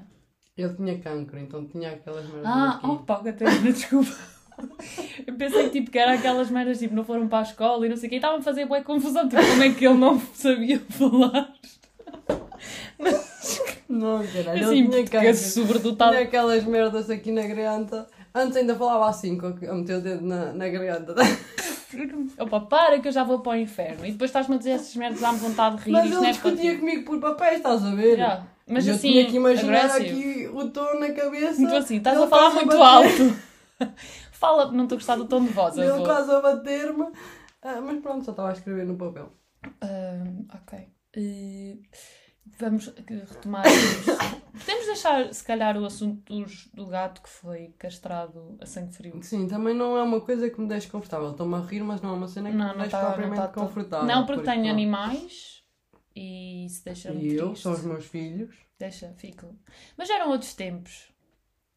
Ele 0.57 0.75
tinha 0.75 0.99
cancro, 0.99 1.39
então 1.39 1.67
tinha 1.67 1.91
aquelas 1.93 2.25
merdas 2.27 2.45
Ah, 2.47 2.71
aqui. 2.77 2.87
opa, 2.87 3.17
Catarina, 3.23 3.61
desculpa. 3.73 4.11
Eu 5.27 5.35
pensei 5.35 5.71
tipo, 5.71 5.91
que 5.91 5.99
era 5.99 6.13
aquelas 6.15 6.51
merdas 6.51 6.79
tipo, 6.79 6.95
não 6.95 7.05
foram 7.05 7.27
para 7.27 7.39
a 7.41 7.43
escola 7.43 7.87
e 7.87 7.89
não 7.89 7.97
sei 7.97 8.07
o 8.07 8.11
quê. 8.11 8.17
E 8.17 8.19
estavam 8.19 8.39
a 8.39 8.43
fazer 8.43 8.67
boa 8.67 8.83
confusão. 8.83 9.29
Tipo, 9.29 9.43
como 9.43 9.63
é 9.63 9.71
que 9.73 9.87
ele 9.87 9.99
não 9.99 10.21
sabia 10.35 10.79
falar? 10.91 11.53
Não, 13.89 14.25
caralho, 14.27 14.65
Assim, 14.67 14.79
ele 14.79 14.89
tinha 14.89 15.05
cancro. 15.07 15.35
sobredotado. 15.35 16.13
Tinha 16.13 16.23
aquelas 16.25 16.65
merdas 16.65 17.11
aqui 17.11 17.31
na 17.31 17.43
garganta. 17.43 18.07
Antes 18.35 18.57
ainda 18.57 18.75
falava 18.75 19.09
assim, 19.09 19.39
a 19.41 19.75
meter 19.75 19.97
o 19.97 20.01
dedo 20.01 20.25
na, 20.25 20.53
na 20.53 20.69
garganta. 20.69 21.15
Opa, 22.39 22.61
para 22.61 23.01
que 23.01 23.09
eu 23.09 23.13
já 23.13 23.25
vou 23.25 23.41
para 23.41 23.53
o 23.53 23.57
inferno. 23.57 24.05
E 24.07 24.13
depois 24.13 24.31
estás-me 24.31 24.55
a 24.55 24.59
dizer 24.59 24.71
essas 24.73 24.95
merdas, 24.97 25.21
dá-me 25.21 25.39
vontade 25.39 25.77
de 25.77 25.83
rir. 25.85 25.93
Mas 25.93 26.05
ele 26.07 26.15
não 26.15 26.25
é 26.25 26.31
discutia 26.31 26.73
ti. 26.73 26.79
comigo 26.79 27.05
por 27.05 27.21
papéis, 27.21 27.57
estás 27.57 27.85
a 27.85 27.95
ver? 27.95 28.17
Já. 28.19 28.47
Mas 28.67 28.87
eu 28.87 28.95
assim, 28.95 29.11
tinha 29.11 29.27
que 29.27 29.37
imaginar 29.37 29.85
agressivo. 29.91 30.19
aqui 30.19 30.49
o 30.49 30.71
tom 30.71 30.99
na 31.01 31.11
cabeça. 31.13 31.61
Muito 31.61 31.75
assim, 31.77 31.97
estás 31.97 32.21
a 32.21 32.27
falar 32.27 32.51
muito 32.55 32.69
bater- 32.69 32.83
alto. 32.83 33.37
Fala, 34.33 34.73
não 34.73 34.85
estou 34.85 34.97
a 34.97 34.99
gostar 34.99 35.17
do 35.17 35.25
tom 35.27 35.45
de 35.45 35.53
voz, 35.53 35.77
Ele 35.77 35.91
quase 36.05 36.31
a 36.33 36.41
bater-me. 36.41 37.07
Ah, 37.63 37.81
mas 37.81 38.01
pronto, 38.01 38.25
só 38.25 38.31
estava 38.33 38.49
a 38.49 38.53
escrever 38.53 38.85
no 38.87 38.97
papel. 38.97 39.33
Ahm, 39.81 40.47
ok. 40.53 40.89
Eh, 41.17 41.77
vamos 42.59 42.87
retomar. 43.09 43.65
os- 43.67 44.43
Podemos 44.53 44.87
deixar, 44.87 45.33
se 45.33 45.43
calhar, 45.45 45.77
o 45.79 45.85
assunto 45.87 46.23
dos- 46.35 46.67
do 46.75 46.87
gato 46.87 47.23
que 47.23 47.29
foi 47.29 47.75
castrado 47.79 48.57
a 48.61 48.67
sangue 48.67 48.93
frio. 48.95 49.19
Sim, 49.23 49.49
também 49.49 49.75
não 49.75 49.97
é 49.97 50.03
uma 50.03 50.21
coisa 50.21 50.51
que 50.51 50.61
me 50.61 50.69
deixe 50.69 50.89
confortável. 50.89 51.31
Estou-me 51.31 51.55
a 51.55 51.61
rir, 51.61 51.83
mas 51.83 52.01
não 52.03 52.11
é 52.11 52.13
uma 52.13 52.29
cena 52.29 52.51
que 52.51 52.57
Não, 52.57 52.67
me 52.67 52.71
não 52.73 52.79
deixe 52.79 52.95
está 52.95 53.07
propriamente 53.07 53.41
não 53.41 53.47
tá 53.47 53.53
confortável. 53.53 54.07
Não, 54.07 54.27
porque 54.27 54.43
tenho 54.43 54.57
pronto, 54.63 54.71
animais 54.71 55.63
e 56.15 56.67
isso 56.67 56.85
deixa-me 56.85 57.23
E 57.25 57.35
eu, 57.35 57.47
triste. 57.49 57.63
são 57.63 57.73
os 57.73 57.83
meus 57.83 58.05
filhos. 58.05 58.55
Deixa, 58.79 59.13
fico. 59.17 59.57
Mas 59.97 60.11
eram 60.11 60.31
outros 60.31 60.53
tempos. 60.55 61.11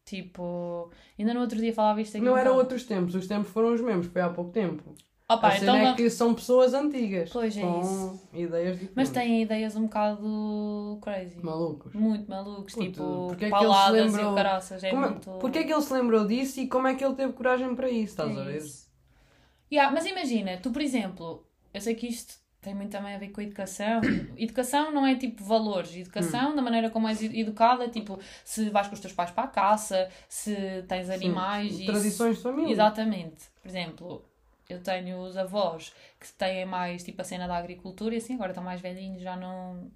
Tipo, 0.04 0.90
ainda 1.18 1.34
no 1.34 1.40
outro 1.40 1.58
dia 1.58 1.72
falava 1.74 2.00
isto 2.00 2.16
aqui. 2.16 2.24
Não 2.24 2.36
eram 2.36 2.54
outros 2.56 2.84
tempos, 2.84 3.14
os 3.14 3.26
tempos 3.26 3.48
foram 3.50 3.72
os 3.74 3.80
mesmos, 3.80 4.06
foi 4.06 4.20
há 4.22 4.28
pouco 4.28 4.52
tempo. 4.52 4.94
Opa, 5.28 5.48
a 5.48 5.56
então 5.58 5.76
é 5.76 5.94
que 5.94 6.08
são 6.08 6.32
pessoas 6.34 6.72
antigas. 6.72 7.30
Pois 7.30 7.56
é 7.56 7.60
com 7.60 7.80
isso. 7.80 8.28
ideias 8.32 8.72
diferentes. 8.74 8.92
Mas 8.94 9.10
têm 9.10 9.42
ideias 9.42 9.74
um 9.74 9.82
bocado 9.82 10.98
crazy. 11.02 11.40
Malucos. 11.42 11.92
Muito 11.94 12.30
malucos, 12.30 12.74
tipo, 12.74 13.26
porque 13.28 13.46
é 13.46 13.50
pauladas 13.50 14.12
e 14.12 14.16
lembrou- 14.16 14.32
o 14.32 14.36
caraças. 14.36 14.84
É 14.84 14.90
Como 14.90 15.04
é- 15.04 15.08
muito... 15.10 15.30
Porquê 15.32 15.58
é 15.58 15.64
que 15.64 15.72
ele 15.72 15.82
se 15.82 15.92
lembrou 15.92 16.26
disso 16.26 16.60
e 16.60 16.68
como 16.68 16.86
é 16.86 16.94
que 16.94 17.04
ele 17.04 17.14
teve 17.14 17.32
coragem 17.32 17.74
para 17.74 17.90
isso, 17.90 18.12
estás 18.12 18.36
É 18.36 18.40
a 18.40 18.44
ver? 18.44 18.56
isso. 18.58 18.86
Yeah, 19.72 19.92
mas 19.92 20.06
imagina, 20.06 20.58
tu, 20.62 20.70
por 20.70 20.80
exemplo, 20.80 21.44
eu 21.74 21.80
sei 21.80 21.96
que 21.96 22.06
isto 22.06 22.34
tem 22.60 22.72
muito 22.72 22.92
também 22.92 23.12
a 23.14 23.18
ver 23.18 23.30
com 23.30 23.40
a 23.40 23.44
educação. 23.44 24.00
educação 24.38 24.92
não 24.92 25.04
é 25.04 25.16
tipo 25.16 25.42
valores. 25.42 25.92
Educação, 25.96 26.52
Hum. 26.52 26.56
da 26.56 26.62
maneira 26.62 26.88
como 26.88 27.08
és 27.08 27.20
educada, 27.20 27.82
é 27.84 27.88
tipo 27.88 28.16
se 28.44 28.70
vais 28.70 28.86
com 28.86 28.94
os 28.94 29.00
teus 29.00 29.12
pais 29.12 29.32
para 29.32 29.42
a 29.42 29.48
caça, 29.48 30.08
se 30.28 30.54
tens 30.86 31.10
animais. 31.10 31.80
e 31.80 31.84
Tradições 31.86 32.36
de 32.36 32.42
família. 32.44 32.70
Exatamente. 32.72 33.44
Por 33.60 33.68
exemplo, 33.68 34.24
eu 34.68 34.82
tenho 34.82 35.18
os 35.20 35.36
avós 35.36 35.92
que 36.20 36.32
têm 36.32 36.64
mais 36.66 37.02
tipo 37.04 37.20
a 37.22 37.24
cena 37.24 37.46
da 37.46 37.56
agricultura 37.56 38.14
e 38.14 38.18
assim, 38.18 38.34
agora 38.34 38.50
estão 38.50 38.64
mais 38.64 38.80
velhinhos, 38.80 39.22
já 39.22 39.36
não, 39.36 39.90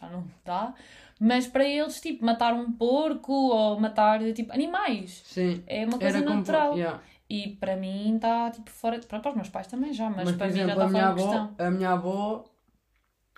já 0.00 0.08
não 0.08 0.24
dá. 0.44 0.74
Mas 1.20 1.46
para 1.46 1.64
eles, 1.64 2.00
tipo, 2.00 2.24
matar 2.24 2.54
um 2.54 2.72
porco 2.72 3.32
ou 3.32 3.78
matar 3.80 4.20
tipo 4.32 4.52
animais 4.52 5.22
Sim. 5.26 5.62
é 5.66 5.84
uma 5.84 5.98
coisa 5.98 6.18
Era 6.18 6.26
como... 6.26 6.36
natural. 6.38 6.74
Yeah. 6.76 7.02
E 7.30 7.56
para 7.56 7.76
mim 7.76 8.16
está 8.16 8.50
tipo 8.50 8.70
fora. 8.70 8.98
Para, 9.00 9.20
para 9.20 9.30
os 9.30 9.36
meus 9.36 9.48
pais 9.50 9.66
também 9.66 9.92
já, 9.92 10.08
mas, 10.08 10.24
Mas, 10.24 10.36
para 10.36 10.48
mim 10.48 10.62
já 10.62 10.62
exemplo, 10.62 10.72
está 10.72 10.88
fora 10.88 11.08
avó, 11.08 11.14
questão. 11.14 11.54
a 11.58 11.70
minha 11.70 11.90
avó, 11.90 12.44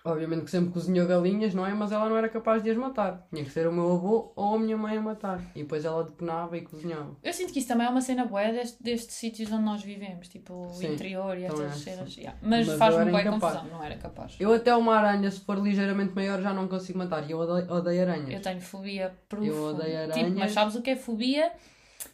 obviamente 0.05 0.45
que 0.45 0.51
sempre 0.51 0.73
cozinhou 0.73 1.07
galinhas, 1.07 1.53
não 1.55 1.67
é? 1.67 1.73
Mas 1.75 1.93
ela 1.93 2.09
não 2.09 2.17
era 2.17 2.29
capaz 2.29 2.63
de 2.63 2.71
as 2.71 2.77
matar. 2.77 3.27
Tinha 3.33 3.45
que 3.45 3.51
ser 3.51 3.67
o 3.67 3.73
meu 3.73 3.93
avô 3.93 4.33
ou 4.35 4.55
a 4.55 4.59
minha 4.59 4.77
mãe 4.77 4.97
a 4.97 5.01
matar. 5.01 5.41
E 5.55 5.63
depois 5.63 5.85
ela 5.85 6.03
depenava 6.05 6.57
e 6.57 6.63
cozinhava. 6.63 7.17
Eu 7.23 7.33
sinto 7.33 7.53
que 7.53 7.59
isso 7.59 7.69
também 7.69 7.87
é 7.87 7.91
uma 7.91 8.01
cena 8.01 8.25
boa 8.25 8.43
destes, 8.51 8.81
destes 8.81 9.17
sítios 9.17 9.51
onde 9.53 9.65
nós 9.65 9.83
vivemos, 9.83 10.29
tipo 10.29 10.67
o 10.67 10.71
Sim, 10.71 10.95
interior 10.95 11.37
e 11.37 11.45
estas 11.45 11.77
cenas. 11.79 12.17
yeah. 12.17 12.39
Mas, 12.43 12.67
Mas 12.67 12.79
faz-me 12.79 13.11
boa 13.11 13.25
confusão, 13.25 13.65
não 13.65 13.83
era 13.83 13.97
capaz. 13.97 14.37
Eu 14.41 14.53
até 14.55 14.75
uma 14.75 14.97
aranha, 14.97 15.31
se 15.31 15.41
for 15.41 15.59
ligeiramente 15.59 16.15
maior, 16.15 16.41
já 16.41 16.53
não 16.55 16.67
consigo 16.69 16.99
matar. 16.99 17.29
E 17.29 17.33
eu 17.33 17.39
odeio, 17.39 17.71
odeio 17.71 18.03
aranhas. 18.03 18.31
Eu 18.31 18.41
tenho 18.41 18.61
fobia 18.61 19.13
profunda. 19.29 19.53
Eu 19.55 19.63
odeio 19.65 19.99
Tipo, 20.07 20.19
aranhas. 20.19 20.39
mas 20.39 20.53
sabes 20.53 20.75
o 20.75 20.83
que 20.83 20.91
é 20.91 20.97
fobia? 20.97 21.53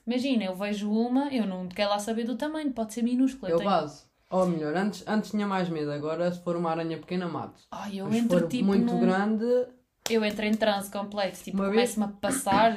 Imagina, 0.07 0.45
eu 0.45 0.55
vejo 0.55 0.91
uma, 0.91 1.33
eu 1.33 1.47
não 1.47 1.69
quero 1.69 1.91
lá 1.91 1.99
saber 1.99 2.25
do 2.25 2.37
tamanho, 2.37 2.73
pode 2.73 2.93
ser 2.93 3.03
minúscula. 3.03 3.51
Eu 3.51 3.59
tenho... 3.59 3.71
base. 3.71 4.05
Ou 4.37 4.47
melhor, 4.47 4.75
antes, 4.77 5.05
antes 5.07 5.31
tinha 5.31 5.47
mais 5.47 5.69
medo. 5.69 5.91
Agora, 5.93 6.31
se 6.33 6.41
for 6.43 6.57
uma 6.57 6.71
aranha 6.71 6.99
pequena, 6.99 7.27
mato. 7.29 7.61
Ai, 7.71 8.01
eu 8.01 8.05
Mas 8.07 8.15
se 8.17 8.21
entro 8.21 8.39
for 8.41 8.49
tipo 8.49 8.65
muito 8.65 8.93
num- 8.93 9.01
grande, 9.01 9.45
Eu 10.09 10.25
entro 10.25 10.45
em 10.45 10.55
transe 10.55 10.89
completo, 10.91 11.39
tipo, 11.43 11.57
Uma 11.59 11.71
vez- 11.71 11.95
começo-me 11.95 12.05
a 12.07 12.09
passar, 12.21 12.77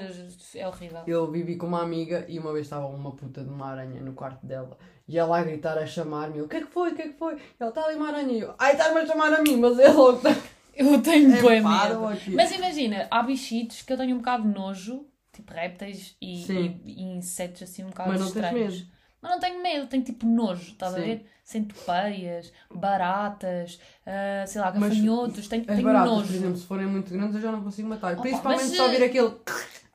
é 0.55 0.67
horrível. 0.67 1.01
eu 1.05 1.29
vivi 1.31 1.57
com 1.57 1.67
uma 1.67 1.81
amiga 1.83 2.25
e 2.27 2.39
uma 2.39 2.51
vez 2.53 2.65
estava 2.65 2.87
uma 2.87 3.11
puta 3.15 3.43
de 3.43 3.49
uma 3.49 3.67
aranha 3.67 4.01
no 4.01 4.13
quarto 4.13 4.43
dela. 4.45 4.75
E 5.07 5.17
ela 5.17 5.39
a 5.39 5.43
gritar, 5.43 5.77
a 5.77 5.85
chamar-me. 5.85 6.39
Eu, 6.39 6.45
o 6.45 6.47
que 6.47 6.55
é 6.57 6.61
que 6.61 6.67
foi? 6.71 6.91
O 6.91 6.95
que 6.95 7.01
é 7.03 7.07
que 7.09 7.17
foi? 7.17 7.35
E 7.35 7.39
ela, 7.59 7.69
está 7.69 7.85
ali 7.85 7.95
uma 7.95 8.07
aranha. 8.07 8.31
E 8.33 8.39
eu, 8.39 8.53
ai, 8.57 8.71
estás-me 8.71 8.99
a 9.01 9.05
chamar 9.05 9.31
a 9.33 9.41
mim, 9.43 9.57
mas 9.57 9.77
é 9.79 9.89
logo. 9.89 10.21
Eu 10.75 11.01
tenho 11.01 11.35
É 11.35 11.41
bem 11.41 11.61
pá, 11.61 11.89
medo. 11.89 12.07
aqui. 12.07 12.31
Mas 12.31 12.51
imagina, 12.51 13.05
há 13.11 13.21
bichitos 13.21 13.81
que 13.81 13.91
eu 13.91 13.97
tenho 13.97 14.15
um 14.15 14.19
bocado 14.19 14.43
de 14.47 14.53
nojo, 14.57 15.05
tipo 15.33 15.51
répteis 15.53 16.15
e, 16.21 16.43
Sim. 16.45 16.79
e- 16.85 17.01
e 17.01 17.17
insetos 17.17 17.63
assim 17.63 17.83
um 17.83 17.89
bocado 17.89 18.09
Mas 18.11 18.21
não 18.21 18.31
tens 18.31 18.43
estranhos. 18.45 18.73
medo. 18.79 18.87
Mas 19.21 19.31
não 19.31 19.39
tenho 19.39 19.61
medo, 19.61 19.87
tenho 19.87 20.03
tipo 20.03 20.25
nojo, 20.25 20.71
estás 20.71 20.93
a 20.93 20.97
ver? 20.99 21.25
Centopeias, 21.43 22.53
baratas, 22.73 23.79
ah, 24.05 24.45
sei 24.47 24.61
lá, 24.61 24.71
gafanhotos, 24.71 25.47
tenho, 25.47 25.63
As 25.63 25.67
tenho 25.67 25.83
baratas, 25.83 26.09
nojo. 26.11 26.27
por 26.27 26.35
exemplo, 26.35 26.57
se 26.57 26.65
forem 26.65 26.87
muito 26.87 27.11
grandes, 27.11 27.35
eu 27.35 27.41
já 27.41 27.51
não 27.51 27.63
consigo 27.63 27.89
matar. 27.89 28.13
Opa, 28.13 28.21
Principalmente 28.21 28.67
mas, 28.67 28.75
só 28.77 28.83
ouvir 28.85 29.01
eh, 29.01 29.05
aquele. 29.05 29.35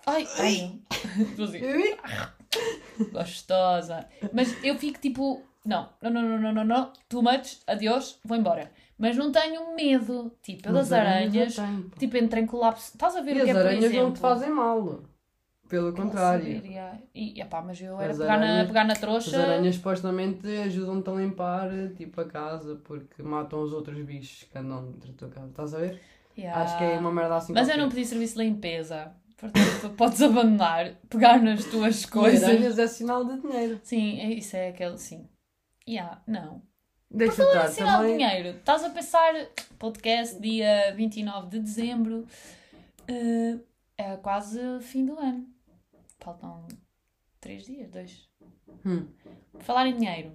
Ai, 0.06 0.28
ai. 0.38 0.80
Assim, 1.42 3.08
gostosa. 3.12 4.06
Mas 4.32 4.54
eu 4.64 4.76
fico 4.78 5.00
tipo, 5.00 5.42
não, 5.64 5.88
não, 6.02 6.10
não, 6.10 6.22
não, 6.22 6.38
não, 6.38 6.52
não, 6.52 6.64
não, 6.64 6.92
too 7.08 7.22
much, 7.22 7.58
adeus, 7.66 8.18
vou 8.24 8.36
embora. 8.36 8.70
Mas 8.98 9.16
não 9.16 9.32
tenho 9.32 9.74
medo, 9.74 10.30
tipo, 10.42 10.68
eu 10.68 10.72
das 10.72 10.92
aranhas, 10.92 11.56
tipo, 11.98 12.16
entro 12.16 12.38
em 12.38 12.46
colapso. 12.46 12.92
Estás 12.94 13.16
a 13.16 13.20
ver 13.20 13.36
E 13.36 13.40
o 13.40 13.44
que 13.44 13.50
as 13.50 13.56
é, 13.56 13.60
por 13.60 13.66
aranhas 13.66 13.84
exemplo? 13.84 14.02
não 14.04 14.12
te 14.12 14.20
fazem 14.20 14.50
mal. 14.50 15.02
Pelo 15.82 15.92
contrário. 15.92 16.44
saber, 16.56 16.66
yeah. 16.70 16.98
E, 17.14 17.40
epá, 17.40 17.62
mas 17.62 17.80
eu 17.80 18.00
era 18.00 18.12
As 18.12 18.18
pegar, 18.18 18.38
na, 18.38 18.44
aranhas- 18.46 18.66
pegar 18.66 18.84
na 18.84 18.92
As 18.92 18.98
trouxa. 18.98 19.42
aranhas 19.42 19.74
supostamente 19.76 20.46
ajudam-te 20.46 21.10
a 21.10 21.12
limpar 21.14 21.70
tipo 21.96 22.20
a 22.20 22.24
casa 22.26 22.76
porque 22.84 23.22
matam 23.22 23.62
os 23.62 23.72
outros 23.72 23.98
bichos 24.04 24.48
que 24.50 24.58
andam 24.58 24.92
dentro 24.92 25.12
da 25.12 25.16
tua 25.18 25.28
casa. 25.28 25.48
Estás 25.48 25.74
a 25.74 25.78
ver? 25.78 26.00
Yeah. 26.36 26.62
Acho 26.62 26.78
que 26.78 26.84
é 26.84 26.98
uma 26.98 27.12
merda 27.12 27.36
assim. 27.36 27.52
Mas 27.52 27.68
eu 27.68 27.78
não 27.78 27.88
pedi 27.88 28.04
serviço 28.04 28.36
de 28.38 28.44
limpeza. 28.44 29.12
Portanto, 29.36 29.90
podes 29.96 30.22
abandonar, 30.22 30.94
pegar 31.10 31.40
nas 31.42 31.64
tuas 31.64 32.02
E 32.02 32.08
coisas. 32.08 32.44
aranhas 32.48 32.78
é 32.78 32.86
sinal 32.86 33.24
de 33.24 33.40
dinheiro. 33.40 33.80
Sim, 33.82 34.20
é- 34.20 34.32
isso 34.34 34.56
é 34.56 34.68
aquele, 34.68 34.96
sim. 34.98 35.28
Yeah, 35.88 36.22
não. 36.26 36.62
Deixa 37.10 37.36
Falar 37.44 37.50
estar 37.50 37.68
em 37.68 37.72
sinal 37.74 38.02
de 38.02 38.08
também. 38.10 38.16
dinheiro. 38.26 38.58
Estás 38.58 38.82
a 38.82 38.90
pensar, 38.90 39.32
podcast 39.78 40.40
dia 40.40 40.92
29 40.96 41.48
de 41.50 41.60
dezembro, 41.60 42.26
eh, 43.06 43.56
é 43.98 44.16
quase 44.16 44.58
fim 44.80 45.04
do 45.06 45.16
ano. 45.18 45.46
Faltam 46.24 46.66
três 47.40 47.64
dias, 47.66 47.90
dois. 47.90 48.28
Hum, 48.86 49.06
Falar 49.60 49.86
em 49.86 49.96
dinheiro. 49.96 50.32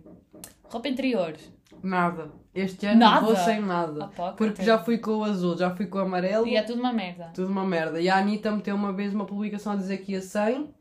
Roupa 0.63 0.87
interior. 0.87 1.35
nada. 1.81 2.31
Este 2.53 2.85
ano 2.85 2.99
Nada? 2.99 3.25
vou 3.25 3.35
sem 3.35 3.59
nada. 3.61 4.05
Apócrifo. 4.05 4.35
Porque 4.37 4.63
já 4.63 4.77
fui 4.77 4.97
com 4.99 5.11
o 5.17 5.23
azul, 5.23 5.57
já 5.57 5.75
fui 5.75 5.87
com 5.87 5.97
o 5.97 6.01
amarelo. 6.01 6.45
E 6.47 6.55
é 6.55 6.61
tudo 6.63 6.79
uma 6.79 6.93
merda. 6.93 7.31
Tudo 7.33 7.51
uma 7.51 7.65
merda. 7.65 7.99
E 7.99 8.07
a 8.09 8.17
Anitta 8.17 8.51
meteu 8.51 8.75
uma 8.75 8.93
vez 8.93 9.13
uma 9.13 9.25
publicação 9.25 9.73
a 9.73 9.75
dizer 9.75 9.97
que 9.99 10.11
ia 10.13 10.21
100 10.21 10.73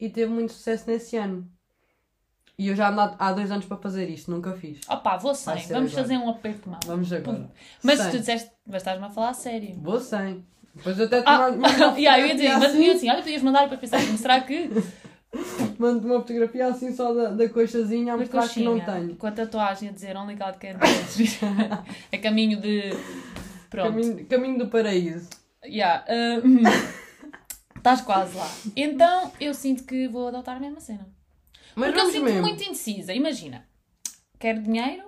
e 0.00 0.08
teve 0.08 0.32
muito 0.32 0.52
sucesso 0.52 0.88
nesse 0.90 1.16
ano. 1.16 1.50
E 2.58 2.68
eu 2.68 2.74
já 2.76 2.88
ando 2.88 3.14
há- 3.18 3.32
dois 3.34 3.50
anos 3.50 3.66
para 3.66 3.76
fazer 3.76 4.08
isto, 4.08 4.30
nunca 4.30 4.52
fiz. 4.54 4.80
Opá, 4.88 5.18
vou 5.18 5.34
Vai 5.34 5.58
sem. 5.58 5.68
Vamos 5.74 5.90
agora. 5.92 6.02
fazer 6.02 6.16
um 6.16 6.30
aperto 6.30 6.62
de 6.62 6.68
mão. 6.70 6.80
Vamos 6.86 7.12
agora. 7.12 7.50
Mas 7.82 7.98
se 7.98 8.02
Sem. 8.04 8.12
tu 8.12 8.18
disseste, 8.20 8.50
mas 8.66 8.76
estás-me 8.76 9.04
a 9.04 9.10
falar 9.10 9.28
a 9.30 9.34
sério. 9.34 9.74
Vou 9.82 10.00
sem. 10.00 10.42
Depois 10.76 11.00
até 11.00 11.20
te 11.22 11.24
Ah, 11.26 11.50
mando 11.50 11.66
yeah, 11.98 12.20
eu 12.20 12.26
ia 12.28 12.34
dizer, 12.34 12.50
fotografia 12.52 12.86
mas 12.88 12.96
assim, 12.96 13.10
olha, 13.10 13.22
podias 13.22 13.42
mandar 13.42 13.60
e 13.60 13.62
depois 13.70 13.80
pensar, 13.80 13.96
assim, 13.98 14.16
será 14.16 14.40
que 14.42 14.70
Mando 15.78 16.06
uma 16.06 16.20
fotografia 16.20 16.66
assim 16.68 16.94
só 16.94 17.12
da, 17.12 17.28
da 17.30 17.48
coxazinha 17.48 18.14
a 18.14 18.16
mostrar 18.16 18.48
que 18.48 18.62
não 18.62 18.80
tenho. 18.80 19.16
com 19.16 19.26
a 19.26 19.32
tatuagem 19.32 19.88
a 19.90 19.92
dizer 19.92 20.16
Only 20.16 20.34
God 20.36 20.54
Can 20.56 20.78
Judge, 21.12 21.38
a 22.12 22.18
caminho 22.18 22.58
de... 22.60 22.90
Pronto. 23.68 23.90
Caminho, 23.90 24.26
caminho 24.26 24.58
do 24.58 24.68
paraíso. 24.68 25.28
Yeah, 25.64 26.04
uh. 26.08 27.76
Estás 27.76 28.00
quase 28.00 28.36
lá. 28.36 28.48
Então, 28.74 29.32
eu 29.40 29.52
sinto 29.52 29.84
que 29.84 30.08
vou 30.08 30.28
adotar 30.28 30.56
a 30.56 30.60
mesma 30.60 30.80
cena. 30.80 31.06
Mas 31.74 31.88
Porque 31.90 32.00
eu 32.00 32.10
sinto 32.12 32.24
mesmo. 32.24 32.40
muito 32.42 32.62
indecisa. 32.62 33.12
Imagina, 33.12 33.66
quero 34.38 34.62
dinheiro, 34.62 35.04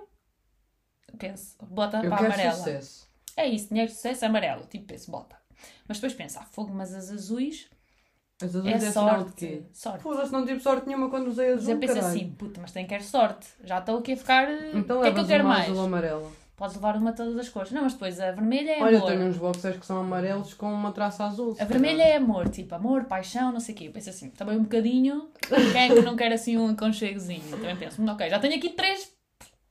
penso, 1.17 1.55
bota 1.61 1.97
Eu 2.03 2.09
para 2.09 2.21
a 2.21 2.25
amarela. 2.25 2.51
sucesso. 2.53 3.07
É 3.35 3.47
isso, 3.47 3.69
dinheiro, 3.69 3.91
sucesso, 3.91 4.25
amarelo. 4.25 4.65
Tipo, 4.69 4.85
penso, 4.85 5.09
bota. 5.09 5.38
Mas 5.89 5.97
depois 5.97 6.13
penso, 6.13 6.39
ah, 6.39 6.45
fogo, 6.45 6.71
mas 6.73 6.93
as 6.93 7.09
azuis 7.11 7.67
As 8.41 8.55
azuis 8.55 8.67
é 8.67 8.75
é 8.75 8.77
de 8.77 8.85
quê? 8.85 8.91
sorte. 8.93 9.65
Sorte. 9.73 10.01
Foda-se, 10.03 10.31
não 10.31 10.45
tive 10.45 10.59
sorte 10.61 10.87
nenhuma 10.87 11.09
quando 11.09 11.27
usei 11.27 11.49
Mas 11.51 11.59
azul, 11.61 11.73
eu 11.73 11.79
penso 11.79 11.93
caralho. 11.95 12.15
assim, 12.15 12.29
puta, 12.37 12.61
mas 12.61 12.71
tem 12.71 12.83
que 12.85 12.89
quero 12.89 13.03
sorte. 13.03 13.47
Já 13.65 13.79
estou 13.79 13.97
aqui 13.97 14.13
a 14.13 14.17
ficar. 14.17 14.47
eh, 14.49 14.71
Então 14.75 14.99
o 14.99 15.01
que 15.01 15.07
é 15.09 15.11
que 15.13 15.19
eu 15.19 15.25
quero 15.27 15.43
uma 15.43 15.55
mais? 15.55 15.69
azul 15.69 15.83
amarela. 15.83 16.31
Podes 16.55 16.75
levar 16.75 16.97
uma 16.97 17.11
de 17.11 17.17
todas 17.17 17.37
as 17.37 17.47
cores. 17.49 17.71
Não, 17.71 17.83
mas 17.83 17.93
depois 17.93 18.19
a 18.19 18.31
vermelha 18.33 18.71
é 18.71 18.81
Olha, 18.83 18.91
eu 18.91 18.97
amor. 18.97 19.07
tenho 19.11 19.23
uns 19.23 19.37
boxers 19.37 19.77
que 19.77 19.85
são 19.85 19.97
amarelos 19.99 20.53
com 20.53 20.71
uma 20.71 20.91
traça 20.91 21.23
azul. 21.25 21.55
A 21.59 21.63
vermelha 21.65 22.03
é 22.03 22.17
amor, 22.17 22.49
tipo 22.49 22.75
amor, 22.75 23.05
paixão, 23.05 23.51
não 23.51 23.59
sei 23.61 23.73
o 23.73 23.77
quê. 23.77 23.87
Eu 23.87 23.91
penso 23.93 24.09
assim, 24.09 24.29
também 24.29 24.57
um 24.57 24.63
bocadinho. 24.63 25.29
Quem 25.71 25.81
é 25.81 25.87
que 25.95 26.01
não 26.01 26.15
quer 26.17 26.31
assim 26.33 26.57
um 26.57 26.69
aconchegozinho? 26.69 27.49
Também 27.49 27.77
penso, 27.77 28.01
"Hum, 28.01 28.09
ok, 28.09 28.29
já 28.29 28.39
tenho 28.39 28.55
aqui 28.57 28.69
três 28.69 29.09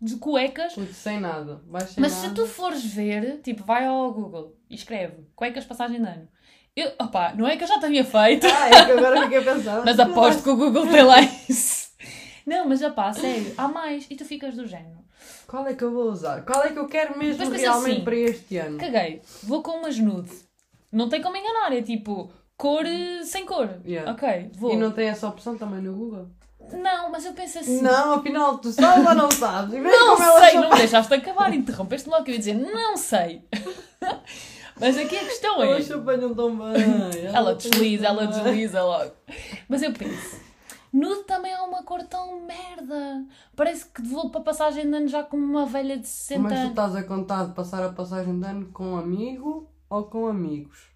de 0.00 0.16
cuecas. 0.16 0.72
Putz, 0.74 0.96
sem 0.96 1.20
nada. 1.20 1.60
Sem 1.86 2.00
Mas 2.00 2.12
nada. 2.12 2.28
se 2.28 2.34
tu 2.34 2.46
fores 2.46 2.82
ver, 2.84 3.40
tipo, 3.42 3.62
vai 3.64 3.84
ao 3.86 4.10
Google 4.12 4.56
e 4.70 4.74
escreve 4.74 5.26
cuecas 5.34 5.64
passagem 5.64 6.00
de 6.00 6.08
ano. 6.08 6.28
Eu, 6.76 6.92
opá, 7.00 7.34
não 7.34 7.46
é 7.48 7.56
que 7.56 7.64
eu 7.64 7.68
já 7.68 7.80
tenha 7.80 8.04
feito, 8.04 8.46
Ah, 8.46 8.68
é 8.68 8.84
que 8.84 8.92
agora 8.92 9.22
fiquei 9.22 9.38
a 9.38 9.42
pensar. 9.42 9.82
mas 9.84 9.98
aposto 9.98 10.42
que 10.42 10.50
o 10.50 10.56
Google 10.56 10.86
tem 10.86 11.02
lá 11.02 11.20
isso. 11.20 11.88
Não, 12.46 12.68
mas 12.68 12.80
opá, 12.82 13.12
sério, 13.12 13.52
há 13.58 13.66
mais. 13.68 14.06
E 14.08 14.14
tu 14.16 14.24
ficas 14.24 14.54
do 14.54 14.66
género. 14.66 14.98
Qual 15.46 15.66
é 15.66 15.74
que 15.74 15.82
eu 15.82 15.92
vou 15.92 16.10
usar? 16.10 16.42
Qual 16.44 16.62
é 16.62 16.70
que 16.70 16.78
eu 16.78 16.86
quero 16.86 17.18
mesmo 17.18 17.38
Depois 17.38 17.60
realmente 17.60 17.94
assim, 17.94 18.04
para 18.04 18.14
este 18.16 18.56
ano? 18.58 18.78
Caguei, 18.78 19.22
vou 19.42 19.62
com 19.62 19.72
umas 19.72 19.98
nude. 19.98 20.30
Não 20.92 21.08
tem 21.08 21.20
como 21.20 21.36
enganar, 21.36 21.72
é 21.72 21.82
tipo 21.82 22.30
cor 22.56 22.86
eh, 22.86 23.24
sem 23.24 23.44
cor. 23.44 23.68
Yeah. 23.84 24.12
Ok, 24.12 24.50
vou. 24.54 24.72
E 24.72 24.76
não 24.76 24.92
tem 24.92 25.08
essa 25.08 25.28
opção 25.28 25.56
também 25.56 25.80
no 25.80 25.94
Google? 25.94 26.28
Não, 26.72 27.10
mas 27.10 27.24
eu 27.24 27.32
penso 27.32 27.58
assim. 27.58 27.80
Não, 27.80 28.14
afinal, 28.14 28.58
tu 28.58 28.70
sabes 28.70 29.06
ou 29.06 29.14
não 29.14 29.30
sabes? 29.30 29.82
Não 29.82 30.16
sei, 30.16 30.54
não 30.54 30.70
me 30.70 30.76
deixaste 30.76 31.14
acabar, 31.14 31.52
interrompeste 31.54 32.08
logo 32.08 32.24
eu 32.28 32.34
ia 32.34 32.38
dizer, 32.38 32.54
não 32.54 32.96
sei. 32.96 33.42
Mas 34.80 34.96
aqui 34.96 35.16
a 35.16 35.24
questão 35.24 35.62
é. 35.62 35.70
Elas 35.70 35.90
apanham 35.90 36.34
tão 36.34 36.56
bem. 36.56 37.26
Ela 37.34 37.54
desliza, 37.54 38.06
ela 38.06 38.26
desliza 38.26 38.82
logo. 38.82 39.12
Mas 39.68 39.82
eu 39.82 39.92
penso, 39.92 40.40
nude 40.92 41.24
também 41.24 41.52
é 41.52 41.60
uma 41.60 41.82
cor 41.82 42.02
tão 42.04 42.40
merda. 42.40 43.24
Parece 43.56 43.86
que 43.86 44.02
vou 44.02 44.30
para 44.30 44.40
a 44.40 44.44
passagem 44.44 44.88
de 44.88 44.96
ano 44.96 45.08
já 45.08 45.22
como 45.22 45.44
uma 45.44 45.66
velha 45.66 45.98
de 45.98 46.06
60 46.06 46.40
Mas 46.40 46.52
tu 46.52 46.56
anos. 46.58 46.70
estás 46.70 46.96
a 46.96 47.02
contar 47.02 47.46
de 47.46 47.52
passar 47.54 47.84
a 47.84 47.92
passagem 47.92 48.38
de 48.38 48.46
ano 48.46 48.66
com 48.72 48.92
um 48.92 48.96
amigo 48.96 49.70
ou 49.88 50.04
com 50.04 50.26
amigos? 50.26 50.88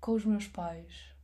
Com 0.00 0.12
os 0.12 0.24
meus 0.24 0.46
pais. 0.46 1.16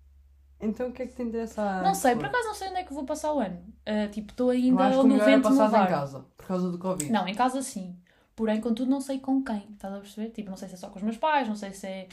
Então 0.60 0.88
o 0.88 0.92
que 0.92 1.02
é 1.02 1.06
que 1.06 1.14
te 1.16 1.22
interessa? 1.22 1.60
a 1.60 1.82
Não 1.82 1.94
sei, 1.94 2.14
por 2.14 2.26
acaso 2.26 2.44
não 2.46 2.54
sei 2.54 2.68
onde 2.68 2.78
é 2.78 2.84
que 2.84 2.94
vou 2.94 3.04
passar 3.04 3.32
o 3.32 3.40
ano. 3.40 3.60
Ah, 3.84 4.06
tipo, 4.08 4.30
estou 4.30 4.50
ainda 4.50 4.84
acho 4.84 4.92
que 4.92 4.98
ao 4.98 5.04
o 5.04 5.08
melhor 5.08 5.28
é 5.28 5.32
vento 5.34 5.50
me 5.50 5.58
passar 5.58 5.84
em 5.84 5.88
casa, 5.88 6.24
por 6.36 6.46
causa 6.46 6.70
do 6.70 6.78
Covid. 6.78 7.10
Não, 7.10 7.26
em 7.26 7.34
casa 7.34 7.62
sim. 7.62 7.96
Porém, 8.34 8.60
contudo, 8.60 8.90
não 8.90 9.00
sei 9.00 9.18
com 9.18 9.42
quem. 9.42 9.66
Estás 9.74 9.94
a 9.94 9.98
perceber? 9.98 10.30
Tipo, 10.30 10.50
não 10.50 10.56
sei 10.56 10.68
se 10.68 10.74
é 10.74 10.78
só 10.78 10.88
com 10.88 10.96
os 10.96 11.02
meus 11.02 11.16
pais, 11.16 11.46
não 11.48 11.54
sei 11.56 11.72
se 11.72 11.86
é 11.86 12.08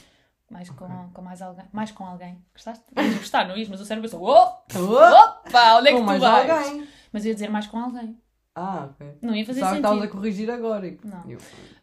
mais 0.50 0.68
com, 0.70 0.86
com 1.14 1.22
mais 1.22 1.40
alguém. 1.40 1.64
Mais 1.72 1.90
com 1.90 2.04
alguém. 2.04 2.38
Gostaste? 2.52 2.84
Ias 2.96 3.14
gostar, 3.16 3.48
não 3.48 3.56
ias? 3.56 3.68
Mas 3.68 3.80
o 3.80 3.84
cérebro 3.84 4.08
pensou, 4.10 4.22
oh, 4.26 4.32
opa, 4.34 5.78
onde 5.78 5.88
é 5.88 5.92
que 5.92 5.98
com 5.98 6.04
tu 6.04 6.06
mais 6.06 6.20
vais? 6.20 6.50
alguém. 6.50 6.88
Mas 7.12 7.24
eu 7.24 7.28
ia 7.30 7.34
dizer 7.34 7.48
mais 7.50 7.66
com 7.66 7.78
alguém. 7.78 8.16
Ah, 8.54 8.88
ok. 8.90 9.06
Não 9.22 9.34
ia 9.34 9.46
fazer 9.46 9.60
que 9.60 9.66
sentido. 9.66 9.84
estavas 9.86 10.02
a 10.04 10.08
corrigir 10.08 10.50
agora. 10.50 10.86
E... 10.86 10.98
Não. 11.04 11.30
Eu- 11.30 11.38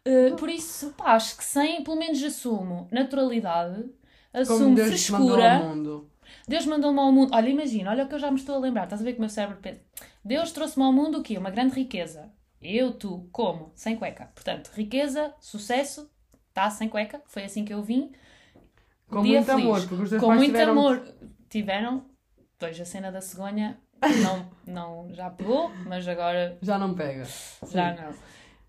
Uh, 0.08 0.36
por 0.38 0.50
isso, 0.50 0.92
pá, 0.92 1.16
acho 1.16 1.36
que 1.36 1.44
sem, 1.44 1.84
pelo 1.84 1.98
menos 1.98 2.24
assumo 2.24 2.88
naturalidade, 2.92 3.82
Como 4.32 4.42
assumo 4.42 4.76
Deus 4.76 5.04
te 5.04 5.12
mandou 5.12 5.30
ao 5.32 5.36
frescura. 5.36 5.60
mundo. 5.66 6.10
Deus 6.48 6.66
mandou-me 6.66 7.00
ao 7.00 7.12
mundo. 7.12 7.32
Olha, 7.36 7.50
imagina, 7.50 7.92
olha 7.92 8.06
o 8.06 8.08
que 8.08 8.16
eu 8.16 8.20
já 8.20 8.32
me 8.32 8.38
estou 8.38 8.56
a 8.56 8.60
lembrar. 8.60 8.84
Estás 8.86 9.02
a 9.02 9.04
ver 9.04 9.12
que 9.14 9.18
o 9.18 9.22
meu 9.22 9.30
cérebro 9.30 9.58
pensa. 9.62 9.82
Deus 10.24 10.52
trouxe-me 10.54 10.86
ao 10.86 10.94
mundo 10.94 11.18
o 11.20 11.24
quê? 11.24 11.38
Uma 11.38 11.50
grande 11.50 11.76
riqueza. 11.76 12.30
Eu, 12.62 12.92
tu, 12.94 13.28
como? 13.32 13.72
Sem 13.76 13.96
cueca. 13.96 14.32
Portanto, 14.34 14.72
riqueza, 14.76 15.34
sucesso, 15.40 16.10
tá 16.54 16.70
sem 16.70 16.90
cueca. 16.90 17.22
Foi 17.28 17.44
assim 17.44 17.64
que 17.64 17.74
eu 17.74 17.84
vim. 17.84 18.12
Com 19.10 19.22
Dia 19.24 19.36
muito 19.38 19.46
feliz. 19.46 19.66
amor, 19.66 19.80
porque 19.88 20.04
os 20.04 20.10
teus 20.10 20.22
Com 20.22 20.28
pais 20.28 20.40
muito 20.40 20.52
tiveram... 20.52 20.72
amor. 20.74 21.16
Tiveram. 21.50 22.06
Pois 22.60 22.80
a 22.82 22.86
cena 22.86 23.12
da 23.12 23.22
cegonha 23.22 23.80
não, 24.24 24.50
não 24.66 25.14
já 25.14 25.30
pegou, 25.30 25.70
mas 25.86 26.08
agora 26.08 26.58
Já 26.62 26.78
não 26.78 26.94
pega. 26.96 27.24
já 27.72 27.94
não. 27.94 28.14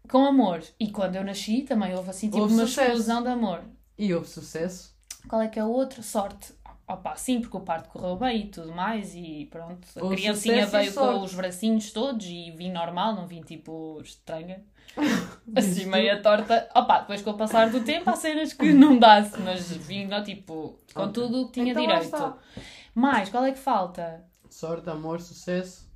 Com 0.08 0.24
amor. 0.26 0.62
E 0.78 0.90
quando 0.90 1.16
eu 1.16 1.24
nasci 1.24 1.62
também 1.62 1.94
houve 1.94 2.10
assim 2.10 2.28
tipo 2.28 2.40
Houve 2.42 2.54
uma 2.54 2.66
sucesso. 2.66 2.86
explosão 2.88 3.22
de 3.22 3.28
amor. 3.30 3.64
E 3.98 4.12
houve 4.14 4.28
sucesso. 4.28 4.94
Qual 5.28 5.40
é 5.42 5.48
que 5.48 5.58
é 5.58 5.64
o 5.64 5.68
outro? 5.70 6.02
Sorte. 6.02 6.52
Opa, 6.88 7.14
sim, 7.16 7.40
porque 7.40 7.56
o 7.56 7.60
parto 7.60 7.90
correu 7.90 8.16
bem 8.16 8.40
e 8.40 8.48
tudo 8.48 8.72
mais 8.72 9.14
e 9.14 9.46
pronto. 9.50 9.86
A 9.94 10.02
Houve 10.02 10.16
criancinha 10.16 10.66
sucesso 10.66 10.72
veio 10.72 10.94
com 10.94 11.22
os 11.22 11.34
bracinhos 11.34 11.92
todos 11.92 12.24
e 12.26 12.50
vim 12.50 12.72
normal, 12.72 13.14
não 13.14 13.26
vim 13.26 13.42
tipo 13.42 14.00
estranha. 14.02 14.64
assim, 15.54 15.84
meia 15.84 16.22
torta. 16.22 16.66
Opa, 16.74 17.00
depois 17.00 17.20
com 17.20 17.30
o 17.30 17.36
passar 17.36 17.68
do 17.68 17.84
tempo 17.84 18.08
há 18.08 18.16
cenas 18.16 18.54
que 18.54 18.72
não 18.72 18.98
dá-se, 18.98 19.38
mas 19.40 19.70
vim, 19.70 20.06
não, 20.06 20.22
tipo, 20.24 20.78
com 20.94 21.12
tudo 21.12 21.42
o 21.42 21.46
que 21.46 21.60
tinha 21.60 21.72
Então 21.72 21.82
direito. 21.82 22.34
Mais, 22.94 23.28
qual 23.28 23.44
é 23.44 23.52
que 23.52 23.58
falta? 23.58 24.24
Sorte, 24.48 24.88
amor, 24.88 25.20
sucesso. 25.20 25.86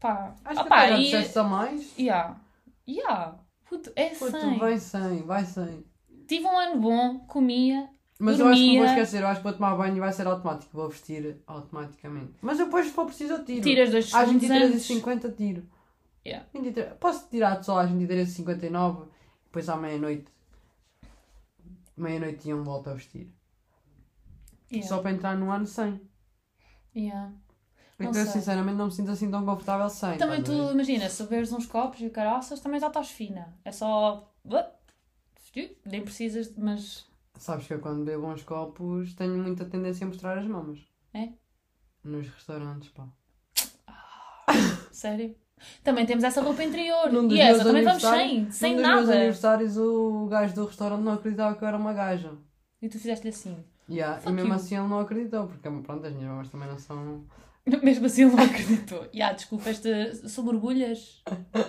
Pá, 0.00 0.34
Acho 0.44 0.60
opa, 0.62 0.88
que 0.88 0.94
e... 0.94 1.04
disseste 1.04 1.38
a 1.38 1.42
mais. 1.42 1.98
Yeah. 1.98 2.40
Yeah. 2.88 3.38
Puto, 3.68 3.92
é 3.94 4.08
Puto, 4.10 4.30
sem. 4.30 4.58
vai 4.58 4.78
sem, 4.78 5.22
vai 5.24 5.44
sem. 5.44 5.84
Tive 6.26 6.46
um 6.46 6.58
ano 6.58 6.80
bom, 6.80 7.18
comia, 7.20 7.88
Mas 8.18 8.40
eu 8.40 8.48
acho 8.48 8.60
que 8.60 8.66
não 8.66 8.74
vou 8.74 8.84
Dormia. 8.86 9.02
esquecer, 9.02 9.22
eu 9.22 9.28
acho 9.28 9.40
que 9.40 9.44
vou 9.44 9.52
tomar 9.52 9.76
banho 9.76 9.96
e 9.96 10.00
vai 10.00 10.12
ser 10.12 10.26
automático. 10.26 10.76
Vou 10.76 10.88
vestir 10.88 11.40
automaticamente. 11.46 12.34
Mas 12.42 12.58
depois, 12.58 12.86
se 12.86 12.92
for 12.92 13.06
preciso, 13.06 13.34
eu 13.34 13.44
tiro. 13.44 13.62
tiras 13.62 13.90
dois 13.90 14.12
Às 14.12 14.26
segundos 14.26 14.50
antes. 14.50 14.88
23h50 14.88 15.36
tiro. 15.36 15.68
Yeah. 16.26 16.46
23... 16.52 16.94
Posso 16.98 17.28
tirar 17.28 17.62
só 17.62 17.78
às 17.78 17.90
23h59, 17.90 19.06
depois 19.44 19.68
à 19.68 19.76
meia-noite. 19.76 20.26
Meia-noite 21.96 22.48
e 22.48 22.54
um 22.54 22.64
volto 22.64 22.90
a 22.90 22.94
vestir. 22.94 23.32
Yeah. 24.70 24.88
Só 24.88 25.00
para 25.00 25.12
entrar 25.12 25.36
no 25.36 25.50
ano 25.50 25.66
sem. 25.66 26.00
Yeah. 26.94 27.32
Então, 28.00 28.20
eu 28.20 28.26
sinceramente 28.26 28.76
não 28.76 28.86
me 28.86 28.92
sinto 28.92 29.10
assim 29.10 29.30
tão 29.30 29.44
confortável 29.44 29.88
sem. 29.88 30.18
Também 30.18 30.42
tu, 30.42 30.52
ver? 30.52 30.72
imagina, 30.72 31.08
se 31.08 31.22
beberes 31.24 31.52
uns 31.52 31.66
copos 31.66 32.00
e 32.00 32.10
caraças, 32.10 32.60
também 32.60 32.78
já 32.78 32.88
estás 32.88 33.10
fina. 33.10 33.56
É 33.64 33.72
só. 33.72 34.32
Nem 35.84 36.02
precisas, 36.02 36.54
mas. 36.56 37.07
Sabes 37.38 37.66
que 37.66 37.74
eu 37.74 37.78
quando 37.80 38.04
bebo 38.04 38.26
uns 38.26 38.42
copos 38.42 39.14
tenho 39.14 39.38
muita 39.42 39.64
tendência 39.64 40.04
a 40.04 40.08
mostrar 40.08 40.38
as 40.38 40.46
mamas. 40.46 40.80
É? 41.14 41.28
Nos 42.04 42.28
restaurantes, 42.28 42.90
pá. 42.90 43.06
Sério? 44.92 45.34
Também 45.82 46.06
temos 46.06 46.22
essa 46.24 46.40
roupa 46.40 46.62
interior. 46.62 47.12
Num 47.12 47.26
dos 47.26 47.36
e 47.36 47.40
essa 47.40 47.52
meus 47.52 47.66
também 47.66 47.84
vamos 47.84 48.04
aniversários- 48.04 48.54
sem, 48.56 48.70
sem 48.70 48.76
Num 48.76 48.82
dos 48.82 48.88
meus 48.90 49.00
nada. 49.06 49.16
aniversários 49.18 49.76
o 49.76 50.26
gajo 50.26 50.54
do 50.54 50.66
restaurante 50.66 51.00
não 51.02 51.12
acreditava 51.12 51.56
que 51.56 51.64
eu 51.64 51.68
era 51.68 51.76
uma 51.76 51.92
gaja. 51.92 52.32
E 52.80 52.88
tu 52.88 52.98
fizeste-lhe 52.98 53.30
assim. 53.30 53.56
Yeah, 53.90 54.20
e 54.28 54.32
mesmo 54.32 54.50
you. 54.50 54.54
assim 54.54 54.76
ele 54.76 54.86
não 54.86 55.00
acreditou, 55.00 55.46
porque 55.48 55.68
pronto, 55.68 56.06
as 56.06 56.12
minhas 56.12 56.28
mamas 56.30 56.48
também 56.50 56.68
não 56.68 56.78
são. 56.78 57.24
Mesmo 57.82 58.06
assim 58.06 58.22
ele 58.26 58.34
não 58.36 58.44
acreditou. 58.44 59.06
E 59.12 59.20
ah, 59.22 59.32
desculpa, 59.32 59.70
este... 59.70 60.14
são 60.28 60.44
borbulhas? 60.44 61.22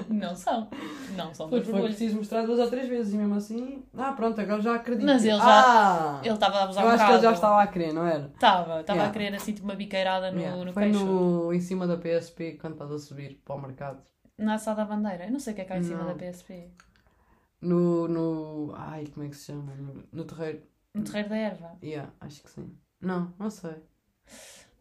Não 0.09 0.35
são. 0.35 0.69
Não 1.17 1.33
são 1.33 1.49
Foi, 1.49 1.61
foi 1.61 1.71
borbulhas. 1.73 1.95
preciso 1.97 2.17
mostrar 2.17 2.45
duas 2.45 2.59
ou 2.59 2.69
três 2.69 2.87
vezes 2.87 3.13
e 3.13 3.17
mesmo 3.17 3.35
assim. 3.35 3.83
Ah, 3.97 4.13
pronto, 4.13 4.39
agora 4.39 4.61
já 4.61 4.75
acredito. 4.75 5.05
Mas 5.05 5.23
ele 5.23 5.37
já- 5.37 5.43
Ah! 5.45 6.21
Ele 6.23 6.33
estava 6.33 6.57
a 6.59 6.63
abusar 6.63 6.83
Eu 6.83 6.89
um 6.89 6.93
acho 6.93 7.05
que 7.05 7.11
ele 7.11 7.21
já 7.21 7.31
estava 7.33 7.61
a 7.61 7.67
querer, 7.67 7.93
não 7.93 8.05
era? 8.05 8.31
Estava, 8.33 8.81
estava 8.81 8.99
Yeah. 8.99 9.09
a 9.09 9.13
querer 9.13 9.35
assim 9.35 9.53
tipo 9.53 9.65
uma 9.67 9.75
biqueirada 9.75 10.31
no, 10.31 10.39
Yeah, 10.39 10.63
no 10.65 10.73
Foi 10.73 10.83
queixo. 10.83 11.05
no, 11.05 11.53
em 11.53 11.59
cima 11.61 11.85
da 11.87 11.97
PSP 11.97 12.57
quando 12.59 12.73
estás 12.73 12.91
a 12.91 12.99
subir 12.99 13.41
para 13.43 13.55
o 13.55 13.61
mercado. 13.61 14.01
Na 14.37 14.57
sala 14.57 14.77
da 14.77 14.85
bandeira. 14.85 15.25
Eu 15.25 15.31
não 15.31 15.39
sei 15.39 15.53
o 15.53 15.55
que 15.55 15.61
é 15.61 15.67
há 15.73 15.77
em 15.77 15.83
cima 15.83 15.99
Não. 16.03 16.07
da 16.07 16.13
PSP. 16.15 16.71
No, 17.61 18.07
no. 18.07 18.73
Ai, 18.75 19.05
como 19.07 19.25
é 19.25 19.29
que 19.29 19.35
se 19.35 19.47
chama? 19.47 19.73
No, 19.75 20.03
no 20.13 20.23
terreiro. 20.23 20.61
No 20.93 21.03
terreiro 21.03 21.27
da 21.29 21.35
erva. 21.37 21.71
Yeah, 21.83 22.09
acho 22.21 22.41
que 22.43 22.49
sim. 22.49 22.73
Não, 23.01 23.33
não 23.37 23.49
sei. 23.49 23.75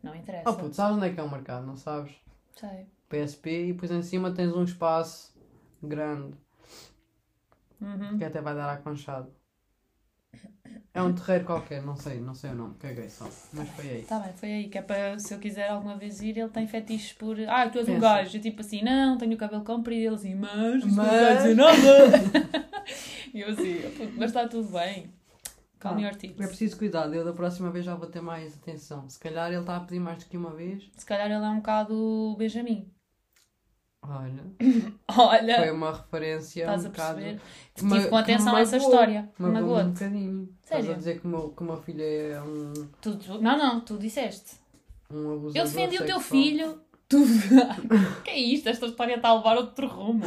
Não 0.03 0.14
interessa. 0.14 0.49
Oh 0.51 0.55
puto, 0.55 0.74
sabes 0.74 0.96
onde 0.96 1.07
é 1.07 1.12
que 1.12 1.20
é 1.20 1.22
o 1.22 1.30
mercado, 1.30 1.66
não 1.66 1.76
sabes? 1.76 2.12
Sei. 2.57 2.86
PSP 3.09 3.51
e 3.68 3.72
depois 3.72 3.90
em 3.90 4.03
cima 4.03 4.30
tens 4.32 4.53
um 4.55 4.62
espaço 4.64 5.34
grande 5.82 6.34
Uhum. 7.80 8.18
que 8.18 8.24
até 8.24 8.40
vai 8.40 8.55
dar 8.55 8.72
aconchado. 8.72 9.30
É 10.92 11.01
um 11.03 11.14
terreiro 11.14 11.44
qualquer, 11.44 11.80
não 11.82 11.94
sei, 11.96 12.20
não 12.20 12.34
sei 12.34 12.51
o 12.51 12.55
nome, 12.55 12.74
caguei 12.74 13.09
só. 13.09 13.24
Mas 13.53 13.68
foi 13.70 13.88
aí. 13.88 14.03
Tá 14.03 14.18
bem, 14.18 14.32
foi 14.34 14.53
aí. 14.53 14.68
Que 14.68 14.78
é 14.78 14.82
para, 14.82 15.18
se 15.18 15.32
eu 15.32 15.38
quiser 15.38 15.68
alguma 15.68 15.96
vez 15.96 16.20
ir, 16.20 16.36
ele 16.36 16.49
tem 16.49 16.66
fetiches 16.66 17.12
por. 17.12 17.36
Ah, 17.49 17.68
tu 17.70 17.78
és 17.78 17.88
um 17.88 17.94
Pensa. 17.94 18.01
gajo. 18.01 18.36
Eu 18.36 18.40
tipo 18.42 18.61
assim, 18.61 18.82
não, 18.82 19.16
tenho 19.16 19.32
o 19.34 19.36
cabelo 19.38 19.64
comprido. 19.64 20.01
Ele 20.07 20.14
assim, 20.14 20.34
mas. 20.34 20.84
Isso 20.84 20.88
não 20.88 20.94
Mas- 20.96 21.11
quer 21.11 21.36
dizer 21.36 21.55
nada. 21.55 22.59
e 23.32 23.40
eu 23.40 23.49
assim, 23.51 23.74
"Puto, 23.96 24.12
mas 24.16 24.30
está 24.30 24.49
tudo 24.49 24.68
bem. 24.70 25.12
Ah. 25.80 25.96
É 26.00 26.46
preciso 26.46 26.76
cuidado, 26.76 27.14
eu 27.14 27.24
da 27.24 27.32
próxima 27.32 27.70
vez 27.70 27.84
já 27.84 27.94
vou 27.94 28.08
ter 28.08 28.20
mais 28.20 28.54
atenção. 28.56 29.08
Se 29.08 29.18
calhar 29.18 29.48
ele 29.50 29.60
está 29.60 29.76
a 29.76 29.80
pedir 29.80 30.00
mais 30.00 30.18
do 30.22 30.28
que 30.28 30.36
uma 30.36 30.50
vez. 30.54 30.90
Se 30.96 31.06
calhar 31.06 31.26
ele 31.30 31.44
é 31.44 31.48
um 31.48 31.56
bocado 31.56 32.34
Benjamin. 32.38 32.90
Olha, 34.02 34.44
Olha, 35.16 35.56
foi 35.56 35.70
uma 35.70 35.92
referência 35.92 36.60
estás 36.62 36.84
um 36.84 36.86
a 36.86 36.90
bocado. 36.90 37.14
perceber? 37.18 37.40
que 37.74 37.84
me- 37.84 37.90
Tive 37.96 38.08
com 38.08 38.16
atenção 38.16 38.56
a 38.56 38.60
essa 38.60 38.76
magoou. 38.76 38.92
história. 38.92 39.30
Magoou-me 39.38 39.82
um 39.84 39.92
bocadinho. 39.92 40.48
Estás 40.64 40.80
Sério? 40.80 40.90
a 40.92 40.98
dizer 40.98 41.20
que 41.20 41.26
o 41.26 41.30
meu, 41.30 41.48
que 41.50 41.62
o 41.62 41.66
meu 41.66 41.76
filho 41.76 42.02
é 42.02 42.40
um, 42.42 42.72
Tu, 43.00 43.16
tu- 43.16 43.40
não, 43.42 43.58
não, 43.58 43.80
tu 43.80 43.98
disseste. 43.98 44.56
um 45.10 45.32
abusador 45.34 45.56
Eu 45.56 45.64
defendi 45.64 45.96
o 45.96 46.06
teu 46.06 46.18
sexual. 46.18 46.20
filho. 46.20 46.80
Tu... 47.08 47.18
que 48.24 48.30
é 48.30 48.38
isto? 48.38 48.68
Esta 48.68 48.86
história 48.86 49.16
está 49.16 49.28
a 49.30 49.34
levar 49.34 49.56
outro 49.56 49.86
rumo. 49.88 50.24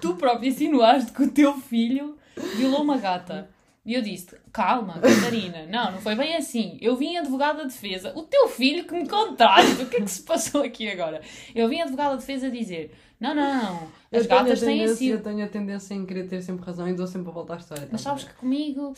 Tu 0.00 0.14
próprio 0.16 0.48
insinuaste 0.48 1.12
que 1.12 1.22
o 1.22 1.30
teu 1.30 1.54
filho 1.58 2.16
violou 2.56 2.82
uma 2.82 2.96
gata. 2.96 3.50
E 3.84 3.94
eu 3.94 4.02
disse: 4.02 4.36
calma, 4.52 5.00
Catarina, 5.00 5.66
não, 5.66 5.92
não 5.92 6.00
foi 6.00 6.14
bem 6.14 6.36
assim. 6.36 6.76
Eu 6.80 6.96
vim 6.96 7.16
advogado 7.16 7.58
da 7.58 7.64
defesa. 7.64 8.12
O 8.14 8.22
teu 8.22 8.48
filho 8.48 8.84
que 8.84 8.94
me 8.94 9.08
contraste. 9.08 9.82
O 9.82 9.88
que 9.88 9.96
é 9.96 10.00
que 10.02 10.10
se 10.10 10.22
passou 10.22 10.62
aqui 10.62 10.88
agora? 10.90 11.22
Eu 11.54 11.68
vim 11.68 11.80
advogado 11.80 12.10
da 12.10 12.16
defesa 12.16 12.50
dizer: 12.50 12.94
não, 13.18 13.34
não. 13.34 13.88
Eu 14.12 14.20
As 14.20 14.26
a 14.26 14.28
gatas 14.28 14.60
têm 14.60 14.84
assim. 14.84 15.06
Eu 15.08 15.22
tenho 15.22 15.44
a 15.44 15.48
tendência 15.48 15.94
em 15.94 16.04
querer 16.04 16.28
ter 16.28 16.42
sempre 16.42 16.64
razão 16.64 16.88
e 16.88 16.92
dou 16.92 17.06
sempre 17.06 17.30
a 17.30 17.32
volta 17.32 17.54
à 17.54 17.56
história. 17.56 17.88
Mas 17.90 18.02
sabes 18.02 18.24
que 18.24 18.34
comigo. 18.34 18.94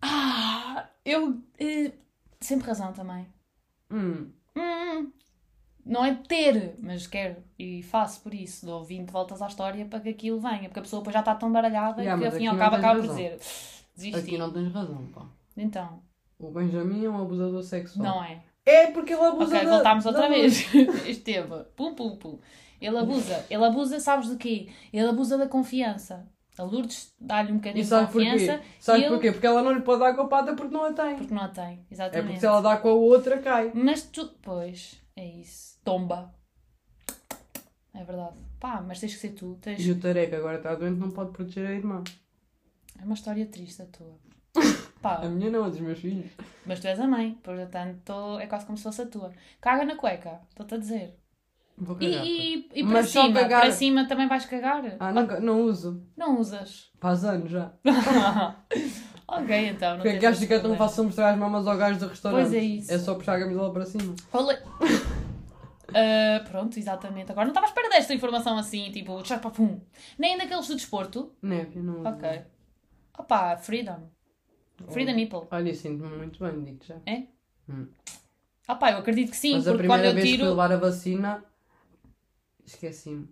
Ah, 0.00 0.86
eu. 1.04 1.40
eh, 1.58 1.92
sempre 2.40 2.66
razão 2.68 2.92
também. 2.92 3.26
Hum, 3.90 4.30
Hum, 4.56 5.10
não 5.84 6.04
é 6.04 6.14
ter, 6.14 6.76
mas 6.80 7.06
quero 7.06 7.36
e 7.58 7.82
faço 7.82 8.20
por 8.22 8.32
isso. 8.34 8.64
Dou 8.66 8.84
20 8.84 9.10
voltas 9.10 9.40
à 9.42 9.46
história 9.46 9.84
para 9.86 10.00
que 10.00 10.08
aquilo 10.08 10.40
venha, 10.40 10.64
porque 10.68 10.78
a 10.80 10.82
pessoa 10.82 11.00
depois 11.00 11.14
já 11.14 11.20
está 11.20 11.34
tão 11.34 11.52
baralhada 11.52 12.02
Yeah, 12.02 12.20
que 12.22 12.28
afinal 12.28 12.54
acaba, 12.56 12.76
tens 12.76 12.84
acaba 12.84 13.00
por 13.00 13.08
dizer 13.08 13.38
desisti. 13.94 14.18
aqui 14.18 14.38
não 14.38 14.50
tens 14.52 14.72
razão, 14.72 15.06
pá. 15.14 15.26
Então, 15.56 16.02
O 16.38 16.50
Benjamin 16.50 17.04
é 17.04 17.08
um 17.08 17.22
abusador 17.22 17.62
sexual. 17.62 18.04
não 18.06 18.24
é. 18.24 18.42
É 18.66 18.86
porque 18.92 19.12
ele 19.12 19.22
abusa 19.22 19.56
Ok, 19.56 19.66
da- 19.68 19.74
voltámos 19.74 20.04
da 20.04 20.10
outra 20.10 20.26
luz. 20.26 20.62
vez. 20.68 21.04
Esteve. 21.06 21.64
Pum, 21.76 21.94
pum, 21.94 22.16
pum. 22.16 22.38
Ele 22.80 22.98
abusa. 22.98 23.44
Ele 23.50 23.64
abusa, 23.64 24.00
sabes 24.00 24.28
do 24.28 24.36
quê? 24.38 24.68
Ele 24.92 25.06
abusa 25.06 25.36
da 25.38 25.46
confiança. 25.46 26.26
A 26.56 26.62
Lourdes 26.62 27.12
dá-lhe 27.20 27.52
um 27.52 27.56
bocadinho 27.56 27.82
de 27.82 27.88
sabe 27.90 28.10
porquê? 28.12 28.30
confiança 28.30 28.62
Sabe 28.80 29.00
ele... 29.00 29.08
porquê? 29.10 29.32
Porque 29.32 29.46
ela 29.46 29.60
não 29.62 29.72
lhe 29.72 29.80
pode 29.82 30.00
dar 30.00 30.14
com 30.14 30.22
a 30.22 30.28
pata 30.28 30.54
porque 30.54 30.72
não 30.72 30.84
a 30.84 30.92
tem. 30.92 31.16
porque 31.16 31.34
não 31.34 31.42
a 31.42 31.48
tem. 31.48 31.64
É 31.90 31.94
Exatamente. 31.94 32.24
porque 32.26 32.40
se 32.40 32.46
ela 32.46 32.60
dá 32.60 32.76
com 32.78 32.88
a 32.88 32.92
outra, 32.94 33.38
cai. 33.38 33.70
Mas 33.74 34.02
tu. 34.04 34.28
Pois, 34.40 35.00
é 35.16 35.26
isso. 35.26 35.73
Tomba. 35.84 36.34
É 37.92 38.02
verdade. 38.02 38.36
Pá, 38.58 38.82
mas 38.86 38.98
tens 38.98 39.14
que 39.14 39.20
ser 39.20 39.30
tu. 39.30 39.56
Tens... 39.60 39.80
E 39.84 39.92
o 39.92 39.96
agora 40.36 40.56
está 40.56 40.74
doente, 40.74 40.98
não 40.98 41.10
pode 41.10 41.30
proteger 41.32 41.66
a 41.68 41.72
irmã. 41.72 42.02
É 43.00 43.04
uma 43.04 43.14
história 43.14 43.46
triste 43.46 43.82
a 43.82 43.86
tua. 43.86 44.18
Pá, 45.02 45.16
A 45.16 45.28
minha 45.28 45.50
não, 45.50 45.64
a 45.64 45.68
dos 45.68 45.80
meus 45.80 45.98
filhos. 45.98 46.30
mas 46.64 46.80
tu 46.80 46.86
és 46.86 46.98
a 46.98 47.06
mãe, 47.06 47.38
portanto 47.42 48.38
é 48.40 48.46
quase 48.46 48.64
como 48.64 48.78
se 48.78 48.84
fosse 48.84 49.02
a 49.02 49.06
tua. 49.06 49.32
Caga 49.60 49.84
na 49.84 49.96
cueca, 49.96 50.40
estou-te 50.48 50.74
a 50.74 50.78
dizer. 50.78 51.14
Vou 51.76 51.96
E, 52.00 52.10
cagar. 52.10 52.26
e, 52.26 52.68
e 52.72 52.82
para 52.84 52.92
Mas 52.92 53.08
só 53.10 53.22
cima, 53.26 53.40
cagar- 53.40 53.60
para 53.60 53.72
cima 53.72 54.08
também 54.08 54.28
vais 54.28 54.46
cagar? 54.46 54.96
Ah, 54.98 55.12
não, 55.12 55.26
não 55.40 55.62
uso. 55.62 56.02
Não 56.16 56.40
usas. 56.40 56.90
Faz 56.98 57.24
anos 57.24 57.50
já. 57.50 57.72
ok, 59.28 59.68
então. 59.68 59.96
Porque 59.96 60.08
é 60.08 60.18
que 60.18 60.26
achas 60.26 60.44
que 60.46 60.54
é 60.54 60.58
tão 60.60 60.74
fácil 60.76 61.04
mostrar 61.04 61.32
as 61.32 61.38
mamas 61.38 61.66
ao 61.66 61.76
gajo 61.76 61.98
do 61.98 62.06
restaurante? 62.08 62.42
Pois 62.42 62.54
é 62.54 62.60
isso. 62.64 62.92
É 62.92 62.98
só 62.98 63.14
puxar 63.14 63.36
a 63.36 63.40
camisola 63.40 63.72
para 63.72 63.84
cima. 63.84 64.14
Olha. 64.32 64.62
Ah, 65.94 66.44
pronto, 66.48 66.78
exatamente. 66.78 67.30
Agora 67.30 67.46
não 67.46 67.52
estava 67.52 67.66
à 67.66 67.68
espera 67.68 67.88
desta 67.88 68.12
informação 68.12 68.58
assim, 68.58 68.90
tipo, 68.90 69.22
tchau, 69.22 69.38
pá, 69.38 69.50
pum. 69.50 69.80
Nem 70.18 70.36
daqueles 70.36 70.66
do 70.66 70.74
desporto. 70.74 71.32
Neve, 71.40 71.80
não. 71.80 72.02
Ok. 72.04 72.42
Opa, 73.18 73.56
freedom. 73.56 74.10
Free 74.90 75.06
the 75.06 75.12
nipple. 75.12 75.42
Olha, 75.50 75.70
eu 75.70 75.74
sinto-me 75.74 76.16
muito 76.16 76.38
bem, 76.44 76.64
digo 76.64 76.84
já. 76.84 76.96
Opa, 78.68 78.90
eu 78.90 78.98
acredito 78.98 79.30
que 79.30 79.36
sim, 79.36 79.54
Mas 79.54 79.68
a 79.68 79.72
porque 79.72 79.86
quando 79.86 80.00
primeira 80.00 80.08
eu 80.08 80.14
vez 80.14 80.26
que 80.26 80.36
tiro. 80.36 80.48
levar 80.48 80.72
a 80.72 80.76
vacina, 80.76 81.44
esqueci-me 82.64 83.28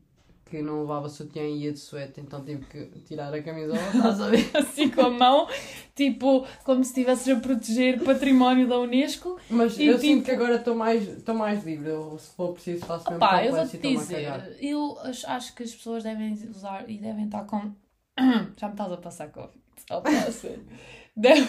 que 0.53 0.63
não 0.63 0.83
levava 0.83 1.09
sutiã 1.09 1.43
e 1.43 1.65
ia 1.65 1.73
de 1.73 1.79
suéte, 1.79 2.21
então 2.21 2.45
tive 2.45 2.65
que 2.67 2.85
tirar 3.01 3.33
a 3.33 3.43
camisola, 3.43 3.79
estás 3.95 4.21
a 4.21 4.29
ver? 4.29 4.51
assim 4.55 4.91
com 4.91 5.01
a 5.01 5.11
mão, 5.11 5.49
tipo, 5.95 6.47
como 6.63 6.85
se 6.85 6.91
estivesses 6.91 7.27
a 7.35 7.41
proteger 7.41 8.03
património 8.05 8.69
da 8.69 8.79
Unesco. 8.79 9.39
Mas 9.49 9.79
E 9.79 9.87
eu 9.87 9.95
tipo- 9.95 10.07
sinto 10.07 10.25
que 10.27 10.31
agora 10.31 10.57
estou 10.57 10.75
mais, 10.75 11.09
estou 11.09 11.35
mais 11.35 11.65
livre, 11.65 11.89
eu, 11.89 12.19
se 12.19 12.35
for 12.37 12.53
preciso 12.53 12.85
faço 12.85 13.05
mesmo 13.11 13.17
Opá, 13.17 13.45
eu 13.45 13.57
e 13.57 13.61
a 13.61 13.67
cagar. 13.67 14.41
dizer, 14.43 14.59
eu 14.61 14.99
acho, 15.27 15.55
que 15.55 15.63
as 15.63 15.75
pessoas 15.75 16.03
devem 16.03 16.35
usar 16.51 16.89
e 16.89 16.99
devem 16.99 17.25
estar 17.25 17.45
com. 17.45 17.73
Já 18.59 18.67
me 18.69 18.75
estás 18.75 18.93
a 18.93 18.97
passar 18.99 19.29
Covid. 19.31 19.59
Opa, 19.91 20.11
sério. 20.31 20.65
Deve- 21.17 21.49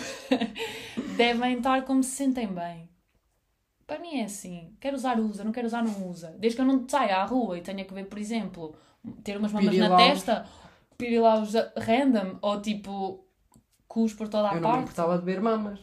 Devem 1.17 1.57
estar 1.57 1.83
como 1.85 2.03
se 2.03 2.11
sentem 2.11 2.47
bem. 2.47 2.89
Para 3.85 3.99
mim 3.99 4.19
é 4.19 4.23
assim. 4.25 4.73
Quero 4.79 4.95
usar, 4.95 5.19
usa. 5.19 5.43
Não 5.43 5.51
quero 5.51 5.67
usar, 5.67 5.83
não 5.83 6.09
usa. 6.09 6.35
Desde 6.39 6.55
que 6.55 6.61
eu 6.61 6.65
não 6.65 6.87
saia 6.87 7.17
à 7.17 7.25
rua 7.25 7.57
e 7.57 7.61
tenha 7.61 7.83
que 7.85 7.93
ver, 7.93 8.05
por 8.05 8.17
exemplo, 8.17 8.75
ter 9.23 9.37
umas 9.37 9.51
mamas 9.51 9.65
na 9.77 9.89
Pirilaus. 9.89 10.03
testa, 10.03 10.45
pirilaus 10.97 11.53
random 11.77 12.37
ou 12.41 12.61
tipo 12.61 13.25
cus 13.87 14.13
por 14.13 14.27
toda 14.27 14.49
a 14.49 14.55
Eu 14.55 14.61
não 14.61 14.69
me 14.69 14.75
parte. 14.75 14.81
importava 14.83 15.17
de 15.17 15.25
ver 15.25 15.41
mamas. 15.41 15.79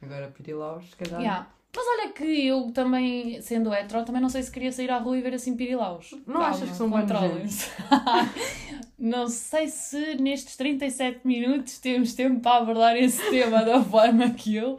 Agora 0.00 0.28
pirilaus, 0.28 0.88
se 0.90 0.96
calhar. 0.96 1.20
Yeah. 1.20 1.48
Mas 1.74 1.86
olha 1.86 2.12
que 2.12 2.46
eu 2.46 2.70
também, 2.72 3.40
sendo 3.40 3.72
hetero, 3.72 4.04
também 4.04 4.20
não 4.20 4.28
sei 4.28 4.42
se 4.42 4.50
queria 4.52 4.70
sair 4.70 4.90
à 4.90 4.98
rua 4.98 5.16
e 5.16 5.22
ver 5.22 5.32
assim 5.32 5.56
pirilaus. 5.56 6.10
Não 6.26 6.42
achas 6.42 6.68
que 6.68 6.76
são 6.76 6.90
controlem-se. 6.90 7.70
Não 8.98 9.26
sei 9.26 9.66
se 9.66 10.14
nestes 10.16 10.54
37 10.56 11.26
minutos 11.26 11.78
temos 11.80 12.14
tempo 12.14 12.40
para 12.40 12.58
abordar 12.62 12.96
esse 12.96 13.20
tema 13.30 13.64
da 13.64 13.82
forma 13.82 14.30
que 14.30 14.54
eu 14.54 14.78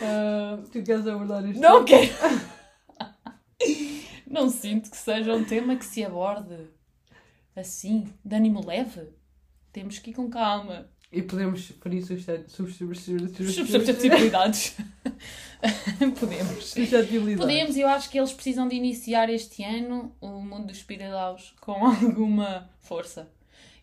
ah, 0.00 0.58
Tu 0.70 0.82
queres 0.84 1.04
abordar 1.08 1.44
isto? 1.44 1.60
não 1.60 1.84
quero. 1.84 2.08
Não 4.30 4.48
sinto 4.48 4.90
que 4.90 4.96
seja 4.96 5.34
um 5.34 5.42
tema 5.44 5.74
que 5.74 5.84
se 5.84 6.04
aborde 6.04 6.68
assim, 7.58 8.06
de 8.24 8.36
ânimo 8.36 8.64
leve. 8.66 9.08
Temos 9.72 9.98
que 9.98 10.10
ir 10.10 10.14
com 10.14 10.28
calma. 10.30 10.86
E 11.10 11.22
podemos 11.22 11.72
ferir 11.82 12.02
Susceptibilidades. 12.02 14.76
Podemos. 16.20 16.74
Podemos, 17.38 17.76
eu 17.76 17.88
acho 17.88 18.10
que 18.10 18.18
eles 18.18 18.32
precisam 18.32 18.68
de 18.68 18.76
iniciar 18.76 19.28
este 19.30 19.64
ano 19.64 20.14
o 20.20 20.28
mundo 20.40 20.66
dos 20.66 20.82
pirilaus 20.82 21.54
com 21.60 21.72
alguma 21.84 22.68
força. 22.80 23.28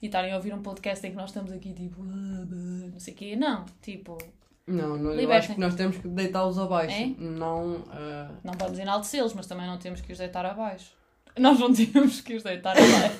E 0.02 0.06
estarem 0.06 0.32
a 0.32 0.36
ouvir 0.36 0.54
um 0.54 0.62
podcast 0.62 1.06
em 1.06 1.12
que 1.12 1.18
nós 1.18 1.30
estamos 1.32 1.52
aqui 1.52 1.74
tipo, 1.74 2.02
"Ah, 2.04 2.46
bah", 2.46 2.88
não 2.92 3.00
sei 3.00 3.14
o 3.14 3.18
quê. 3.18 3.36
Não, 3.36 3.66
tipo, 3.82 4.18
Não, 4.68 4.98
não 4.98 5.12
eu 5.14 5.32
acho 5.32 5.54
que 5.54 5.60
nós 5.60 5.76
temos 5.76 5.98
que 5.98 6.08
deitá-los 6.08 6.58
abaixo. 6.60 6.96
É? 6.96 7.08
Não. 7.18 7.84
ah, 7.90 8.32
não 8.44 8.54
podemos 8.54 8.80
enaltecê-los, 8.80 9.34
mas 9.34 9.48
também 9.48 9.66
não 9.68 9.78
temos 9.78 10.02
que 10.02 10.12
os 10.12 10.18
deitar 10.20 10.46
abaixo. 10.46 10.92
Nós 11.38 11.60
não 11.60 11.72
temos 11.74 12.22
que 12.22 12.36
os 12.36 12.44
deitar 12.44 12.76
abaixo. 12.78 13.20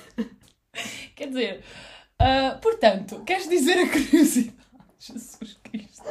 Quer 1.16 1.28
dizer, 1.28 1.64
ah, 2.20 2.58
portanto, 2.62 3.22
queres 3.24 3.48
dizer 3.48 3.78
a 3.78 3.88
curiosidade? 3.88 4.54
Jesus 5.00 5.58
Cristo. 5.64 6.04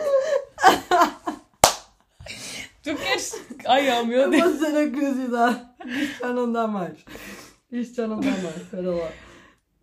tu 2.84 2.96
queres. 2.96 3.46
Ai, 3.68 3.90
oh 3.92 4.06
meu 4.06 4.22
Eu 4.24 4.30
Deus. 4.30 4.44
vou 4.44 4.52
dizer 4.54 4.78
a 4.88 4.90
curiosidade. 4.92 5.66
Isto 5.86 6.20
já 6.20 6.34
não 6.34 6.52
dá 6.52 6.68
mais. 6.68 6.98
Isto 7.72 7.96
já 7.96 8.08
não 8.08 8.20
dá 8.20 8.32
mais. 8.32 8.58
Espera 8.58 8.92
lá. 8.92 9.12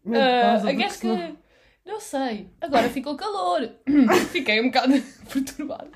Pausa, 0.04 0.60
porque 0.64 0.76
queres 0.76 0.92
senão- 0.94 1.16
que. 1.16 1.42
Não 1.84 2.00
sei. 2.00 2.48
Agora 2.60 2.88
ficou 2.88 3.16
calor. 3.16 3.68
Fiquei 4.30 4.60
um 4.60 4.66
bocado 4.66 4.92
perturbada. 5.32 5.88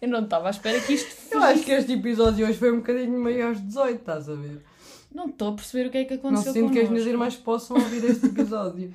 Eu 0.00 0.08
não 0.08 0.24
estava 0.24 0.48
à 0.48 0.50
espera 0.50 0.80
que 0.80 0.94
isto 0.94 1.14
Eu 1.34 1.42
acho 1.42 1.62
que 1.62 1.72
este 1.72 1.92
episódio 1.92 2.46
hoje 2.46 2.58
foi 2.58 2.72
um 2.72 2.76
bocadinho 2.78 3.18
meio 3.18 3.48
aos 3.48 3.60
18, 3.60 4.00
estás 4.00 4.28
a 4.30 4.34
ver? 4.34 4.62
Não 5.12 5.26
estou 5.26 5.48
a 5.48 5.54
perceber 5.54 5.88
o 5.88 5.90
que 5.90 5.98
é 5.98 6.04
que 6.04 6.14
Não 6.14 6.30
aconteceu 6.30 6.52
sinto 6.52 6.72
que 6.72 6.80
as 6.80 6.88
minhas 6.88 7.06
irmãs 7.06 7.36
possam 7.36 7.76
ouvir 7.76 8.04
este 8.04 8.26
episódio. 8.26 8.94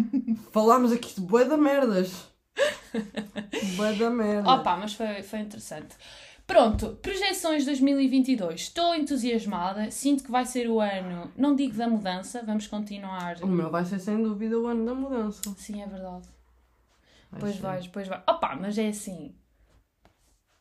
Falámos 0.52 0.92
aqui 0.92 1.14
de 1.14 1.20
bué 1.20 1.44
da 1.44 1.56
merdas. 1.56 2.28
Bué 3.76 3.92
da 3.94 4.10
merda. 4.10 4.48
Opa, 4.50 4.76
mas 4.76 4.94
foi, 4.94 5.22
foi 5.22 5.40
interessante. 5.40 5.96
Pronto, 6.46 6.96
projeções 7.02 7.64
2022. 7.64 8.60
Estou 8.60 8.94
entusiasmada. 8.94 9.90
Sinto 9.90 10.22
que 10.22 10.30
vai 10.30 10.46
ser 10.46 10.68
o 10.70 10.80
ano, 10.80 11.30
não 11.36 11.56
digo 11.56 11.74
da 11.76 11.88
mudança, 11.88 12.42
vamos 12.46 12.68
continuar. 12.68 13.38
O 13.42 13.48
meu 13.48 13.68
vai 13.68 13.84
ser 13.84 13.98
sem 13.98 14.22
dúvida 14.22 14.56
o 14.58 14.66
ano 14.68 14.86
da 14.86 14.94
mudança. 14.94 15.40
Sim, 15.58 15.82
é 15.82 15.86
verdade. 15.86 16.28
Vai 17.32 17.40
Pois 17.40 17.54
ser. 17.56 17.60
vais, 17.62 17.86
pois 17.88 18.06
vai. 18.08 18.22
Opa, 18.28 18.54
mas 18.60 18.78
é 18.78 18.88
assim. 18.88 19.34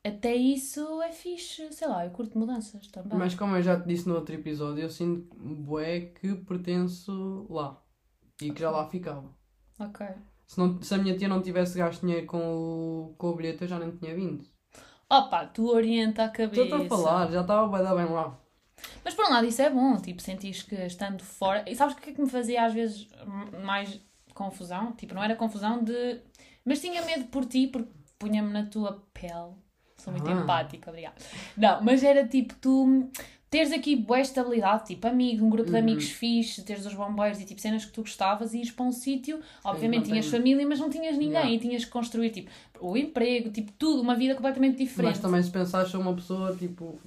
Até 0.05 0.35
isso 0.35 1.01
é 1.01 1.11
fixe, 1.11 1.71
sei 1.73 1.87
lá, 1.87 2.05
eu 2.05 2.11
curto 2.11 2.37
mudanças 2.37 2.85
também. 2.87 3.17
Mas 3.17 3.33
como 3.33 3.55
eu 3.55 3.63
já 3.63 3.79
te 3.79 3.87
disse 3.87 4.07
no 4.07 4.13
outro 4.13 4.35
episódio, 4.35 4.83
eu 4.83 4.89
sinto 4.89 5.35
bué 5.35 6.01
que 6.01 6.35
pertenço 6.35 7.47
lá. 7.49 7.81
E 8.39 8.51
que 8.51 8.61
já 8.61 8.69
lá 8.69 8.87
ficava. 8.87 9.33
Ok. 9.79 10.05
Se, 10.45 10.59
não, 10.59 10.79
se 10.79 10.93
a 10.93 10.99
minha 10.99 11.17
tia 11.17 11.27
não 11.27 11.41
tivesse 11.41 11.79
gasto 11.79 12.01
dinheiro 12.01 12.27
com 12.27 12.37
o, 12.37 13.15
com 13.17 13.29
o 13.29 13.35
bilhete, 13.35 13.63
eu 13.63 13.67
já 13.67 13.79
nem 13.79 13.89
tinha 13.95 14.13
vindo. 14.13 14.45
Opa, 15.09 15.47
tu 15.47 15.69
orienta 15.69 16.25
a 16.25 16.29
cabeça. 16.29 16.61
Estou 16.61 16.83
a 16.83 16.87
falar, 16.87 17.31
já 17.31 17.41
estava 17.41 17.67
bem, 17.67 18.05
bem 18.05 18.13
lá. 18.13 18.39
Mas 19.03 19.15
por 19.15 19.25
um 19.25 19.29
lado 19.29 19.47
isso 19.47 19.61
é 19.63 19.71
bom, 19.71 19.97
tipo, 19.97 20.21
sentis 20.21 20.61
que 20.61 20.75
estando 20.75 21.23
fora. 21.23 21.67
E 21.67 21.75
sabes 21.75 21.95
o 21.95 21.97
que 21.97 22.11
é 22.11 22.13
que 22.13 22.21
me 22.21 22.29
fazia 22.29 22.63
às 22.63 22.73
vezes 22.75 23.07
mais 23.63 23.99
confusão? 24.35 24.91
Tipo, 24.91 25.15
não 25.15 25.23
era 25.23 25.35
confusão 25.35 25.83
de. 25.83 26.21
Mas 26.63 26.79
tinha 26.79 27.03
medo 27.03 27.25
por 27.25 27.45
ti, 27.45 27.65
porque 27.67 27.89
punha-me 28.19 28.51
na 28.51 28.67
tua 28.67 29.03
pele. 29.11 29.64
Sou 30.05 30.13
muito 30.13 30.29
Ah. 30.29 30.33
empática, 30.43 30.89
obrigada. 30.91 31.15
Não, 31.57 31.83
mas 31.83 32.03
era 32.03 32.25
tipo 32.27 32.53
tu 32.61 33.09
teres 33.49 33.71
aqui 33.71 33.95
boa 33.95 34.19
estabilidade, 34.19 34.85
tipo 34.85 35.07
amigo, 35.07 35.45
um 35.45 35.49
grupo 35.49 35.69
de 35.69 35.73
Uhum. 35.75 35.81
amigos 35.81 36.09
fixe, 36.11 36.61
teres 36.63 36.85
os 36.85 36.93
bombeiros 36.93 37.39
e 37.39 37.45
tipo 37.45 37.59
cenas 37.59 37.83
que 37.85 37.91
tu 37.91 38.01
gostavas 38.01 38.53
e 38.53 38.57
ires 38.59 38.71
para 38.71 38.85
um 38.85 38.91
sítio. 38.91 39.39
Obviamente 39.63 40.05
tinhas 40.09 40.27
família, 40.27 40.65
mas 40.67 40.79
não 40.79 40.89
tinhas 40.89 41.13
ninguém 41.17 41.31
Yeah. 41.31 41.51
e 41.51 41.59
tinhas 41.59 41.83
que 41.85 41.91
construir 41.91 42.29
tipo 42.29 42.51
o 42.79 42.95
emprego, 42.95 43.49
tipo 43.49 43.71
tudo, 43.73 44.01
uma 44.01 44.13
vida 44.15 44.35
completamente 44.35 44.77
diferente 44.77 45.13
Mas 45.13 45.19
também 45.19 45.41
se 45.41 45.49
pensares, 45.49 45.89
sou 45.89 46.01
uma 46.01 46.13
pessoa 46.13 46.55
tipo. 46.55 46.99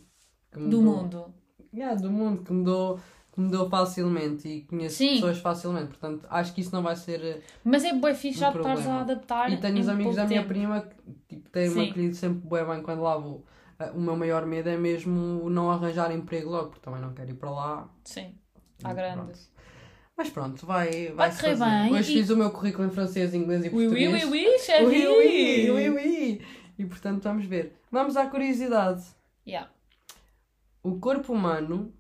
do 0.52 0.82
mundo. 0.82 1.32
Yeah, 1.72 1.94
do 2.00 2.10
mundo, 2.10 2.42
que 2.42 2.52
mudou, 2.52 2.98
que 3.38 3.42
mudou 3.44 3.70
facilmente 3.70 4.48
e 4.48 4.62
conheço 4.62 4.96
Sim. 4.96 5.14
pessoas 5.14 5.38
facilmente. 5.38 5.86
Portanto, 5.86 6.26
acho 6.28 6.52
que 6.52 6.60
isso 6.60 6.74
não 6.74 6.82
vai 6.82 6.96
ser. 6.96 7.24
eh, 7.24 7.40
Mas 7.62 7.84
é 7.84 7.92
bué 7.94 8.12
fixe 8.12 8.38
Um 8.38 8.40
já 8.40 8.48
estares 8.48 8.66
a 8.66 8.72
problema. 8.74 9.00
adaptar. 9.02 9.52
E 9.52 9.56
tenho 9.58 9.78
os 9.78 9.88
amigos 9.88 10.16
da 10.16 10.24
minha 10.26 10.40
tempo. 10.40 10.48
prima 10.52 10.80
que 10.80 11.12
tipo, 11.36 11.48
têm-me 11.50 11.88
acolhido 11.88 12.16
sempre 12.16 12.48
bem 12.48 12.64
bem 12.66 12.82
quando 12.82 13.00
lá 13.00 13.16
vou. 13.16 13.46
Ah, 13.78 13.92
O 13.94 14.00
meu 14.00 14.16
maior 14.16 14.44
medo 14.44 14.68
é 14.68 14.76
mesmo 14.76 15.48
não 15.48 15.70
arranjar 15.70 16.10
emprego 16.10 16.50
logo, 16.50 16.70
porque 16.70 16.80
também 16.84 17.00
não 17.00 17.14
quero 17.14 17.30
ir 17.30 17.34
para 17.34 17.50
lá. 17.50 17.88
Sim, 18.02 18.34
à 18.82 18.92
grande. 18.92 19.14
pronto. 19.22 19.38
Mas 20.16 20.30
pronto, 20.30 20.66
vai, 20.66 21.12
Vai 21.12 21.30
vai, 21.30 21.54
bem 21.90 21.92
Hoje 21.94 22.10
e- 22.12 22.14
fiz 22.16 22.30
o 22.30 22.36
meu 22.36 22.50
currículo 22.50 22.88
em 22.88 22.90
francês, 22.90 23.32
inglês 23.34 23.64
e 23.64 23.68
oui, 23.68 23.84
português. 23.86 24.24
oui, 24.24 24.30
oui, 24.48 24.58
chérie. 24.58 24.86
Oui, 25.06 25.06
oui, 25.06 25.70
oui, 25.70 25.90
oui. 25.90 26.42
E 26.76 26.84
portanto 26.84 27.22
vamos 27.22 27.44
ver. 27.46 27.76
Vamos 27.92 28.16
à 28.16 28.26
curiosidade. 28.26 29.04
Yeah. 29.46 29.70
O 30.82 30.98
corpo 30.98 31.32
humano 31.32 31.92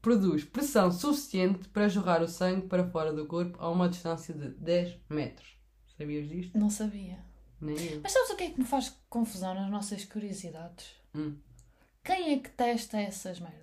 produz 0.00 0.44
pressão 0.44 0.90
suficiente 0.90 1.68
para 1.68 1.88
jorrar 1.88 2.22
o 2.22 2.28
sangue 2.28 2.66
para 2.66 2.84
fora 2.84 3.12
do 3.12 3.26
corpo 3.26 3.56
a 3.60 3.70
uma 3.70 3.88
distância 3.88 4.34
de 4.34 4.50
10 4.50 4.98
metros. 5.08 5.56
Sabias 5.96 6.28
disto? 6.28 6.56
Não 6.58 6.70
sabia. 6.70 7.18
Nem 7.60 7.76
eu. 7.76 8.00
Mas 8.02 8.12
sabes 8.12 8.30
o 8.30 8.36
que 8.36 8.44
é 8.44 8.50
que 8.50 8.60
me 8.60 8.66
faz 8.66 8.96
confusão 9.08 9.54
nas 9.54 9.70
nossas 9.70 10.04
curiosidades? 10.04 10.86
Hum. 11.14 11.36
Quem 12.04 12.32
é 12.32 12.38
que 12.38 12.50
testa 12.50 13.00
essas 13.00 13.40
merdas? 13.40 13.58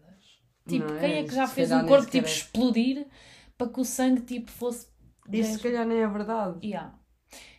Tipo, 0.67 0.87
Não 0.87 0.97
é? 0.97 0.99
quem 0.99 1.13
é 1.19 1.23
que 1.23 1.33
já 1.33 1.47
fez 1.47 1.71
um 1.71 1.85
corpo 1.85 2.09
tipo 2.09 2.27
é. 2.27 2.29
explodir 2.29 3.07
para 3.57 3.69
que 3.69 3.79
o 3.79 3.85
sangue 3.85 4.21
tipo 4.21 4.51
fosse. 4.51 4.87
Isso 5.27 5.31
10? 5.31 5.47
se 5.47 5.59
calhar 5.59 5.85
nem 5.85 5.99
é 5.99 6.07
verdade. 6.07 6.59
Yeah. 6.65 6.93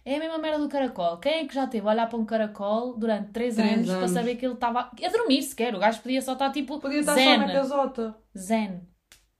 É 0.04 0.16
a 0.16 0.18
mesma 0.18 0.38
merda 0.38 0.58
do 0.58 0.68
caracol. 0.68 1.18
Quem 1.18 1.40
é 1.40 1.46
que 1.46 1.54
já 1.54 1.66
teve 1.66 1.86
a 1.86 1.90
olhar 1.90 2.08
para 2.08 2.18
um 2.18 2.24
caracol 2.24 2.96
durante 2.96 3.30
3 3.32 3.54
Três 3.56 3.72
anos, 3.72 3.86
para 3.88 3.96
anos. 3.98 4.10
saber 4.12 4.36
que 4.36 4.44
ele 4.46 4.54
estava 4.54 4.80
a 5.04 5.08
dormir 5.10 5.42
sequer? 5.42 5.74
O 5.74 5.78
gajo 5.78 6.00
podia 6.00 6.22
só 6.22 6.34
estar 6.34 6.50
tipo 6.52 6.78
Podia 6.80 7.00
estar 7.00 7.14
zen. 7.14 7.40
só 7.40 7.46
na 7.46 7.52
casota. 7.52 8.16
Zen. 8.36 8.82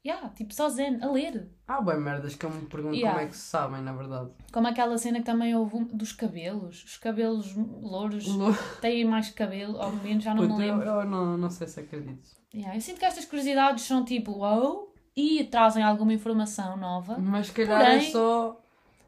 Yeah, 0.05 0.29
tipo 0.31 0.55
só 0.55 0.69
zen, 0.69 0.99
a 1.03 1.11
ler. 1.11 1.51
Há 1.67 1.81
bem 1.83 1.99
merdas 1.99 2.37
que 2.37 2.47
eu 2.47 2.51
me 2.51 2.65
pergunto 2.67 2.95
Yeah. 2.95 3.13
como 3.19 3.27
é 3.27 3.29
que 3.29 3.37
se 3.37 3.43
sabem, 3.49 3.83
na 3.83 3.93
verdade. 3.93 4.31
Como 4.53 4.69
aquela 4.69 4.97
cena 4.99 5.19
que 5.19 5.25
também 5.25 5.55
houve 5.57 5.85
dos 5.87 6.13
cabelos. 6.13 6.85
Os 6.85 6.97
cabelos 6.97 7.53
louros 7.57 8.25
Lo- 8.29 8.57
têm 8.81 9.05
mais 9.05 9.31
cabelo, 9.31 9.77
ou 9.77 9.91
menos, 9.97 10.23
já 10.23 10.33
não 10.33 10.43
me 10.43 10.49
Puto, 10.49 10.63
eu, 10.63 10.77
lembro. 10.77 10.89
eu 10.89 11.05
não, 11.05 11.37
não 11.37 11.51
sei 11.51 11.67
se 11.67 11.81
acredito. 11.81 12.29
Yeah, 12.55 12.77
eu 12.77 12.81
sinto 12.81 13.01
que 13.01 13.05
estas 13.05 13.25
curiosidades 13.25 13.83
são 13.85 14.05
tipo 14.05 14.31
wow 14.33 14.93
e 15.17 15.43
trazem 15.45 15.83
alguma 15.83 16.13
informação 16.13 16.77
nova. 16.77 17.19
Mas 17.19 17.49
se 17.49 17.53
calhar 17.53 17.83
é 17.83 17.85
Porém- 17.97 18.11
só. 18.13 18.61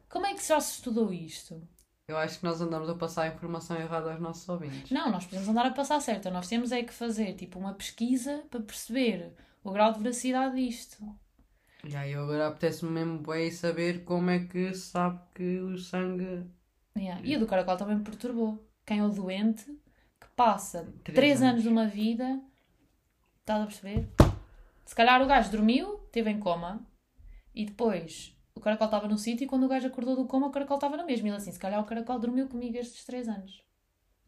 Como 0.09 0.25
é 0.25 0.33
que 0.33 0.45
já 0.45 0.59
se 0.59 0.73
estudou 0.73 1.13
isto? 1.13 1.61
Eu 2.07 2.17
acho 2.17 2.39
que 2.39 2.43
nós 2.43 2.59
andamos 2.59 2.89
a 2.89 2.95
passar 2.95 3.23
a 3.23 3.27
informação 3.27 3.77
errada 3.77 4.11
aos 4.11 4.19
nossos 4.19 4.49
ouvintes. 4.49 4.89
Não, 4.89 5.11
nós 5.11 5.25
podemos 5.25 5.47
andar 5.47 5.67
a 5.67 5.71
passar 5.71 6.01
certo. 6.01 6.31
Nós 6.31 6.47
temos 6.47 6.71
é 6.71 6.81
que 6.81 6.91
fazer 6.91 7.35
tipo 7.35 7.59
uma 7.59 7.75
pesquisa 7.75 8.43
para 8.49 8.59
perceber 8.61 9.35
o 9.63 9.71
grau 9.71 9.93
de 9.93 9.99
veracidade 9.99 10.55
disto. 10.55 10.97
E 11.83 11.95
aí 11.95 12.11
eu 12.11 12.23
agora 12.23 12.47
apetece-me 12.47 12.91
mesmo 12.91 13.19
bem 13.19 13.51
saber 13.51 14.03
como 14.03 14.31
é 14.31 14.39
que 14.39 14.73
se 14.73 14.89
sabe 14.89 15.19
que 15.35 15.59
o 15.59 15.77
sangue. 15.77 16.49
Yeah. 16.97 17.21
E 17.23 17.35
a 17.35 17.39
do 17.39 17.45
caracol 17.45 17.77
também 17.77 17.97
me 17.97 18.03
perturbou. 18.03 18.67
Quem 18.85 18.99
é 18.99 19.03
o 19.03 19.09
doente 19.09 19.65
que 20.19 20.27
passa 20.35 20.91
Três 21.03 21.15
3 21.15 21.41
anos. 21.41 21.51
anos 21.51 21.63
de 21.63 21.69
uma 21.69 21.85
vida, 21.85 22.41
estás 23.39 23.61
a 23.61 23.65
perceber? 23.67 24.09
Se 24.83 24.95
calhar 24.95 25.21
o 25.21 25.27
gajo 25.27 25.51
dormiu, 25.51 26.01
esteve 26.05 26.31
em 26.31 26.39
coma 26.39 26.81
e 27.53 27.65
depois 27.65 28.35
o 28.59 28.61
caracol 28.61 28.85
estava 28.85 29.07
no 29.07 29.17
sítio 29.17 29.45
e 29.45 29.47
quando 29.47 29.63
o 29.63 29.67
gajo 29.69 29.87
acordou 29.87 30.15
do 30.15 30.25
coma 30.25 30.47
o 30.47 30.51
caracol 30.51 30.77
estava 30.77 30.97
no 30.97 31.05
mesmo. 31.05 31.25
E 31.27 31.29
ele 31.29 31.37
assim, 31.37 31.51
se 31.51 31.59
calhar 31.59 31.79
o 31.81 31.85
caracol 31.85 32.19
dormiu 32.19 32.47
comigo 32.47 32.77
estes 32.77 33.03
3 33.05 33.27
anos. 33.27 33.63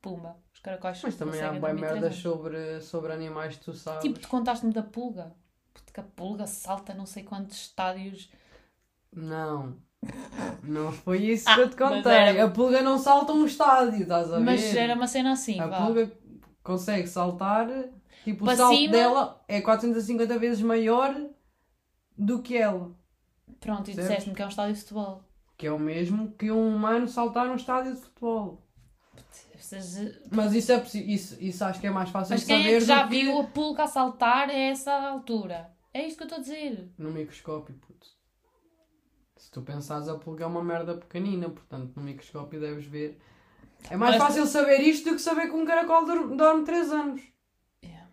Pumba, 0.02 0.36
os 0.54 0.60
caracóis 0.60 1.00
Mas 1.04 1.16
também 1.16 1.42
há 1.42 1.52
bem 1.52 1.74
merdas 1.76 2.16
sobre, 2.16 2.82
sobre 2.82 3.14
animais 3.14 3.58
que 3.58 3.66
tu 3.66 3.74
sabes. 3.74 4.02
Tipo, 4.02 4.20
tu 4.20 4.28
contaste-me 4.28 4.74
da 4.74 4.82
pulga. 4.82 5.32
Porque 5.74 6.00
a 6.00 6.04
pulga 6.04 6.48
salta 6.48 6.94
não 6.94 7.06
sei 7.06 7.24
quantos 7.24 7.58
estádios. 7.58 8.32
Não. 9.14 9.78
Não 10.64 10.92
foi 10.92 11.20
isso 11.26 11.48
Ah, 11.50 11.54
que 11.56 11.62
eu 11.62 11.70
te 11.70 11.76
contei. 11.76 12.12
era- 12.12 12.46
A 12.46 12.50
pulga 12.50 12.82
não 12.82 12.98
salta 12.98 13.34
um 13.34 13.46
estádio, 13.46 14.02
estás 14.02 14.32
a 14.34 14.40
ver? 14.40 14.44
Mas 14.46 14.76
era 14.76 14.96
uma 14.96 15.06
cena 15.08 15.32
assim, 15.34 15.60
A 15.60 15.68
vá. 15.68 15.86
pulga 15.86 16.12
consegue 16.64 17.08
saltar, 17.08 17.68
tipo, 18.24 18.46
Para 18.46 18.54
o 18.54 18.58
salto 18.58 18.78
cima. 18.78 18.92
dela 18.92 19.44
é 19.48 19.62
450 19.62 20.40
vezes 20.40 20.62
maior 20.64 21.16
do 22.18 22.42
que 22.42 22.58
ela. 22.58 22.92
Pronto, 23.62 23.90
e 23.90 23.94
disseste-me 23.94 24.36
que 24.36 24.42
é 24.42 24.46
um 24.46 24.50
estádio 24.50 24.74
de 24.74 24.82
futebol. 24.82 25.24
Que 25.58 25.68
é 25.68 25.72
o 25.72 25.80
mesmo 25.80 26.32
que 26.34 26.52
um 26.52 26.76
humano 26.76 27.08
saltar 27.08 27.48
num 27.48 27.56
estádio 27.56 27.94
de 27.94 28.02
futebol. 28.02 28.62
Vocês- 29.56 30.20
Mas 30.32 30.54
isso 30.54 30.72
é 30.72 30.84
isso, 30.96 31.38
isso 31.40 31.64
acho 31.64 31.80
que 31.80 31.86
é 31.88 31.92
mais 31.92 32.10
fácil 32.10 32.34
Mas 32.34 32.42
de 32.42 32.48
quem 32.48 32.58
saber 32.64 32.76
é 32.76 32.80
que 32.80 32.86
já 32.86 33.06
viu 33.06 33.40
a 33.40 33.44
pulga 33.44 33.84
a 33.84 33.88
saltar 33.88 34.50
a 34.50 34.54
essa 34.54 34.92
altura? 34.92 35.72
É 35.94 36.06
isto 36.06 36.18
que 36.18 36.24
eu 36.24 36.26
estou 36.26 36.40
a 36.40 36.42
dizer. 36.42 36.92
no 36.98 37.12
microscópio, 37.12 37.76
puto. 37.76 38.08
Se 39.38 39.52
tu 39.52 39.62
pensares, 39.62 40.08
a 40.08 40.18
pulga 40.18 40.44
é 40.44 40.48
uma 40.48 40.64
merda 40.64 40.96
pequenina, 40.96 41.50
portanto, 41.50 41.94
no 41.96 42.02
microscópio 42.04 42.60
deves 42.60 42.86
ver. 42.86 43.20
É 43.90 43.96
mais 43.96 44.16
Mas- 44.18 44.24
fácil 44.24 44.46
saber 44.48 44.80
isto 44.82 45.10
do 45.10 45.16
que 45.16 45.22
saber 45.22 45.48
que 45.48 45.56
um 45.56 45.66
caracol 45.66 46.06
dorme 46.36 46.64
3 46.66 46.92
anos. 46.92 47.22
Yeah. 47.84 48.08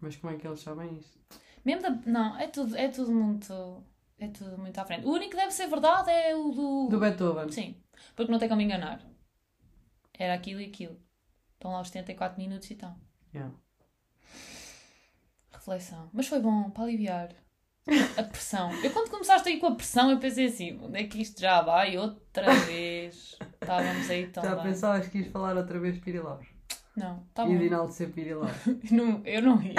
Mas 0.00 0.16
como 0.16 0.32
é 0.34 0.36
que 0.36 0.46
eles 0.46 0.60
sabem 0.60 0.96
isso? 0.96 1.18
Mesmo 1.64 1.82
da... 1.82 1.90
Não, 2.06 2.38
é 2.38 2.46
tudo, 2.48 2.74
é 2.76 2.88
tudo 2.88 3.12
muito. 3.12 3.84
É 4.20 4.28
tudo 4.28 4.58
muito 4.58 4.78
à 4.78 4.84
frente. 4.84 5.06
O 5.06 5.10
único 5.10 5.30
que 5.30 5.36
deve 5.36 5.50
ser 5.50 5.66
verdade 5.66 6.10
é 6.10 6.36
o 6.36 6.50
do. 6.50 6.88
Do 6.88 7.00
Beethoven. 7.00 7.50
Sim. 7.50 7.74
Porque 8.14 8.30
não 8.30 8.38
tem 8.38 8.48
como 8.48 8.60
enganar. 8.60 9.00
Era 10.18 10.34
aquilo 10.34 10.60
e 10.60 10.66
aquilo. 10.66 11.00
Estão 11.54 11.72
lá 11.72 11.80
os 11.80 11.88
74 11.88 12.38
minutos 12.38 12.70
e 12.70 12.74
tal. 12.74 12.96
Yeah. 13.34 13.54
Reflexão. 15.50 16.10
Mas 16.12 16.26
foi 16.28 16.40
bom 16.40 16.70
para 16.70 16.84
aliviar 16.84 17.30
a 18.16 18.22
pressão. 18.22 18.70
Eu 18.84 18.90
quando 18.92 19.10
começaste 19.10 19.48
aí 19.48 19.58
com 19.58 19.68
a 19.68 19.74
pressão, 19.74 20.10
eu 20.10 20.18
pensei 20.18 20.46
assim: 20.46 20.78
onde 20.82 20.98
é 21.00 21.04
que 21.04 21.20
isto 21.22 21.40
já 21.40 21.62
vai? 21.62 21.96
Outra 21.96 22.52
vez. 22.66 23.36
Estávamos 23.60 24.10
aí 24.10 24.26
tão 24.28 24.42
Já 24.44 24.54
bem. 24.54 24.64
pensavas 24.64 25.08
que 25.08 25.18
ias 25.18 25.28
falar 25.28 25.56
outra 25.56 25.78
vez 25.80 25.98
Pirilaus? 25.98 26.46
Não, 26.96 27.24
tá 27.32 27.44
e 27.44 27.48
bom. 27.48 27.58
de 27.58 27.64
enaltecer 27.66 28.10
Pirilaus. 28.10 28.52
Não, 28.90 29.22
eu 29.24 29.40
não 29.40 29.62
ia. 29.62 29.74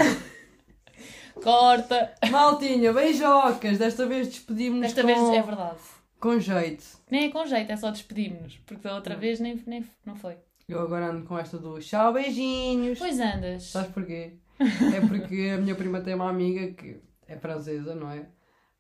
Corta. 1.36 2.14
Maltinha, 2.30 2.94
beijocas! 2.94 3.78
Desta 3.78 4.06
vez 4.06 4.28
despedimos-nos 4.28 4.94
Desta 4.94 5.02
com, 5.02 5.08
vez 5.08 5.38
é 5.38 5.42
verdade. 5.42 5.80
com 6.20 6.40
jeito. 6.40 6.86
Nem 7.10 7.26
é 7.26 7.30
com 7.30 7.46
jeito, 7.46 7.72
é 7.72 7.78
só 7.78 7.92
despedirmos. 7.92 8.58
Porque 8.66 8.88
da 8.88 8.96
outra 8.96 9.16
vez 9.16 9.40
nem, 9.40 9.62
nem 9.66 9.86
não 10.06 10.16
foi. 10.16 10.38
Eu 10.68 10.80
agora 10.82 11.08
ando 11.08 11.26
com 11.26 11.38
esta 11.38 11.58
do 11.58 11.80
tchau, 11.80 12.14
beijinhos. 12.14 12.98
Pois 13.00 13.20
andas. 13.20 13.64
Sabes 13.64 13.92
porquê? 13.92 14.34
É 14.60 15.02
porque 15.08 15.52
a 15.54 15.58
minha 15.58 15.76
prima 15.76 16.02
tem 16.02 16.14
uma 16.14 16.30
amiga 16.30 16.72
que 16.74 17.02
é 17.28 17.36
francesa, 17.38 17.96
não 17.96 18.10
é? 18.10 18.28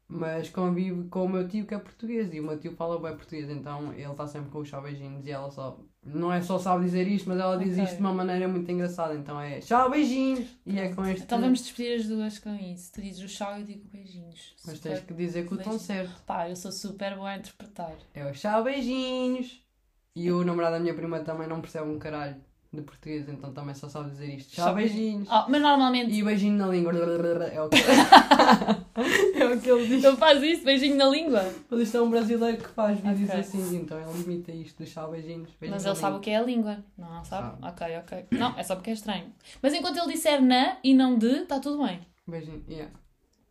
Mas 0.07 0.49
convive 0.49 1.07
com 1.09 1.25
o 1.25 1.29
meu 1.29 1.47
tio 1.47 1.65
que 1.65 1.73
é 1.73 1.79
português 1.79 2.33
e 2.33 2.39
o 2.39 2.43
meu 2.43 2.59
tio 2.59 2.75
fala 2.75 2.99
bem 2.99 3.15
português, 3.15 3.49
então 3.49 3.93
ele 3.93 4.11
está 4.11 4.27
sempre 4.27 4.51
com 4.51 4.59
os 4.59 4.69
tchau 4.69 4.81
beijinhos 4.81 5.25
e 5.25 5.31
ela 5.31 5.49
só. 5.49 5.79
Não 6.03 6.33
é 6.33 6.41
só 6.41 6.57
sabe 6.57 6.83
dizer 6.85 7.07
isto, 7.07 7.29
mas 7.29 7.39
ela 7.39 7.57
diz 7.57 7.73
Ok. 7.73 7.83
isto 7.83 7.95
de 7.97 8.01
uma 8.01 8.11
maneira 8.13 8.47
muito 8.47 8.69
engraçada, 8.71 9.13
então 9.13 9.39
é 9.39 9.59
tchau 9.59 9.87
beijinhos 9.89 10.47
e 10.65 10.79
é 10.79 10.91
com 10.93 11.05
este. 11.05 11.21
Então 11.23 11.39
vamos 11.39 11.61
despedir 11.61 11.99
as 11.99 12.07
duas 12.07 12.39
com 12.39 12.55
isso. 12.55 12.91
Tu 12.91 13.01
dizes 13.03 13.23
o 13.23 13.27
tchau 13.27 13.55
e 13.55 13.59
eu 13.61 13.65
digo 13.67 13.87
beijinhos. 13.93 14.55
Mas 14.65 14.77
Super- 14.77 14.89
tens 14.95 15.05
que 15.05 15.13
dizer 15.13 15.45
com 15.45 15.53
o 15.55 15.57
tom 15.59 15.77
certo. 15.77 16.11
Pá, 16.25 16.49
eu 16.49 16.55
sou 16.55 16.71
super 16.71 17.15
boa 17.15 17.29
a 17.29 17.37
interpretar. 17.37 17.93
É 18.15 18.25
o 18.25 18.31
tchau 18.31 18.63
beijinhos. 18.63 19.61
E 20.15 20.31
o 20.31 20.43
namorado 20.43 20.73
da 20.73 20.79
minha 20.79 20.93
prima 20.95 21.19
também 21.19 21.47
não 21.47 21.61
percebe 21.61 21.87
um 21.87 21.99
caralho 21.99 22.35
de 22.73 22.81
português, 22.83 23.27
então 23.27 23.51
também 23.51 23.75
só 23.75 23.89
sabe 23.89 24.11
dizer 24.11 24.33
isto. 24.33 24.53
Tchau 24.53 24.73
beijinhos. 24.73 25.27
Ah, 25.29 25.45
mas 25.49 25.61
normalmente 25.61 26.11
E 26.13 26.23
beijinho 26.23 26.57
na 26.57 26.67
língua. 26.67 26.93
É 26.93 27.61
o 27.61 27.67
que, 27.67 27.77
é 29.41 29.45
o 29.45 29.59
que 29.59 29.69
ele 29.69 29.87
diz. 29.87 30.03
ele 30.03 30.15
faz 30.15 30.41
isso, 30.41 30.63
beijinho 30.63 30.95
na 30.95 31.09
língua. 31.09 31.43
Mas 31.69 31.81
isto 31.81 31.97
é 31.97 32.01
um 32.01 32.09
brasileiro 32.09 32.57
que 32.57 32.69
faz 32.69 32.97
vídeos 32.99 33.29
Ok. 33.29 33.39
assim, 33.41 33.75
então 33.75 33.99
ele 33.99 34.23
imita 34.23 34.51
isto 34.53 34.83
do 34.83 34.89
tchau 34.89 35.11
beijinhos. 35.11 35.49
beijinho 35.59 35.71
Mas 35.71 35.85
ele 35.85 35.95
sabe 35.95 36.15
o 36.15 36.19
que 36.21 36.29
é 36.29 36.37
a 36.37 36.43
língua. 36.43 36.77
Não, 36.97 37.23
sabe? 37.25 37.61
Sabe. 37.61 37.67
Ok, 37.73 37.97
ok. 37.97 38.25
Não, 38.39 38.57
é 38.57 38.63
só 38.63 38.75
porque 38.75 38.91
é 38.91 38.93
estranho. 38.93 39.25
Mas 39.61 39.73
enquanto 39.73 39.97
ele 39.97 40.13
disser 40.13 40.41
na 40.41 40.77
e 40.81 40.93
não 40.93 41.17
de, 41.17 41.27
está 41.41 41.59
tudo 41.59 41.83
bem. 41.85 41.99
Beijinho, 42.25 42.63
yeah. 42.69 42.89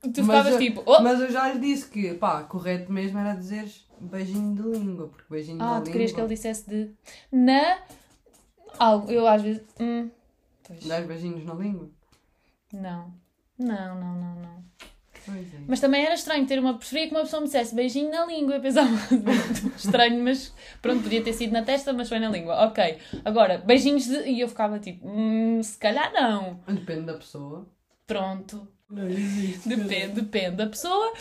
Tu 0.03 0.23
ficavas 0.25 0.55
eu, 0.55 0.59
tipo, 0.59 0.83
oh! 0.87 1.03
Mas 1.03 1.21
eu 1.21 1.31
já 1.31 1.53
lhe 1.53 1.59
disse 1.61 1.87
que, 1.91 2.15
pá, 2.15 2.43
correto 2.45 2.91
mesmo 2.91 3.19
era 3.19 3.35
dizeres 3.35 3.87
beijinho 4.01 4.55
de 4.55 4.63
língua, 4.79 5.09
porque 5.09 5.25
beijinho 5.29 5.59
Ah, 5.63 5.73
tu 5.75 5.77
língua. 5.81 5.93
querias 5.93 6.13
que 6.13 6.21
ele 6.21 6.29
dissesse 6.29 6.71
de. 6.71 6.91
Na. 7.31 7.81
Algo, 8.81 9.13
eu 9.13 9.27
às 9.27 9.43
vezes. 9.43 9.63
Hum. 9.79 10.09
Pois. 10.67 10.87
Dás 10.87 11.07
beijinhos 11.07 11.45
na 11.45 11.53
língua? 11.53 11.91
Não. 12.73 13.13
Não, 13.59 13.95
não, 13.95 14.15
não, 14.15 14.35
não. 14.37 14.65
Pois 15.27 15.55
é. 15.55 15.59
Mas 15.69 15.81
também 15.81 16.03
era 16.03 16.15
estranho 16.15 16.47
ter 16.47 16.59
uma. 16.59 16.79
Preferia 16.79 17.09
que 17.09 17.15
uma 17.15 17.21
pessoa 17.21 17.41
me 17.41 17.47
dissesse 17.47 17.75
beijinho 17.75 18.11
na 18.11 18.25
língua. 18.25 18.55
Eu 18.55 18.61
pensava, 18.63 18.89
estranho, 19.77 20.25
mas 20.25 20.55
pronto, 20.81 21.03
podia 21.03 21.23
ter 21.23 21.35
sido 21.35 21.53
na 21.53 21.63
testa, 21.63 21.93
mas 21.93 22.09
foi 22.09 22.19
na 22.19 22.31
língua. 22.31 22.65
Ok. 22.65 22.99
Agora, 23.23 23.59
beijinhos 23.59 24.07
de. 24.07 24.17
E 24.23 24.41
eu 24.41 24.49
ficava 24.49 24.79
tipo, 24.79 25.07
hum, 25.07 25.63
se 25.63 25.77
calhar 25.77 26.11
não. 26.15 26.59
Depende 26.67 27.03
da 27.03 27.15
pessoa. 27.15 27.69
Pronto. 28.07 28.67
Não 28.89 29.07
existe. 29.09 29.69
Depende, 29.69 30.23
depende 30.23 30.57
da 30.57 30.67
pessoa. 30.67 31.13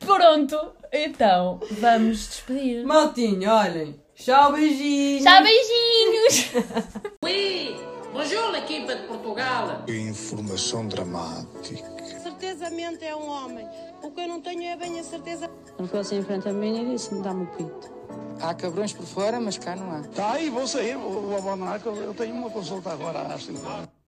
Pronto. 0.00 0.72
Então, 0.90 1.60
vamos 1.80 2.28
despedir. 2.28 2.84
Maltinho, 2.86 3.50
olhem. 3.50 4.00
Tchau, 4.24 4.52
beijinhos. 4.52 5.24
Tchau, 5.24 5.42
beijinhos! 5.42 6.52
Oui, 7.24 7.76
bonjour 8.12 8.52
l'équipe 8.52 8.86
de 8.86 9.02
Portugal. 9.08 9.82
Que 9.84 9.98
informação 9.98 10.86
dramática. 10.86 11.90
Certezamente 12.22 13.04
é 13.04 13.16
um 13.16 13.28
homem. 13.28 13.66
O 14.00 14.12
que 14.12 14.20
eu 14.20 14.28
não 14.28 14.40
tenho 14.40 14.62
é 14.62 14.76
bem 14.76 15.00
a 15.00 15.02
certeza. 15.02 15.50
Quando 15.76 15.88
foi 15.88 15.98
assim 15.98 16.18
em 16.18 16.22
frente 16.22 16.48
a 16.48 16.52
mim 16.52 16.82
e 16.82 16.92
disse-me: 16.92 17.20
dá-me 17.20 17.42
o 17.42 17.46
pito. 17.48 17.90
Há 18.40 18.54
cabrões 18.54 18.92
por 18.92 19.06
fora, 19.06 19.40
mas 19.40 19.58
cá 19.58 19.74
não 19.74 19.90
há. 19.90 20.02
Tá 20.02 20.34
aí, 20.34 20.50
vou 20.50 20.68
sair, 20.68 20.96
vou, 20.96 21.22
vou 21.22 21.38
abandonar, 21.38 21.80
que 21.80 21.86
eu, 21.86 21.96
eu 21.96 22.14
tenho 22.14 22.34
uma 22.36 22.48
consulta 22.48 22.90
agora 22.92 23.22
às 23.22 23.42
5 23.42 23.66
horas. 23.66 23.88